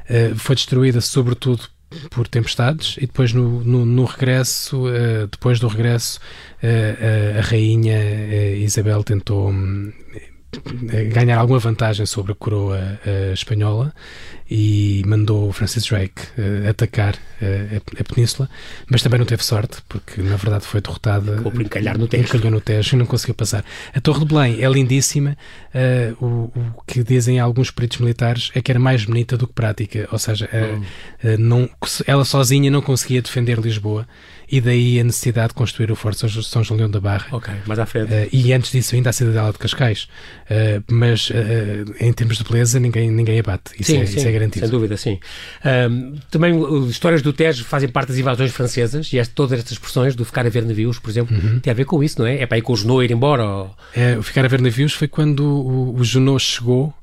uh, 0.09 0.35
foi 0.35 0.55
destruída 0.55 0.99
sobretudo 0.99 1.63
por 2.09 2.27
tempestades. 2.27 2.97
E 2.97 3.01
depois 3.01 3.33
no, 3.33 3.63
no, 3.63 3.85
no 3.85 4.05
regresso, 4.05 4.87
uh, 4.87 5.27
depois 5.31 5.59
do 5.59 5.67
regresso, 5.67 6.19
uh, 6.61 7.39
a 7.39 7.41
rainha 7.41 8.55
Isabel 8.55 9.03
tentou 9.03 9.49
um, 9.49 9.91
ganhar 11.13 11.37
alguma 11.37 11.59
vantagem 11.59 12.05
sobre 12.05 12.31
a 12.33 12.35
coroa 12.35 12.99
espanhola 13.33 13.93
e 14.53 15.01
mandou 15.07 15.47
o 15.47 15.53
Francis 15.53 15.85
Drake 15.85 16.23
uh, 16.37 16.69
atacar 16.69 17.15
uh, 17.15 17.77
a, 17.97 18.01
a, 18.01 18.03
península, 18.03 18.49
mas 18.89 19.01
também 19.01 19.17
não 19.17 19.25
teve 19.25 19.45
sorte, 19.45 19.77
porque 19.87 20.21
na 20.21 20.35
verdade 20.35 20.65
foi 20.65 20.81
derrotada. 20.81 21.31
Acabou 21.31 21.53
por 21.53 21.61
encalhar 21.61 21.97
no 21.97 22.05
Tejo. 22.05 22.23
Encalhou 22.25 22.51
no 22.51 22.59
Tejo 22.59 22.97
e 22.97 22.99
não 22.99 23.05
conseguiu 23.05 23.33
passar. 23.33 23.63
A 23.95 24.01
Torre 24.01 24.19
de 24.19 24.25
Belém 24.25 24.61
é 24.61 24.69
lindíssima, 24.69 25.37
uh, 25.73 26.25
o, 26.25 26.51
o, 26.53 26.83
que 26.85 27.01
dizem 27.01 27.39
alguns 27.39 27.71
peritos 27.71 27.99
militares 27.99 28.51
é 28.53 28.61
que 28.61 28.69
era 28.69 28.79
mais 28.79 29.05
bonita 29.05 29.37
do 29.37 29.47
que 29.47 29.53
prática, 29.53 30.09
ou 30.11 30.19
seja, 30.19 30.49
hum. 30.53 30.83
não, 31.39 31.69
ela 32.05 32.25
sozinha 32.25 32.69
não 32.69 32.81
conseguia 32.81 33.21
defender 33.21 33.57
Lisboa 33.57 34.05
e 34.51 34.59
daí 34.59 34.99
a 34.99 35.03
necessidade 35.03 35.49
de 35.49 35.53
construir 35.55 35.91
o 35.91 35.95
Forte 35.95 36.19
São 36.43 36.63
João 36.63 36.89
da 36.89 36.99
Barra. 36.99 37.27
Ok, 37.31 37.53
mais 37.65 37.79
à 37.79 37.85
frente. 37.85 38.11
e 38.31 38.53
antes 38.53 38.71
disso 38.71 38.95
ainda 38.95 39.09
a 39.09 39.13
Cidadela 39.13 39.51
de 39.51 39.57
Cascais. 39.57 40.07
mas 40.89 41.31
em 41.99 42.11
termos 42.13 42.37
de 42.37 42.43
beleza 42.43 42.79
ninguém, 42.79 43.09
ninguém 43.09 43.39
abate. 43.39 43.71
Isso, 43.79 43.91
sim, 43.91 44.01
é, 44.01 44.05
sim. 44.05 44.17
isso 44.17 44.27
é 44.27 44.31
garantido. 44.31 44.65
Sem 44.65 44.71
dúvida, 44.71 44.97
sim. 44.97 45.19
Um, 45.65 46.15
também 46.29 46.89
histórias 46.89 47.21
do 47.21 47.31
Tejo 47.33 47.63
fazem 47.63 47.89
parte 47.89 48.09
das 48.09 48.17
invasões 48.17 48.51
francesas 48.51 49.11
e 49.13 49.17
este, 49.17 49.33
todas 49.33 49.59
estas 49.59 49.73
expressões 49.73 50.15
do 50.15 50.25
ficar 50.25 50.45
a 50.45 50.49
ver 50.49 50.65
navios, 50.65 50.99
por 50.99 51.09
exemplo, 51.09 51.35
uhum. 51.35 51.59
tem 51.59 51.71
a 51.71 51.73
ver 51.73 51.85
com 51.85 52.03
isso, 52.03 52.19
não 52.19 52.27
é? 52.27 52.41
É 52.41 52.45
para 52.45 52.57
ir 52.57 52.61
com 52.61 52.73
o 52.73 52.75
Junot 52.75 53.03
ir 53.03 53.11
embora? 53.11 53.45
Ou... 53.45 53.75
É, 53.95 54.17
o 54.17 54.23
ficar 54.23 54.45
a 54.45 54.47
ver 54.47 54.61
navios 54.61 54.93
foi 54.93 55.07
quando 55.07 55.41
o, 55.43 55.95
o 55.95 56.03
Junot 56.03 56.43
chegou 56.43 56.93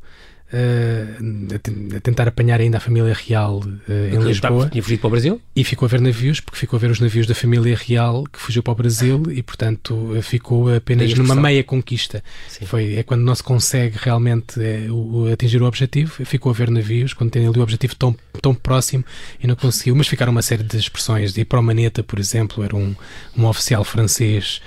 Uh, 0.51 1.55
a, 1.97 2.01
tentar 2.01 2.27
apanhar 2.27 2.59
ainda 2.59 2.79
a 2.79 2.81
família 2.81 3.13
real 3.13 3.59
uh, 3.59 4.15
em 4.15 4.19
Lisboa. 4.19 4.71
Tinha 4.71 4.83
fugido 4.83 5.01
para 5.01 5.09
o 5.09 5.11
Brasil? 5.11 5.41
E 5.55 5.63
ficou 5.63 5.85
a 5.85 5.89
ver 5.91 6.01
navios, 6.01 6.41
porque 6.41 6.59
ficou 6.59 6.79
a 6.79 6.81
ver 6.81 6.91
os 6.91 7.01
navios 7.01 7.27
da 7.27 7.35
família 7.35 7.77
real 7.77 8.25
que 8.25 8.39
fugiu 8.39 8.63
para 8.63 8.73
o 8.73 8.75
Brasil 8.75 9.23
e, 9.31 9.43
portanto, 9.43 10.17
ficou 10.23 10.75
apenas 10.75 11.13
numa 11.13 11.35
meia 11.35 11.63
conquista. 11.63 12.25
Foi, 12.65 12.95
é 12.95 13.03
quando 13.03 13.23
não 13.23 13.35
se 13.35 13.43
consegue 13.43 13.99
realmente 14.01 14.59
é, 14.63 14.91
o, 14.91 15.31
atingir 15.31 15.61
o 15.61 15.67
objetivo, 15.67 16.25
ficou 16.25 16.51
a 16.51 16.55
ver 16.55 16.71
navios, 16.71 17.13
quando 17.13 17.31
tem 17.31 17.47
ali 17.47 17.59
o 17.59 17.63
objetivo 17.63 17.95
tão, 17.95 18.17
tão 18.41 18.55
próximo 18.55 19.05
e 19.43 19.47
não 19.47 19.55
conseguiu. 19.55 19.95
Mas 19.97 20.09
ficaram 20.09 20.33
uma 20.33 20.43
série 20.43 20.63
de 20.63 20.79
expressões. 20.79 21.35
De 21.35 21.43
ir 21.43 21.45
para 21.45 21.61
o 21.61 21.63
Maneta, 21.63 22.03
por 22.03 22.19
exemplo, 22.19 22.65
era 22.65 22.75
um, 22.75 22.95
um 23.37 23.45
oficial 23.45 23.85
francês 23.85 24.63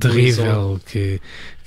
terrível 0.00 0.80
que 0.84 1.20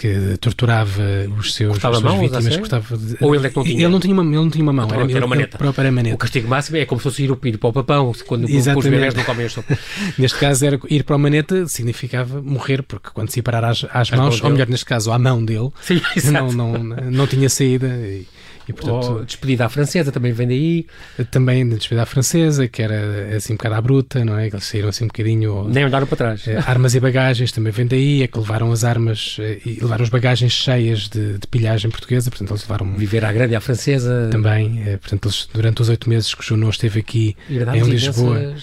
que 0.04 0.38
torturava 0.38 1.02
os 1.39 1.54
seus, 1.54 1.78
as 1.78 1.98
suas 1.98 2.20
vítimas. 2.20 2.58
Cortava 2.58 2.98
de, 2.98 3.16
Ou 3.22 3.34
ele 3.34 3.48
é 3.48 3.50
que 3.50 3.56
não 3.56 3.63
tinha? 3.63 3.84
Ele 3.84 3.88
não 3.88 4.00
tinha 4.02 4.13
uma, 4.13 4.24
ele 4.24 4.36
não 4.36 4.50
tinha 4.50 4.63
uma 4.63 4.74
mão, 4.74 4.89
era, 4.92 5.10
era, 5.10 5.28
maneta. 5.28 5.58
Própria 5.58 5.92
maneta. 5.94 6.16
O 6.16 6.18
castigo 6.18 6.50
máximo 6.50 6.76
é 6.76 6.86
como 6.86 7.00
se 7.00 7.04
fosse 7.04 7.24
ir, 7.24 7.32
ir 7.46 7.58
para 7.58 7.70
o 7.70 7.74
papão, 7.74 8.12
quando 8.28 8.44
os 8.44 8.86
bebés 8.86 9.13
não 9.13 9.24
comem 9.24 9.46
a 9.46 9.50
sopa. 9.50 9.78
neste 10.20 10.38
caso, 10.38 10.66
era 10.66 10.78
ir 10.89 11.06
para 11.06 11.16
a 11.16 11.20
maneta 11.20 11.66
significava 11.68 12.42
morrer, 12.42 12.84
porque 12.84 13.12
quando 13.13 13.30
se 13.30 13.39
ia 13.39 13.44
parar 13.44 13.63
às, 13.63 13.86
às 13.94 14.12
mãos, 14.12 14.44
ou 14.44 14.50
melhor, 14.50 14.68
neste 14.68 14.86
caso, 14.86 15.10
à 15.10 15.18
mão 15.18 15.44
dele, 15.44 15.70
Sim, 15.82 16.02
não, 16.30 16.52
não, 16.52 16.74
não 16.84 17.26
tinha 17.26 17.50
saída. 17.50 17.88
E, 17.88 18.28
E, 18.67 18.73
portanto, 18.73 19.19
oh, 19.21 19.26
despedida 19.26 19.65
à 19.65 19.69
francesa 19.69 20.12
também 20.12 20.32
vem 20.32 20.47
daí. 20.47 20.86
Também 21.30 21.67
despedida 21.67 22.04
à 22.04 22.06
francesa, 22.06 22.67
que 22.67 22.82
era 22.82 23.36
assim 23.36 23.54
um 23.54 23.58
bocado 23.58 23.76
à 23.76 23.82
bruta, 23.82 24.23
não 24.23 24.38
é? 24.38 24.49
Que 24.49 24.56
eles 24.56 24.65
saíram 24.65 24.89
assim 24.89 25.04
um 25.04 25.08
bocadinho. 25.08 25.67
Nem 25.67 25.86
olharam 25.86 26.08
para 26.08 26.17
trás. 26.17 26.47
Eh, 26.47 26.62
armas 26.65 26.95
e 26.95 26.99
bagagens 26.99 27.52
também 27.52 27.71
vem 27.71 27.86
daí, 27.86 28.23
é 28.23 28.28
que 28.28 28.38
levaram 28.38 28.71
as 28.71 28.84
armas 28.84 29.38
eh, 29.39 29.60
e 29.65 29.80
levaram 29.82 30.04
as 30.04 30.10
bagagens 30.10 30.52
cheias 30.54 31.10
de, 31.10 31.38
de 31.38 31.47
pilhagem 31.47 31.91
portuguesa, 31.91 32.30
portanto 32.30 32.52
eles 32.52 32.62
levaram. 32.63 32.93
Viver 32.95 33.26
à 33.26 33.34
grande 33.34 33.56
à 33.56 33.60
francesa. 33.60 34.30
Também, 34.32 34.84
é, 34.86 34.97
portanto 34.97 35.26
eles, 35.28 35.49
durante 35.54 35.82
os 35.82 35.89
oito 35.89 36.10
meses 36.10 36.34
que 36.34 36.41
o 36.41 36.43
Junot 36.43 36.71
esteve 36.71 36.99
aqui 36.99 37.36
em 37.49 37.84
Lisboa. 37.84 38.56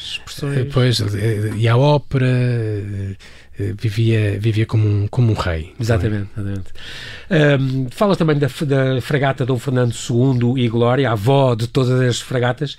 Depois, 0.54 1.02
e 1.56 1.68
à 1.68 1.76
ópera 1.76 2.26
vivia, 3.78 4.38
vivia 4.38 4.66
como, 4.66 4.86
um, 4.86 5.06
como 5.08 5.32
um 5.32 5.34
rei. 5.34 5.72
Exatamente. 5.78 6.28
É? 6.36 6.40
exatamente. 6.40 6.72
Um, 7.30 7.86
falas 7.90 8.16
também 8.16 8.38
da, 8.38 8.46
da 8.46 9.00
fragata 9.00 9.46
Dom 9.46 9.58
Fernando 9.58 9.92
II 9.92 10.62
e 10.62 10.68
Glória, 10.68 11.08
a 11.08 11.12
avó 11.12 11.54
de 11.54 11.66
todas 11.66 12.00
as 12.00 12.20
fragatas. 12.20 12.76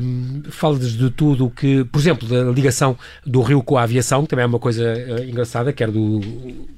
Um, 0.00 0.42
falas 0.50 0.92
de 0.92 1.10
tudo 1.10 1.50
que, 1.50 1.84
por 1.84 1.98
exemplo, 1.98 2.28
da 2.28 2.44
ligação 2.50 2.96
do 3.24 3.42
Rio 3.42 3.62
com 3.62 3.76
a 3.76 3.82
aviação, 3.82 4.22
que 4.22 4.28
também 4.28 4.44
é 4.44 4.46
uma 4.46 4.58
coisa 4.58 4.82
uh, 4.84 5.24
engraçada, 5.24 5.72
que 5.72 5.82
era 5.82 5.90
do 5.90 6.20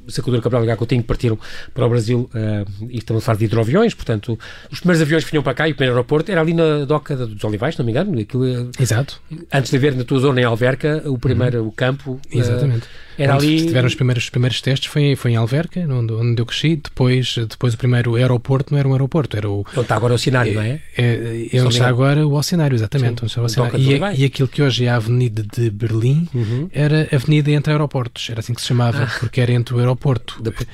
Sacadura 0.08 0.42
Cabral 0.42 0.64
e 0.64 0.66
Gacotinho 0.66 1.02
que 1.02 1.08
partiram 1.08 1.38
para 1.74 1.86
o 1.86 1.88
Brasil 1.88 2.30
uh, 2.34 2.86
e 2.88 2.98
estamos 2.98 3.22
a 3.22 3.26
falar 3.26 3.38
de 3.38 3.44
hidroaviões, 3.44 3.94
portanto, 3.94 4.38
os 4.70 4.78
primeiros 4.80 5.02
aviões 5.02 5.24
que 5.24 5.30
vinham 5.30 5.42
para 5.42 5.54
cá 5.54 5.68
e 5.68 5.72
o 5.72 5.74
primeiro 5.74 5.96
aeroporto 5.96 6.30
era 6.30 6.40
ali 6.40 6.54
na 6.54 6.84
doca 6.84 7.16
dos 7.16 7.42
Olivais, 7.44 7.74
se 7.74 7.78
não 7.80 7.86
me 7.86 7.92
engano. 7.92 8.18
Aquilo, 8.18 8.70
Exato. 8.78 9.20
Antes 9.52 9.70
de 9.70 9.76
haver 9.76 9.94
na 9.94 10.04
tua 10.04 10.20
zona 10.20 10.40
em 10.40 10.44
Alverca, 10.44 11.02
o 11.06 11.18
primeiro, 11.18 11.62
uhum. 11.62 11.68
o 11.68 11.72
campo. 11.72 12.20
Exatamente. 12.30 12.86
Uh, 12.86 13.15
era 13.18 13.34
onde 13.34 13.46
ali... 13.46 13.66
tiveram 13.66 13.86
os 13.86 13.94
primeiros, 13.94 14.24
os 14.24 14.30
primeiros 14.30 14.60
testes 14.60 14.90
foi, 14.90 15.16
foi 15.16 15.32
em 15.32 15.36
Alverca, 15.36 15.80
onde, 15.80 16.12
onde 16.12 16.40
eu 16.40 16.46
cresci. 16.46 16.76
Depois, 16.76 17.36
depois 17.48 17.74
o 17.74 17.78
primeiro 17.78 18.14
aeroporto 18.14 18.72
não 18.72 18.78
era 18.78 18.88
um 18.88 18.92
aeroporto, 18.92 19.36
era 19.36 19.48
o. 19.48 19.60
Onde 19.60 19.80
está 19.80 19.96
agora 19.96 20.14
o 20.14 20.18
cenário, 20.18 20.54
não 20.54 20.62
é? 20.62 20.80
É, 20.96 21.48
é 21.52 21.62
onde 21.62 21.74
está 21.74 21.88
agora 21.88 22.26
o 22.26 22.34
oceanário, 22.34 22.74
exatamente. 22.74 23.22
Onde 23.22 23.26
está 23.26 23.42
o 23.42 23.44
oceanário. 23.44 23.78
E, 23.80 24.22
e, 24.22 24.24
aquilo 24.24 24.48
que 24.48 24.62
hoje 24.62 24.84
é 24.84 24.88
a 24.88 24.96
Avenida 24.96 25.42
de 25.42 25.70
Berlim 25.70 26.28
uhum. 26.34 26.68
era 26.72 27.08
a 27.10 27.16
Avenida 27.16 27.50
entre 27.50 27.72
aeroportos, 27.72 28.28
era 28.30 28.40
assim 28.40 28.54
que 28.54 28.60
se 28.60 28.66
chamava, 28.66 29.04
ah. 29.04 29.16
porque 29.18 29.40
era 29.40 29.52
entre 29.52 29.74
o 29.74 29.78
aeroporto. 29.78 30.42
Depois 30.42 30.66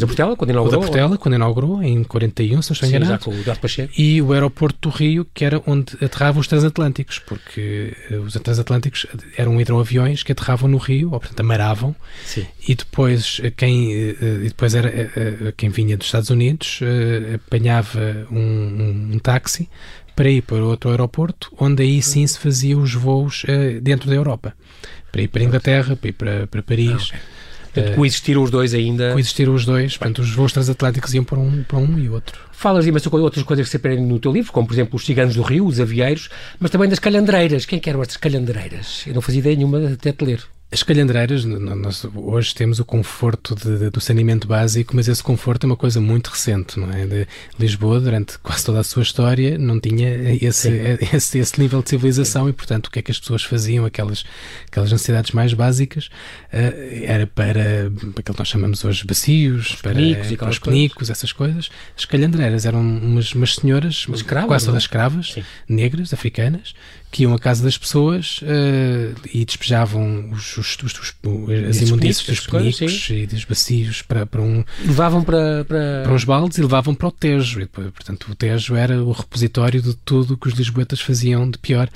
da 0.00 0.06
Portela, 0.06 0.36
quando 0.36 0.50
inaugurou? 0.50 0.80
Da 0.80 0.86
Portela, 0.86 1.18
quando 1.18 1.34
inaugurou, 1.34 1.82
em 1.82 2.02
41, 2.02 2.62
se 2.62 2.70
não 2.70 2.74
estou 2.74 2.88
enganado. 2.88 3.24
com 3.24 3.30
o 3.30 3.56
Pacheco. 3.56 3.92
E 3.96 4.20
o 4.20 4.32
aeroporto 4.32 4.88
do 4.88 4.94
Rio, 4.94 5.26
que 5.32 5.44
era 5.44 5.62
onde 5.66 5.96
aterravam 6.02 6.40
os 6.40 6.46
transatlânticos, 6.46 7.18
porque 7.18 7.96
eh, 8.10 8.16
os 8.16 8.32
transatlânticos 8.34 9.06
eram 9.36 9.60
hidroaviões 9.60 10.22
que 10.22 10.32
aterravam 10.32 10.68
no 10.68 10.78
Rio, 10.78 11.12
ou 11.12 11.20
portanto 11.20 11.40
amaravam. 11.40 11.83
Sim 12.24 12.46
e 12.66 12.74
depois 12.74 13.40
eh, 13.42 13.50
quem 13.50 13.92
eh, 13.92 14.16
eh, 14.20 14.38
e 14.44 14.48
depois 14.48 14.74
era 14.74 14.90
quem 15.56 15.68
vinha 15.68 15.96
dos 15.96 16.06
Estados 16.06 16.30
Unidos 16.30 16.80
apanhava 17.34 18.26
um, 18.30 19.10
um, 19.12 19.18
táxi 19.18 19.68
para 20.16 20.30
ir 20.30 20.42
para 20.42 20.64
outro 20.64 20.90
aeroporto, 20.90 21.52
onde 21.58 21.82
aí 21.82 22.00
sim 22.00 22.26
se 22.26 22.38
faziam 22.38 22.80
os 22.80 22.94
voos 22.94 23.44
dentro 23.82 24.08
da 24.08 24.14
Europa, 24.14 24.54
para 25.10 25.22
ir 25.22 25.28
para 25.28 25.42
a 25.42 25.44
Inglaterra, 25.44 25.96
para 25.96 26.08
ir 26.08 26.12
para, 26.12 26.46
para 26.46 26.62
Paris. 26.62 26.90
Ah, 26.90 26.94
okay. 26.94 27.18
Portanto, 27.74 27.96
coexistiram 27.96 28.42
os 28.44 28.50
dois 28.52 28.72
ainda. 28.72 29.10
Coexistiram 29.10 29.52
os 29.52 29.64
dois, 29.64 29.96
portanto, 29.96 30.20
os 30.20 30.30
voos 30.30 30.52
transatlânticos 30.52 31.12
iam 31.14 31.24
para 31.24 31.40
um, 31.40 31.64
para 31.64 31.78
um 31.78 31.98
e 31.98 32.08
outro. 32.08 32.38
Falas 32.52 32.84
de 32.84 32.92
outras 32.92 33.42
coisas 33.42 33.66
que 33.66 33.70
se 33.70 33.76
aprendem 33.76 34.06
no 34.06 34.20
teu 34.20 34.30
livro, 34.30 34.52
como 34.52 34.68
por 34.68 34.72
exemplo 34.72 34.94
os 34.94 35.04
ciganos 35.04 35.34
do 35.34 35.42
Rio, 35.42 35.66
os 35.66 35.80
avieiros, 35.80 36.30
mas 36.60 36.70
também 36.70 36.88
das 36.88 37.00
calhandreiras. 37.00 37.66
Quem 37.66 37.80
que 37.80 37.90
eram 37.90 38.00
estas 38.00 38.16
calhandreiras? 38.16 39.02
Eu 39.08 39.14
não 39.14 39.20
fazia 39.20 39.40
ideia 39.40 39.56
nenhuma 39.56 39.92
até 39.92 40.12
te 40.12 40.24
ler. 40.24 40.44
As 40.74 40.82
calhandreiras, 40.82 41.44
nós 41.44 42.04
hoje 42.16 42.52
temos 42.52 42.80
o 42.80 42.84
conforto 42.84 43.54
de, 43.54 43.78
de, 43.78 43.90
do 43.90 44.00
saneamento 44.00 44.48
básico, 44.48 44.96
mas 44.96 45.06
esse 45.06 45.22
conforto 45.22 45.62
é 45.62 45.66
uma 45.68 45.76
coisa 45.76 46.00
muito 46.00 46.30
recente, 46.30 46.80
não 46.80 46.90
é? 46.90 47.06
De 47.06 47.28
Lisboa, 47.56 48.00
durante 48.00 48.36
quase 48.40 48.64
toda 48.64 48.80
a 48.80 48.82
sua 48.82 49.04
história, 49.04 49.56
não 49.56 49.78
tinha 49.78 50.08
esse, 50.34 50.68
esse, 51.14 51.38
esse, 51.38 51.60
nível 51.60 51.80
de 51.80 51.90
civilização 51.90 52.46
Sim. 52.46 52.50
e, 52.50 52.52
portanto, 52.52 52.88
o 52.88 52.90
que 52.90 52.98
é 52.98 53.02
que 53.02 53.12
as 53.12 53.20
pessoas 53.20 53.44
faziam, 53.44 53.84
aquelas, 53.84 54.24
aquelas 54.66 54.90
necessidades 54.90 55.30
mais 55.30 55.54
básicas, 55.54 56.06
uh, 56.06 57.04
era 57.04 57.28
para 57.28 57.86
aquilo 58.18 58.34
que 58.34 58.38
nós 58.40 58.48
chamamos 58.48 58.84
hoje 58.84 59.06
bacios, 59.06 59.70
os 59.70 59.80
para, 59.80 59.94
penicos, 59.94 60.32
para 60.32 60.50
os 60.50 60.58
penicos, 60.58 61.08
essas 61.08 61.30
coisas. 61.30 61.70
As 61.96 62.04
calhandreiras 62.04 62.66
eram 62.66 62.80
umas, 62.80 63.32
umas 63.32 63.54
senhoras, 63.54 64.06
escravas, 64.12 64.48
quase 64.48 64.66
todas 64.66 64.82
é? 64.82 64.84
escravas, 64.84 65.34
Sim. 65.34 65.44
negras, 65.68 66.12
africanas, 66.12 66.74
que 67.14 67.22
iam 67.22 67.32
à 67.32 67.38
casa 67.38 67.62
das 67.62 67.78
pessoas 67.78 68.40
uh, 68.42 69.14
e 69.32 69.44
despejavam 69.44 70.30
os, 70.32 70.56
os, 70.56 70.76
os, 70.82 70.92
os 70.98 71.14
as 71.70 71.80
imundícias 71.80 72.38
dos 72.38 72.46
penicos 72.48 73.08
e 73.08 73.24
dos 73.24 73.44
bacios 73.44 74.02
para, 74.02 74.26
para 74.26 74.42
um... 74.42 74.64
Levavam 74.84 75.22
para, 75.22 75.64
para... 75.64 76.02
para 76.02 76.12
uns 76.12 76.24
baldes 76.24 76.58
e 76.58 76.62
levavam 76.62 76.92
para 76.92 77.06
o 77.06 77.12
Tejo. 77.12 77.60
E, 77.60 77.66
portanto, 77.66 78.26
o 78.32 78.34
Tejo 78.34 78.74
era 78.74 79.00
o 79.00 79.12
repositório 79.12 79.80
de 79.80 79.94
tudo 79.94 80.36
que 80.36 80.48
os 80.48 80.54
lisboetas 80.54 81.00
faziam 81.00 81.48
de 81.48 81.56
pior. 81.56 81.88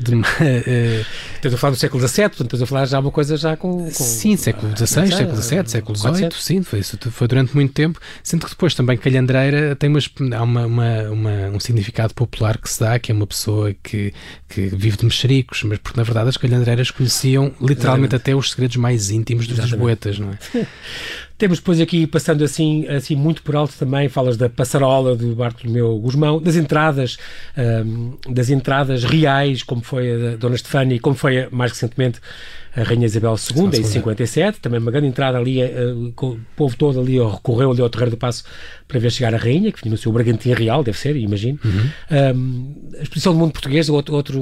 De, 0.00 0.14
uh, 0.14 0.22
estás 1.34 1.52
a 1.52 1.58
falar 1.58 1.72
do 1.72 1.76
século 1.76 2.06
XVII, 2.06 2.28
portanto 2.28 2.46
estás 2.46 2.62
a 2.62 2.66
falar 2.66 2.86
já 2.86 3.00
uma 3.00 3.10
coisa 3.10 3.36
já 3.36 3.56
com... 3.56 3.86
com 3.86 3.90
sim, 3.90 4.36
século 4.36 4.70
XVI, 4.76 5.00
ah, 5.00 5.06
século 5.16 5.42
XVII, 5.42 5.66
século 5.66 5.98
XVIII, 5.98 6.30
sim, 6.38 6.62
foi, 6.62 6.78
isso 6.78 6.96
foi 7.10 7.26
durante 7.26 7.56
muito 7.56 7.72
tempo, 7.72 7.98
sendo 8.22 8.44
que 8.44 8.50
depois 8.50 8.72
também 8.76 8.96
calhandreira 8.96 9.74
tem 9.74 9.90
umas, 9.90 10.08
há 10.32 10.42
uma, 10.44 10.64
uma, 10.64 11.02
uma, 11.10 11.30
um 11.48 11.58
significado 11.58 12.14
popular 12.14 12.56
que 12.56 12.70
se 12.70 12.78
dá, 12.78 13.00
que 13.00 13.10
é 13.10 13.14
uma 13.14 13.26
pessoa 13.26 13.74
que, 13.82 14.14
que 14.48 14.59
que 14.68 14.76
vive 14.76 14.96
de 14.96 15.04
mexericos, 15.04 15.62
mas 15.62 15.78
porque 15.78 15.98
na 15.98 16.04
verdade 16.04 16.28
as 16.28 16.36
calhandreiras 16.36 16.90
conheciam 16.90 17.52
literalmente 17.60 18.14
Exatamente. 18.14 18.14
até 18.16 18.34
os 18.34 18.50
segredos 18.50 18.76
mais 18.76 19.10
íntimos 19.10 19.46
dos 19.46 19.58
lisboetas, 19.58 20.18
não 20.18 20.30
é? 20.30 20.66
Temos 21.40 21.58
depois 21.58 21.80
aqui, 21.80 22.06
passando 22.06 22.44
assim, 22.44 22.86
assim 22.88 23.16
muito 23.16 23.42
por 23.42 23.56
alto 23.56 23.74
também, 23.78 24.10
falas 24.10 24.36
da 24.36 24.50
passarola 24.50 25.16
do 25.16 25.34
Bartolomeu 25.34 25.98
Guzmão, 25.98 26.38
das 26.38 26.54
entradas, 26.54 27.16
um, 27.56 28.18
das 28.28 28.50
entradas 28.50 29.04
reais, 29.04 29.62
como 29.62 29.82
foi 29.82 30.12
a 30.12 30.18
da 30.18 30.36
Dona 30.36 30.56
Estefânia 30.56 30.96
e 30.96 30.98
como 30.98 31.16
foi 31.16 31.48
mais 31.50 31.72
recentemente 31.72 32.20
a 32.76 32.82
Rainha 32.82 33.06
Isabel 33.06 33.34
II, 33.34 33.80
em 33.80 33.84
57, 33.84 34.60
também 34.60 34.78
uma 34.78 34.90
grande 34.90 35.08
entrada 35.08 35.38
ali, 35.38 35.62
uh, 35.62 36.12
o 36.22 36.38
povo 36.56 36.76
todo 36.76 37.00
ali 37.00 37.18
recorreu 37.18 37.72
ali 37.72 37.80
ao 37.80 37.90
Terreiro 37.90 38.12
do 38.12 38.16
Passo 38.16 38.44
para 38.86 38.98
ver 38.98 39.10
chegar 39.10 39.34
a 39.34 39.38
Rainha, 39.38 39.72
que 39.72 39.82
vinha 39.82 39.92
no 39.92 39.96
seu 39.96 40.12
Bragantim 40.12 40.52
Real, 40.52 40.82
deve 40.82 40.98
ser, 40.98 41.16
imagino. 41.16 41.58
Uhum. 41.64 42.36
Um, 42.36 42.74
a 42.98 43.02
exposição 43.02 43.32
do 43.32 43.38
mundo 43.38 43.52
português, 43.52 43.88
outro, 43.88 44.14
outro, 44.14 44.40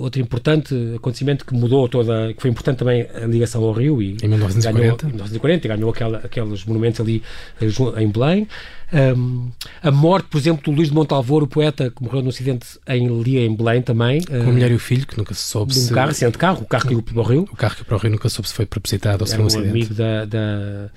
outro 0.00 0.20
importante 0.20 0.74
acontecimento 0.96 1.44
que 1.44 1.54
mudou 1.54 1.88
toda, 1.88 2.32
que 2.32 2.40
foi 2.40 2.50
importante 2.50 2.78
também 2.78 3.06
a 3.14 3.26
ligação 3.26 3.62
ao 3.64 3.72
Rio. 3.72 4.00
E 4.02 4.16
em 4.22 4.28
1940. 4.28 4.72
Ganhou, 4.72 4.96
em 5.02 5.06
1940, 5.06 5.68
ganhou 5.68 5.90
aquela, 5.90 6.18
aqueles 6.18 6.64
monumentos 6.64 7.00
ali 7.00 7.22
eh, 7.60 8.02
em 8.02 8.08
Belém. 8.08 8.48
Um, 8.90 9.50
a 9.82 9.90
morte, 9.90 10.28
por 10.28 10.38
exemplo, 10.38 10.62
do 10.64 10.70
Luís 10.70 10.88
de 10.88 10.94
Montalvor, 10.94 11.42
o 11.42 11.46
poeta 11.46 11.90
que 11.90 12.02
morreu 12.02 12.22
no 12.22 12.30
acidente 12.30 12.66
em 12.86 13.22
Lia, 13.22 13.44
em 13.44 13.54
Belém 13.54 13.82
também. 13.82 14.22
Com 14.22 14.34
a 14.34 14.52
mulher 14.52 14.70
e 14.70 14.74
o 14.74 14.78
filho, 14.78 15.06
que 15.06 15.16
nunca 15.18 15.34
se 15.34 15.42
soube 15.42 15.74
de 15.74 15.80
um 15.80 15.88
carro, 15.88 16.10
acidente 16.10 16.32
de 16.32 16.38
carro, 16.38 16.62
o 16.62 16.66
carro 16.66 16.88
que 16.88 16.94
ia 16.94 17.02
para 17.02 17.18
o 17.18 17.22
Rio. 17.22 17.48
O 17.52 17.56
carro 17.56 17.76
que 17.76 17.84
para 17.84 17.96
o 17.96 17.98
Rio 17.98 18.10
nunca 18.12 18.28
soube 18.28 18.48
se 18.48 18.54
foi 18.54 18.66
propositado 18.66 19.22
ou 19.22 19.26
se 19.26 19.34
foi 19.34 19.44
um 19.44 19.48
acidente. 19.48 19.70
amigo 19.70 19.94
da, 19.94 20.24
da 20.24 20.90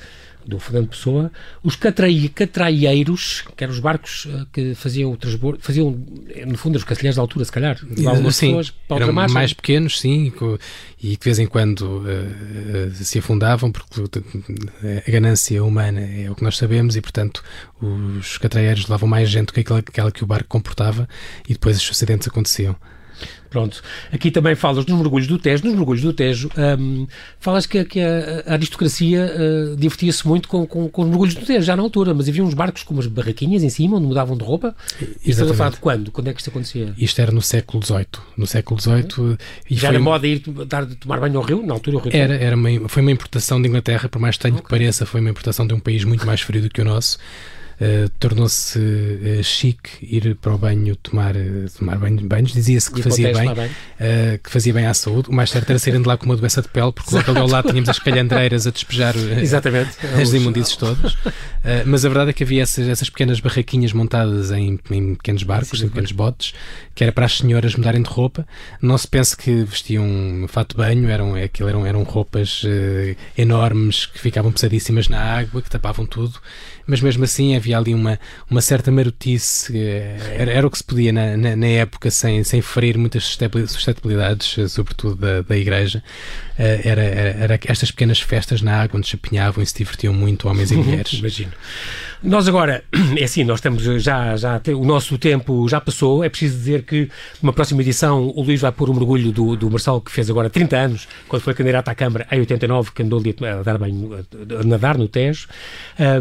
do 0.45 0.59
Fernando 0.59 0.89
Pessoa, 0.89 1.31
os 1.63 1.75
catrai, 1.75 2.29
catraieiros, 2.33 3.43
que 3.55 3.63
eram 3.63 3.73
os 3.73 3.79
barcos 3.79 4.25
uh, 4.25 4.45
que 4.51 4.75
faziam 4.75 5.11
o 5.11 5.17
transbordo, 5.17 5.59
faziam, 5.61 5.97
no 6.45 6.57
fundo, 6.57 6.75
os 6.75 6.83
castelheiros 6.83 7.15
de 7.15 7.19
altura, 7.19 7.45
se 7.45 7.51
calhar, 7.51 7.77
sim, 7.77 8.23
pessoas 8.23 8.69
para 8.69 9.03
eram 9.03 9.13
mais 9.13 9.53
pequenos, 9.53 9.99
sim, 9.99 10.31
e 11.01 11.17
que 11.17 11.17
de 11.17 11.25
vez 11.25 11.39
em 11.39 11.47
quando 11.47 11.81
uh, 11.81 12.01
uh, 12.01 12.93
se 12.93 13.19
afundavam, 13.19 13.71
porque 13.71 14.01
a 15.07 15.11
ganância 15.11 15.63
humana 15.63 16.01
é 16.01 16.29
o 16.29 16.35
que 16.35 16.43
nós 16.43 16.57
sabemos, 16.57 16.95
e 16.95 17.01
portanto 17.01 17.43
os 17.81 18.37
catraieiros 18.37 18.83
levavam 18.83 19.07
mais 19.07 19.29
gente 19.29 19.47
do 19.47 19.53
que 19.53 19.61
aquela, 19.61 19.79
aquela 19.79 20.11
que 20.11 20.23
o 20.23 20.27
barco 20.27 20.47
comportava, 20.47 21.07
e 21.47 21.53
depois 21.53 21.77
os 21.77 21.89
acidentes 21.89 22.27
aconteciam. 22.27 22.75
Pronto. 23.51 23.83
Aqui 24.13 24.31
também 24.31 24.55
falas 24.55 24.85
dos 24.85 24.97
mergulhos 24.97 25.27
do 25.27 25.37
Tejo. 25.37 25.65
Nos 25.65 25.75
mergulhos 25.75 26.01
do 26.01 26.13
Tejo, 26.13 26.49
um, 26.79 27.05
falas 27.37 27.65
que, 27.65 27.83
que 27.83 27.99
a, 27.99 28.43
a 28.47 28.53
aristocracia 28.53 29.29
uh, 29.29 29.75
divertia-se 29.75 30.25
muito 30.25 30.47
com, 30.47 30.65
com, 30.65 30.87
com, 30.87 31.01
os 31.01 31.09
mergulhos 31.09 31.35
do 31.35 31.45
Tejo, 31.45 31.61
já 31.61 31.75
na 31.75 31.83
altura, 31.83 32.13
mas 32.13 32.29
havia 32.29 32.41
uns 32.41 32.53
barcos 32.53 32.83
com 32.83 32.93
umas 32.93 33.07
barraquinhas 33.07 33.61
em 33.61 33.69
cima, 33.69 33.97
onde 33.97 34.07
mudavam 34.07 34.37
de 34.37 34.43
roupa. 34.45 34.73
E 35.01 35.31
estás 35.31 35.51
a 35.51 35.53
falar 35.53 35.71
de 35.71 35.77
quando? 35.77 36.11
Quando 36.11 36.29
é 36.29 36.33
que 36.33 36.39
isto 36.39 36.49
acontecia? 36.49 36.93
Isto 36.97 37.19
era 37.19 37.31
no 37.33 37.41
século 37.41 37.85
XVIII. 37.85 38.05
No 38.37 38.47
século 38.47 38.79
XVIII... 38.79 39.37
E 39.69 39.75
já 39.75 39.89
foi... 39.89 39.95
era 39.95 39.99
moda 39.99 40.25
ir 40.25 40.39
dar, 40.65 40.85
tomar 40.85 41.19
banho 41.19 41.37
ao 41.37 41.43
rio? 41.43 41.61
Na 41.61 41.73
altura 41.73 41.97
o 41.97 41.99
rio 41.99 42.15
Era, 42.15 42.35
era 42.35 42.55
uma, 42.55 42.87
foi 42.87 43.01
uma 43.01 43.11
importação 43.11 43.61
de 43.61 43.67
Inglaterra, 43.67 44.07
por 44.07 44.19
mais 44.19 44.35
estranho 44.35 44.55
okay. 44.55 44.63
que 44.63 44.69
pareça, 44.69 45.05
foi 45.05 45.19
uma 45.19 45.29
importação 45.29 45.67
de 45.67 45.73
um 45.73 45.79
país 45.79 46.05
muito 46.05 46.25
mais 46.25 46.39
frio 46.39 46.61
do 46.61 46.69
que 46.69 46.79
o 46.79 46.85
nosso. 46.85 47.17
Uh, 47.81 48.07
tornou-se 48.19 48.77
uh, 48.77 49.43
chique 49.43 49.89
ir 50.03 50.35
para 50.35 50.53
o 50.53 50.57
banho 50.59 50.95
tomar, 50.95 51.35
uh, 51.35 51.67
tomar 51.75 51.97
banho, 51.97 52.21
banhos. 52.27 52.53
Dizia-se 52.53 52.91
que 52.91 53.01
fazia 53.01 53.33
bem, 53.33 53.55
bem. 53.55 53.71
que 54.43 54.51
fazia 54.51 54.71
bem 54.71 54.85
à 54.85 54.93
saúde. 54.93 55.29
O 55.31 55.33
mais 55.33 55.49
certo 55.49 55.67
era 55.71 55.79
saírem 55.79 55.99
de 55.99 56.07
lá 56.07 56.15
com 56.15 56.27
uma 56.27 56.37
doença 56.37 56.61
de 56.61 56.67
pele, 56.67 56.91
porque 56.91 57.15
logo 57.15 57.31
ali 57.31 57.39
ao 57.39 57.47
lado 57.47 57.69
tínhamos 57.69 57.89
as 57.89 57.97
calhandreiras 57.97 58.67
a 58.67 58.69
despejar 58.69 59.15
Exatamente. 59.17 59.97
as 60.21 60.31
imundícies 60.31 60.75
todas. 60.75 61.17
mas 61.87 62.05
a 62.05 62.09
verdade 62.09 62.29
é 62.29 62.33
que 62.33 62.43
havia 62.43 62.61
essas, 62.61 62.87
essas 62.87 63.09
pequenas 63.09 63.39
barraquinhas 63.39 63.93
montadas 63.93 64.51
em, 64.51 64.79
em 64.91 65.15
pequenos 65.15 65.41
barcos, 65.41 65.79
Sim, 65.79 65.85
em 65.85 65.89
pequenos 65.89 66.11
botes, 66.11 66.53
que 66.93 67.03
era 67.03 67.11
para 67.11 67.25
as 67.25 67.39
senhoras 67.39 67.73
mudarem 67.75 68.03
de 68.03 68.09
roupa. 68.09 68.45
Não 68.79 68.95
se 68.95 69.07
pense 69.07 69.35
que 69.35 69.63
vestiam 69.63 70.05
um 70.05 70.47
fato 70.47 70.75
de 70.75 70.77
banho, 70.77 71.09
eram, 71.09 71.33
aquilo 71.33 71.67
eram, 71.67 71.83
eram 71.83 72.03
roupas 72.03 72.61
enormes 73.35 74.05
que 74.05 74.19
ficavam 74.19 74.51
pesadíssimas 74.51 75.07
na 75.07 75.19
água, 75.19 75.63
que 75.63 75.69
tapavam 75.69 76.05
tudo, 76.05 76.39
mas 76.85 77.01
mesmo 77.01 77.23
assim 77.23 77.55
havia 77.55 77.77
ali 77.77 77.93
uma, 77.93 78.19
uma 78.49 78.61
certa 78.61 78.91
marotice, 78.91 79.77
era, 80.37 80.51
era 80.51 80.67
o 80.67 80.71
que 80.71 80.77
se 80.77 80.83
podia 80.83 81.11
na, 81.11 81.37
na, 81.37 81.55
na, 81.55 81.67
época, 81.67 82.09
sem, 82.11 82.43
sem 82.43 82.61
ferir 82.61 82.97
muitas 82.97 83.37
suscetibilidades, 83.67 84.71
sobretudo 84.71 85.15
da, 85.15 85.41
da 85.41 85.57
Igreja. 85.57 86.03
Era, 86.57 87.01
era, 87.01 87.43
era 87.43 87.59
estas 87.65 87.89
pequenas 87.89 88.19
festas 88.19 88.61
na 88.61 88.81
água 88.81 88.97
onde 88.97 89.07
se 89.07 89.15
apinhavam 89.15 89.63
e 89.63 89.65
se 89.65 89.75
divertiam 89.75 90.13
muito 90.13 90.47
homens 90.47 90.71
e 90.71 90.75
mulheres. 90.77 91.13
Imagino. 91.13 91.51
Nós 92.23 92.47
agora, 92.47 92.83
é 93.17 93.23
assim, 93.23 93.43
nós 93.43 93.57
estamos 93.57 93.81
já, 93.81 94.35
já, 94.37 94.61
o 94.77 94.85
nosso 94.85 95.17
tempo 95.17 95.67
já 95.67 95.81
passou, 95.81 96.23
é 96.23 96.29
preciso 96.29 96.55
dizer 96.55 96.83
que 96.83 97.09
numa 97.41 97.51
próxima 97.51 97.81
edição 97.81 98.27
o 98.27 98.43
Luís 98.43 98.61
vai 98.61 98.71
pôr 98.71 98.91
o 98.91 98.93
mergulho 98.93 99.31
do, 99.31 99.55
do 99.55 99.71
Marcelo, 99.71 99.99
que 100.01 100.11
fez 100.11 100.29
agora 100.29 100.49
30 100.49 100.77
anos, 100.77 101.07
quando 101.27 101.41
foi 101.41 101.55
candidato 101.55 101.89
à 101.89 101.95
Câmara 101.95 102.27
em 102.31 102.39
89, 102.39 102.91
que 102.91 103.01
andou 103.01 103.19
ali 103.19 103.35
a, 103.41 103.63
dar 103.63 103.79
bem, 103.79 104.09
a 104.59 104.63
nadar 104.63 104.97
no 104.99 105.07
Tejo. 105.07 105.47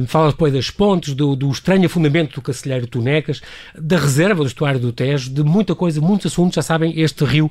Fala 0.06 0.30
depois 0.30 0.49
das 0.50 0.70
pontes, 0.70 1.14
do, 1.14 1.34
do 1.34 1.50
estranho 1.50 1.86
afundamento 1.86 2.34
do 2.34 2.42
Cacilheiro 2.42 2.86
Tunecas, 2.86 3.40
da 3.78 3.98
reserva 3.98 4.42
do 4.42 4.46
estuário 4.46 4.80
do 4.80 4.92
Tejo, 4.92 5.30
de 5.30 5.42
muita 5.42 5.74
coisa, 5.74 6.00
muitos 6.00 6.32
assuntos, 6.32 6.54
já 6.54 6.62
sabem, 6.62 6.98
este 7.00 7.24
rio 7.24 7.50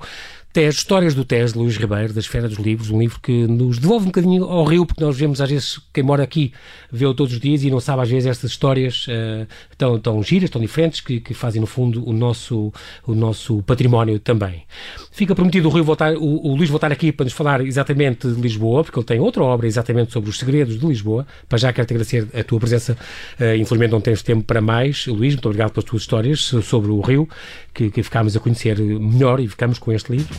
Tejo, 0.51 0.79
Histórias 0.79 1.13
do 1.13 1.23
Tejo, 1.23 1.53
de 1.53 1.59
Luís 1.59 1.77
Ribeiro, 1.77 2.11
da 2.11 2.19
Esfera 2.19 2.49
dos 2.49 2.57
Livros, 2.57 2.89
um 2.89 2.99
livro 2.99 3.19
que 3.21 3.45
nos 3.45 3.77
devolve 3.77 4.05
um 4.05 4.07
bocadinho 4.07 4.45
ao 4.45 4.63
rio, 4.63 4.83
porque 4.83 5.03
nós 5.03 5.15
vemos 5.15 5.39
às 5.39 5.49
vezes, 5.49 5.79
quem 5.93 6.03
mora 6.03 6.23
aqui 6.23 6.51
vê-o 6.91 7.13
todos 7.13 7.33
os 7.33 7.39
dias 7.39 7.63
e 7.63 7.69
não 7.69 7.79
sabe 7.79 8.01
às 8.01 8.09
vezes 8.09 8.25
estas 8.25 8.49
histórias 8.49 9.05
uh, 9.07 9.47
tão, 9.77 9.99
tão 9.99 10.23
giras, 10.23 10.49
tão 10.49 10.59
diferentes, 10.59 11.01
que, 11.01 11.19
que 11.19 11.35
fazem 11.35 11.61
no 11.61 11.67
fundo 11.67 12.03
o 12.03 12.11
nosso, 12.11 12.73
o 13.05 13.13
nosso 13.13 13.61
património 13.61 14.19
também. 14.19 14.63
Fica 15.11 15.35
prometido 15.35 15.69
o, 15.69 15.71
Rio 15.71 15.83
voltar, 15.83 16.15
o, 16.15 16.47
o 16.47 16.55
Luís 16.55 16.67
voltar 16.67 16.91
aqui 16.91 17.11
para 17.11 17.25
nos 17.25 17.33
falar 17.33 17.61
exatamente 17.61 18.27
de 18.27 18.41
Lisboa, 18.41 18.83
porque 18.83 18.97
ele 18.97 19.05
tem 19.05 19.19
outra 19.19 19.43
obra 19.43 19.67
exatamente 19.67 20.11
sobre 20.11 20.31
os 20.31 20.39
segredos 20.39 20.79
de 20.79 20.85
Lisboa. 20.85 21.27
Para 21.47 21.59
já 21.59 21.71
quero 21.71 21.85
te 21.85 21.93
agradecer 21.93 22.27
a 22.33 22.43
tua 22.43 22.59
presença. 22.59 22.97
Uh, 23.39 23.55
infelizmente 23.55 23.91
não 23.91 24.01
tens 24.01 24.23
tempo 24.23 24.43
para 24.43 24.61
mais. 24.61 25.05
Luís, 25.05 25.35
muito 25.35 25.45
obrigado 25.45 25.73
pelas 25.73 25.85
tuas 25.85 26.01
histórias 26.01 26.39
sobre 26.39 26.89
o 26.89 27.01
Rio, 27.01 27.29
que, 27.71 27.91
que 27.91 28.01
ficámos 28.01 28.35
a 28.35 28.39
conhecer 28.39 28.79
melhor 28.79 29.39
e 29.39 29.47
ficamos 29.47 29.77
com 29.77 29.91
este 29.91 30.11
livro. 30.11 30.38